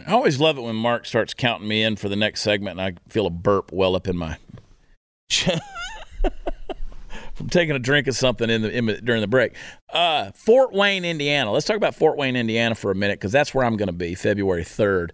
I 0.05 0.11
always 0.11 0.39
love 0.39 0.57
it 0.57 0.61
when 0.61 0.75
Mark 0.75 1.05
starts 1.05 1.33
counting 1.33 1.67
me 1.67 1.83
in 1.83 1.95
for 1.95 2.09
the 2.09 2.15
next 2.15 2.41
segment 2.41 2.79
and 2.79 2.97
I 2.97 2.99
feel 3.09 3.25
a 3.25 3.31
burp 3.31 3.71
well 3.71 3.95
up 3.95 4.07
in 4.07 4.15
my 4.15 4.37
from 7.33 7.49
taking 7.49 7.75
a 7.75 7.79
drink 7.79 8.07
of 8.07 8.15
something 8.15 8.49
in 8.49 8.61
the 8.61 8.71
in, 8.71 8.85
during 9.03 9.21
the 9.21 9.27
break. 9.27 9.55
Uh, 9.91 10.31
Fort 10.33 10.73
Wayne, 10.73 11.05
Indiana. 11.05 11.51
Let's 11.51 11.65
talk 11.65 11.77
about 11.77 11.95
Fort 11.95 12.17
Wayne, 12.17 12.35
Indiana 12.35 12.75
for 12.75 12.91
a 12.91 12.95
minute 12.95 13.19
because 13.19 13.31
that's 13.31 13.53
where 13.53 13.65
I'm 13.65 13.77
going 13.77 13.87
to 13.87 13.93
be 13.93 14.15
February 14.15 14.63
3rd. 14.63 15.11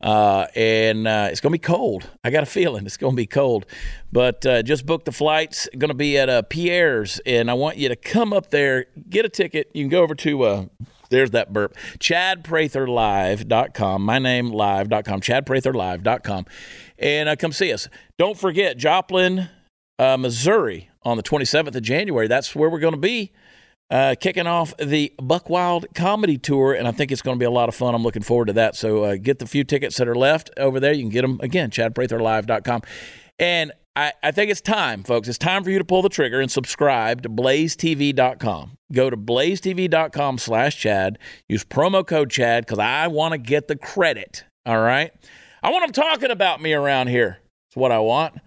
Uh, 0.00 0.46
and 0.54 1.08
uh, 1.08 1.28
it's 1.30 1.40
going 1.40 1.52
to 1.52 1.58
be 1.58 1.58
cold. 1.58 2.08
I 2.22 2.30
got 2.30 2.42
a 2.42 2.46
feeling 2.46 2.84
it's 2.84 2.98
going 2.98 3.14
to 3.14 3.16
be 3.16 3.26
cold. 3.26 3.64
But 4.12 4.44
uh, 4.44 4.62
just 4.62 4.84
booked 4.84 5.06
the 5.06 5.12
flights. 5.12 5.68
Going 5.76 5.88
to 5.88 5.94
be 5.94 6.18
at 6.18 6.28
uh, 6.28 6.42
Pierre's, 6.42 7.18
and 7.24 7.50
I 7.50 7.54
want 7.54 7.78
you 7.78 7.88
to 7.88 7.96
come 7.96 8.32
up 8.32 8.50
there, 8.50 8.86
get 9.08 9.24
a 9.24 9.28
ticket. 9.28 9.70
You 9.74 9.84
can 9.84 9.90
go 9.90 10.02
over 10.02 10.14
to. 10.16 10.42
Uh, 10.42 10.66
there's 11.08 11.30
that 11.30 11.52
burp. 11.52 11.76
ChadPratherLive.com. 11.98 14.02
My 14.02 14.18
name 14.18 14.50
live.com. 14.50 15.20
ChadPratherLive.com. 15.20 16.46
And 16.98 17.28
uh, 17.28 17.36
come 17.36 17.52
see 17.52 17.72
us. 17.72 17.88
Don't 18.18 18.36
forget, 18.36 18.76
Joplin, 18.76 19.48
uh, 19.98 20.16
Missouri 20.16 20.90
on 21.02 21.16
the 21.16 21.22
27th 21.22 21.74
of 21.74 21.82
January. 21.82 22.28
That's 22.28 22.54
where 22.54 22.68
we're 22.68 22.80
going 22.80 22.94
to 22.94 23.00
be. 23.00 23.32
Uh, 23.88 24.16
kicking 24.18 24.48
off 24.48 24.76
the 24.78 25.12
Buck 25.22 25.48
Wild 25.48 25.86
Comedy 25.94 26.38
Tour, 26.38 26.74
and 26.74 26.88
I 26.88 26.90
think 26.90 27.12
it's 27.12 27.22
going 27.22 27.36
to 27.36 27.38
be 27.38 27.46
a 27.46 27.50
lot 27.50 27.68
of 27.68 27.74
fun. 27.74 27.94
I'm 27.94 28.02
looking 28.02 28.22
forward 28.22 28.46
to 28.46 28.52
that. 28.54 28.74
So 28.74 29.04
uh, 29.04 29.16
get 29.16 29.38
the 29.38 29.46
few 29.46 29.62
tickets 29.62 29.96
that 29.98 30.08
are 30.08 30.16
left 30.16 30.50
over 30.56 30.80
there. 30.80 30.92
You 30.92 31.02
can 31.02 31.10
get 31.10 31.22
them 31.22 31.38
again, 31.40 31.70
chadpratherlive.com. 31.70 32.82
And 33.38 33.72
I, 33.94 34.12
I 34.22 34.30
think 34.30 34.50
it's 34.50 34.60
time, 34.60 35.04
folks. 35.04 35.28
It's 35.28 35.38
time 35.38 35.64
for 35.64 35.70
you 35.70 35.78
to 35.78 35.84
pull 35.84 36.02
the 36.02 36.08
trigger 36.08 36.40
and 36.40 36.50
subscribe 36.50 37.22
to 37.22 37.28
blazetv.com. 37.28 38.76
Go 38.92 39.08
to 39.08 39.16
blazetv.com 39.16 40.38
slash 40.38 40.76
Chad. 40.76 41.18
Use 41.48 41.64
promo 41.64 42.06
code 42.06 42.30
Chad 42.30 42.66
because 42.66 42.78
I 42.78 43.06
want 43.06 43.32
to 43.32 43.38
get 43.38 43.68
the 43.68 43.76
credit. 43.76 44.44
All 44.66 44.80
right? 44.80 45.12
I 45.62 45.70
want 45.70 45.84
them 45.84 45.92
talking 45.92 46.30
about 46.30 46.60
me 46.60 46.74
around 46.74 47.06
here. 47.08 47.38
It's 47.68 47.76
what 47.76 47.90
I 47.90 47.98
want. 48.00 48.38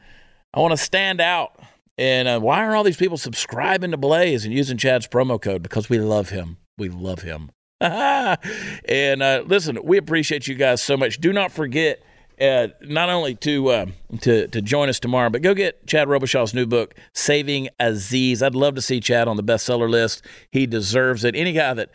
I 0.53 0.59
want 0.59 0.71
to 0.71 0.77
stand 0.77 1.19
out. 1.19 1.59
And 1.99 2.29
uh, 2.29 2.39
why 2.39 2.63
are 2.63 2.77
all 2.77 2.85
these 2.85 2.95
people 2.95 3.17
subscribing 3.17 3.91
to 3.91 3.97
Blaze 3.97 4.45
and 4.45 4.53
using 4.53 4.77
Chad's 4.77 5.05
promo 5.05 5.39
code? 5.39 5.61
Because 5.61 5.89
we 5.89 5.99
love 5.99 6.29
him. 6.29 6.55
We 6.77 6.87
love 6.87 7.23
him. 7.23 7.51
and 7.81 9.21
uh, 9.21 9.43
listen, 9.45 9.77
we 9.83 9.97
appreciate 9.97 10.47
you 10.47 10.55
guys 10.55 10.81
so 10.81 10.95
much. 10.95 11.19
Do 11.19 11.33
not 11.33 11.51
forget 11.51 12.01
uh, 12.39 12.69
not 12.83 13.09
only 13.09 13.35
to 13.35 13.67
uh, 13.67 13.85
to 14.21 14.47
to 14.47 14.61
join 14.61 14.87
us 14.87 14.97
tomorrow, 15.01 15.29
but 15.29 15.41
go 15.41 15.53
get 15.53 15.85
Chad 15.87 16.07
Robichaux's 16.07 16.53
new 16.53 16.65
book, 16.65 16.95
Saving 17.13 17.67
Aziz. 17.81 18.41
I'd 18.41 18.55
love 18.55 18.75
to 18.75 18.81
see 18.81 19.01
Chad 19.01 19.27
on 19.27 19.35
the 19.35 19.43
bestseller 19.43 19.89
list. 19.89 20.25
He 20.51 20.65
deserves 20.65 21.25
it. 21.25 21.35
Any 21.35 21.51
guy 21.51 21.73
that 21.73 21.91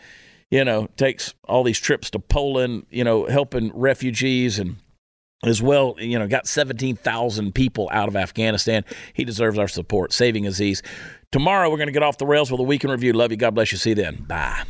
you 0.50 0.66
know 0.66 0.88
takes 0.98 1.32
all 1.44 1.64
these 1.64 1.78
trips 1.78 2.10
to 2.10 2.18
Poland, 2.18 2.84
you 2.90 3.04
know, 3.04 3.24
helping 3.24 3.70
refugees 3.74 4.58
and 4.58 4.76
as 5.46 5.62
well, 5.62 5.94
you 5.98 6.18
know, 6.18 6.26
got 6.26 6.46
17,000 6.46 7.54
people 7.54 7.88
out 7.92 8.08
of 8.08 8.16
Afghanistan. 8.16 8.84
He 9.12 9.24
deserves 9.24 9.58
our 9.58 9.68
support. 9.68 10.12
Saving 10.12 10.46
Aziz. 10.46 10.82
Tomorrow, 11.32 11.70
we're 11.70 11.78
going 11.78 11.88
to 11.88 11.92
get 11.92 12.02
off 12.02 12.18
the 12.18 12.26
rails 12.26 12.50
with 12.50 12.60
a 12.60 12.64
weekend 12.64 12.92
review. 12.92 13.12
Love 13.12 13.30
you. 13.30 13.36
God 13.36 13.54
bless 13.54 13.72
you. 13.72 13.78
See 13.78 13.90
you 13.90 13.96
then. 13.96 14.24
Bye. 14.28 14.64